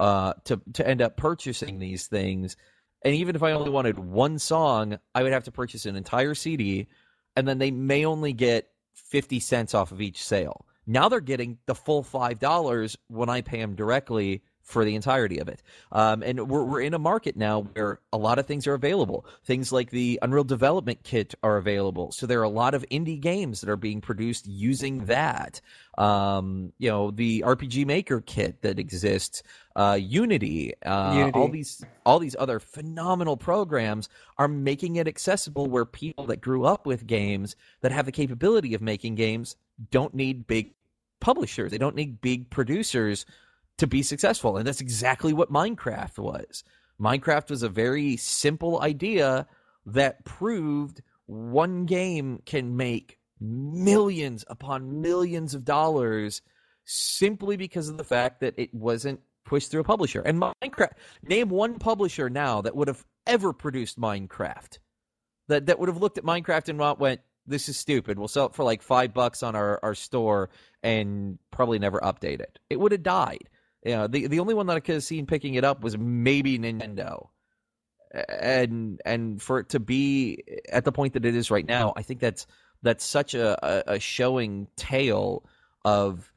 uh, 0.00 0.32
to 0.44 0.60
to 0.72 0.88
end 0.88 1.02
up 1.02 1.16
purchasing 1.18 1.78
these 1.78 2.06
things. 2.06 2.56
And 3.04 3.14
even 3.14 3.36
if 3.36 3.42
I 3.42 3.52
only 3.52 3.70
wanted 3.70 3.98
one 3.98 4.38
song, 4.38 4.98
I 5.14 5.22
would 5.22 5.32
have 5.32 5.44
to 5.44 5.52
purchase 5.52 5.86
an 5.86 5.94
entire 5.94 6.34
CD, 6.34 6.88
and 7.36 7.46
then 7.46 7.58
they 7.58 7.70
may 7.70 8.06
only 8.06 8.32
get 8.32 8.70
fifty 8.94 9.40
cents 9.40 9.74
off 9.74 9.92
of 9.92 10.00
each 10.00 10.24
sale. 10.24 10.66
Now 10.86 11.08
they're 11.08 11.20
getting 11.20 11.58
the 11.66 11.74
full 11.74 12.02
five 12.02 12.38
dollars 12.38 12.96
when 13.08 13.28
I 13.28 13.42
pay 13.42 13.58
them 13.58 13.76
directly 13.76 14.42
for 14.70 14.84
the 14.84 14.94
entirety 14.94 15.38
of 15.38 15.48
it. 15.48 15.62
Um, 15.92 16.22
and 16.22 16.48
we're, 16.48 16.64
we're 16.64 16.80
in 16.80 16.94
a 16.94 16.98
market 16.98 17.36
now 17.36 17.62
where 17.62 18.00
a 18.12 18.18
lot 18.18 18.38
of 18.38 18.46
things 18.46 18.66
are 18.66 18.74
available. 18.74 19.26
Things 19.44 19.72
like 19.72 19.90
the 19.90 20.18
Unreal 20.22 20.44
Development 20.44 21.02
Kit 21.02 21.34
are 21.42 21.56
available. 21.56 22.12
So 22.12 22.26
there 22.26 22.40
are 22.40 22.44
a 22.44 22.48
lot 22.48 22.74
of 22.74 22.84
indie 22.90 23.20
games 23.20 23.60
that 23.60 23.70
are 23.70 23.76
being 23.76 24.00
produced 24.00 24.46
using 24.46 25.06
that. 25.06 25.60
Um, 25.98 26.72
you 26.78 26.88
know, 26.88 27.10
the 27.10 27.42
RPG 27.46 27.84
Maker 27.84 28.20
kit 28.20 28.62
that 28.62 28.78
exists, 28.78 29.42
uh, 29.76 29.98
Unity, 30.00 30.72
uh, 30.82 31.14
Unity, 31.14 31.38
all 31.38 31.48
these 31.48 31.84
all 32.06 32.18
these 32.18 32.36
other 32.38 32.58
phenomenal 32.58 33.36
programs 33.36 34.08
are 34.38 34.48
making 34.48 34.96
it 34.96 35.06
accessible 35.06 35.66
where 35.66 35.84
people 35.84 36.26
that 36.26 36.40
grew 36.40 36.64
up 36.64 36.86
with 36.86 37.06
games 37.06 37.56
that 37.82 37.92
have 37.92 38.06
the 38.06 38.12
capability 38.12 38.72
of 38.74 38.80
making 38.80 39.16
games 39.16 39.56
don't 39.90 40.14
need 40.14 40.46
big 40.46 40.72
publishers. 41.20 41.70
They 41.70 41.78
don't 41.78 41.94
need 41.96 42.20
big 42.20 42.50
producers 42.50 43.26
to 43.80 43.86
be 43.86 44.02
successful. 44.02 44.56
And 44.56 44.66
that's 44.66 44.80
exactly 44.80 45.32
what 45.32 45.50
Minecraft 45.50 46.18
was. 46.18 46.62
Minecraft 47.00 47.48
was 47.48 47.62
a 47.62 47.68
very 47.68 48.16
simple 48.18 48.80
idea 48.82 49.46
that 49.86 50.24
proved 50.24 51.02
one 51.26 51.86
game 51.86 52.42
can 52.44 52.76
make 52.76 53.18
millions 53.40 54.44
upon 54.48 55.00
millions 55.00 55.54
of 55.54 55.64
dollars 55.64 56.42
simply 56.84 57.56
because 57.56 57.88
of 57.88 57.96
the 57.96 58.04
fact 58.04 58.40
that 58.40 58.54
it 58.58 58.74
wasn't 58.74 59.20
pushed 59.46 59.70
through 59.70 59.80
a 59.80 59.84
publisher. 59.84 60.20
And 60.20 60.42
Minecraft, 60.42 60.92
name 61.22 61.48
one 61.48 61.78
publisher 61.78 62.28
now 62.28 62.60
that 62.60 62.76
would 62.76 62.88
have 62.88 63.04
ever 63.26 63.54
produced 63.54 63.98
Minecraft. 63.98 64.78
That 65.48 65.66
that 65.66 65.78
would 65.78 65.88
have 65.88 66.00
looked 66.02 66.18
at 66.18 66.24
Minecraft 66.24 66.68
and 66.68 66.98
went, 67.00 67.22
this 67.46 67.70
is 67.70 67.78
stupid. 67.78 68.18
We'll 68.18 68.28
sell 68.28 68.46
it 68.46 68.54
for 68.54 68.62
like 68.62 68.82
five 68.82 69.14
bucks 69.14 69.42
on 69.42 69.56
our, 69.56 69.80
our 69.82 69.94
store 69.94 70.50
and 70.82 71.38
probably 71.50 71.78
never 71.78 71.98
update 72.00 72.40
it. 72.40 72.58
It 72.68 72.78
would 72.78 72.92
have 72.92 73.02
died. 73.02 73.48
You 73.84 73.92
know, 73.92 74.06
the 74.06 74.26
the 74.26 74.40
only 74.40 74.54
one 74.54 74.66
that 74.66 74.76
I 74.76 74.80
could 74.80 74.96
have 74.96 75.04
seen 75.04 75.26
picking 75.26 75.54
it 75.54 75.64
up 75.64 75.82
was 75.82 75.96
maybe 75.96 76.58
Nintendo. 76.58 77.28
And 78.28 79.00
and 79.04 79.40
for 79.40 79.60
it 79.60 79.68
to 79.70 79.80
be 79.80 80.42
at 80.70 80.84
the 80.84 80.92
point 80.92 81.14
that 81.14 81.24
it 81.24 81.36
is 81.36 81.50
right 81.50 81.66
now, 81.66 81.92
I 81.96 82.02
think 82.02 82.20
that's 82.20 82.46
that's 82.82 83.04
such 83.04 83.34
a, 83.34 83.58
a, 83.64 83.94
a 83.94 84.00
showing 84.00 84.66
tale 84.76 85.44
of 85.84 86.32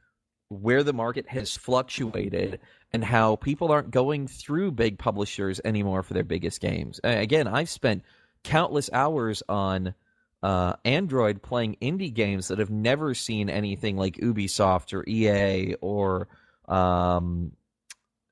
where 0.48 0.82
the 0.82 0.92
market 0.92 1.28
has 1.28 1.56
fluctuated 1.56 2.60
and 2.92 3.04
how 3.04 3.36
people 3.36 3.72
aren't 3.72 3.90
going 3.90 4.28
through 4.28 4.70
big 4.70 4.98
publishers 4.98 5.60
anymore 5.64 6.02
for 6.02 6.14
their 6.14 6.24
biggest 6.24 6.60
games. 6.60 7.00
Again, 7.02 7.48
I've 7.48 7.70
spent 7.70 8.04
countless 8.44 8.88
hours 8.92 9.42
on 9.48 9.94
uh, 10.42 10.74
Android 10.84 11.42
playing 11.42 11.76
indie 11.82 12.12
games 12.12 12.48
that 12.48 12.58
have 12.58 12.70
never 12.70 13.14
seen 13.14 13.48
anything 13.48 13.96
like 13.96 14.16
Ubisoft 14.16 14.92
or 14.92 15.02
EA 15.08 15.74
or 15.80 16.28
um, 16.68 17.52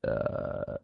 uh, 0.06 0.76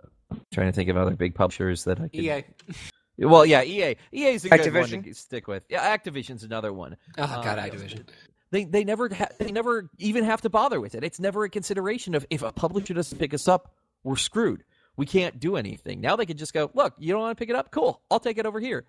trying 0.52 0.66
to 0.66 0.72
think 0.72 0.88
of 0.88 0.96
other 0.96 1.16
big 1.16 1.34
publishers 1.34 1.84
that 1.84 2.00
I 2.00 2.08
can. 2.08 2.20
EA. 2.24 2.44
Well, 3.20 3.44
yeah, 3.44 3.64
EA. 3.64 3.96
EA 4.12 4.26
is 4.26 4.44
a 4.44 4.48
Activision. 4.50 4.72
good 4.72 4.92
one 4.92 5.02
to 5.02 5.14
stick 5.14 5.48
with. 5.48 5.64
Yeah, 5.68 5.96
Activision's 5.96 6.44
another 6.44 6.72
one. 6.72 6.96
Oh 7.18 7.26
God, 7.26 7.58
uh, 7.58 7.62
Activision. 7.62 8.04
They 8.52 8.64
they 8.64 8.84
never 8.84 9.12
ha- 9.12 9.30
they 9.38 9.50
never 9.50 9.90
even 9.98 10.22
have 10.22 10.40
to 10.42 10.48
bother 10.48 10.80
with 10.80 10.94
it. 10.94 11.02
It's 11.02 11.18
never 11.18 11.42
a 11.42 11.50
consideration 11.50 12.14
of 12.14 12.24
if 12.30 12.42
a 12.42 12.52
publisher 12.52 12.94
doesn't 12.94 13.18
pick 13.18 13.34
us 13.34 13.48
up, 13.48 13.74
we're 14.04 14.14
screwed. 14.14 14.62
We 14.96 15.04
can't 15.04 15.40
do 15.40 15.56
anything. 15.56 16.00
Now 16.00 16.14
they 16.14 16.26
can 16.26 16.36
just 16.36 16.54
go, 16.54 16.70
look, 16.74 16.94
you 16.98 17.12
don't 17.12 17.20
want 17.22 17.36
to 17.36 17.42
pick 17.42 17.50
it 17.50 17.56
up? 17.56 17.72
Cool, 17.72 18.00
I'll 18.08 18.20
take 18.20 18.38
it 18.38 18.46
over 18.46 18.60
here. 18.60 18.84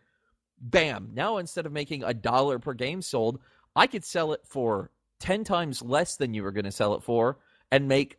Bam. 0.61 1.09
Now 1.15 1.37
instead 1.37 1.65
of 1.65 1.71
making 1.71 2.03
a 2.03 2.13
dollar 2.13 2.59
per 2.59 2.75
game 2.75 3.01
sold, 3.01 3.39
I 3.75 3.87
could 3.87 4.05
sell 4.05 4.33
it 4.33 4.41
for 4.45 4.91
ten 5.19 5.43
times 5.43 5.81
less 5.81 6.17
than 6.17 6.35
you 6.35 6.43
were 6.43 6.51
going 6.51 6.65
to 6.65 6.71
sell 6.71 6.93
it 6.93 7.01
for, 7.01 7.39
and 7.71 7.87
make 7.87 8.17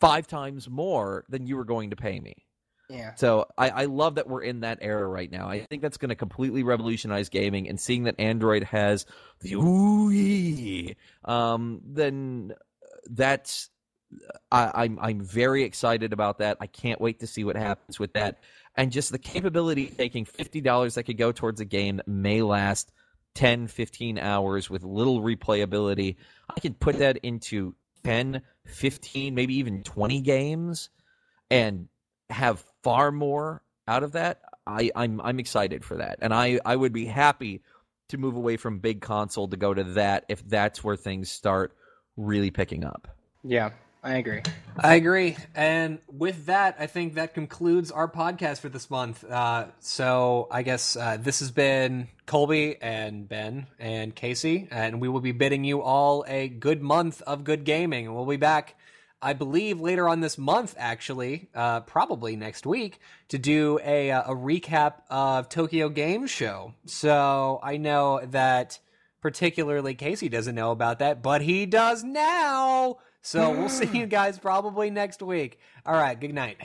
five 0.00 0.26
times 0.26 0.68
more 0.68 1.24
than 1.28 1.46
you 1.46 1.56
were 1.56 1.64
going 1.64 1.90
to 1.90 1.96
pay 1.96 2.18
me. 2.18 2.46
Yeah. 2.88 3.14
So 3.14 3.46
I, 3.56 3.70
I 3.70 3.84
love 3.84 4.16
that 4.16 4.28
we're 4.28 4.42
in 4.42 4.60
that 4.60 4.78
era 4.80 5.06
right 5.06 5.30
now. 5.30 5.48
I 5.48 5.60
think 5.60 5.80
that's 5.80 5.96
going 5.96 6.08
to 6.08 6.16
completely 6.16 6.64
revolutionize 6.64 7.28
gaming, 7.28 7.68
and 7.68 7.78
seeing 7.78 8.04
that 8.04 8.16
Android 8.18 8.64
has 8.64 9.06
the 9.40 9.54
ooh 9.54 10.94
um, 11.24 11.80
then 11.84 12.54
that's 13.06 13.70
I, 14.50 14.72
I'm 14.74 14.98
I'm 15.00 15.20
very 15.20 15.62
excited 15.62 16.12
about 16.12 16.38
that. 16.38 16.56
I 16.60 16.66
can't 16.66 17.00
wait 17.00 17.20
to 17.20 17.28
see 17.28 17.44
what 17.44 17.56
happens 17.56 18.00
with 18.00 18.14
that. 18.14 18.40
And 18.76 18.90
just 18.90 19.12
the 19.12 19.18
capability 19.18 19.88
of 19.88 19.96
taking 19.96 20.24
fifty 20.24 20.60
dollars 20.60 20.96
that 20.96 21.04
could 21.04 21.18
go 21.18 21.30
towards 21.30 21.60
a 21.60 21.64
game 21.64 21.98
that 21.98 22.08
may 22.08 22.42
last 22.42 22.90
10, 23.34 23.68
15 23.68 24.18
hours 24.18 24.68
with 24.68 24.82
little 24.82 25.20
replayability. 25.20 26.16
I 26.54 26.58
can 26.58 26.74
put 26.74 26.98
that 26.98 27.18
into 27.18 27.76
10, 28.04 28.42
15, 28.66 29.34
maybe 29.34 29.54
even 29.56 29.82
20 29.82 30.20
games 30.20 30.90
and 31.50 31.88
have 32.28 32.64
far 32.82 33.10
more 33.10 33.62
out 33.86 34.02
of 34.02 34.12
that. 34.12 34.40
I, 34.66 34.90
I'm 34.94 35.20
I'm 35.20 35.40
excited 35.40 35.84
for 35.84 35.96
that. 35.96 36.18
And 36.22 36.32
I, 36.32 36.60
I 36.64 36.76
would 36.76 36.92
be 36.92 37.06
happy 37.06 37.62
to 38.10 38.18
move 38.18 38.36
away 38.36 38.56
from 38.56 38.78
big 38.78 39.00
console 39.00 39.48
to 39.48 39.56
go 39.56 39.72
to 39.72 39.84
that 39.84 40.24
if 40.28 40.46
that's 40.48 40.84
where 40.84 40.96
things 40.96 41.30
start 41.30 41.74
really 42.16 42.50
picking 42.50 42.84
up. 42.84 43.08
Yeah, 43.42 43.70
I 44.02 44.16
agree. 44.16 44.42
I 44.78 44.94
agree. 44.94 45.36
And 45.54 45.98
with 46.10 46.46
that, 46.46 46.76
I 46.78 46.86
think 46.86 47.14
that 47.14 47.34
concludes 47.34 47.90
our 47.90 48.10
podcast 48.10 48.60
for 48.60 48.70
this 48.70 48.88
month. 48.88 49.22
Uh, 49.24 49.66
so 49.80 50.48
I 50.50 50.62
guess 50.62 50.96
uh, 50.96 51.18
this 51.20 51.40
has 51.40 51.50
been 51.50 52.08
Colby 52.24 52.76
and 52.80 53.28
Ben 53.28 53.66
and 53.78 54.14
Casey, 54.14 54.68
and 54.70 55.02
we 55.02 55.08
will 55.08 55.20
be 55.20 55.32
bidding 55.32 55.64
you 55.64 55.82
all 55.82 56.24
a 56.26 56.48
good 56.48 56.80
month 56.80 57.20
of 57.22 57.44
good 57.44 57.64
gaming. 57.64 58.06
And 58.06 58.16
we'll 58.16 58.24
be 58.24 58.38
back, 58.38 58.74
I 59.20 59.34
believe, 59.34 59.80
later 59.80 60.08
on 60.08 60.20
this 60.20 60.38
month, 60.38 60.74
actually, 60.78 61.50
uh, 61.54 61.80
probably 61.80 62.36
next 62.36 62.64
week, 62.64 63.00
to 63.28 63.38
do 63.38 63.78
a, 63.84 64.12
uh, 64.12 64.32
a 64.32 64.34
recap 64.34 65.02
of 65.10 65.50
Tokyo 65.50 65.90
Game 65.90 66.26
Show. 66.26 66.72
So 66.86 67.60
I 67.62 67.76
know 67.76 68.24
that 68.30 68.78
particularly 69.20 69.94
Casey 69.94 70.30
doesn't 70.30 70.54
know 70.54 70.70
about 70.70 71.00
that, 71.00 71.22
but 71.22 71.42
he 71.42 71.66
does 71.66 72.02
now. 72.02 72.96
So 73.22 73.50
we'll 73.50 73.68
see 73.68 73.98
you 73.98 74.06
guys 74.18 74.38
probably 74.38 74.90
next 74.90 75.22
week. 75.22 75.58
All 75.84 75.94
right, 75.94 76.18
good 76.18 76.34
night. 76.34 76.56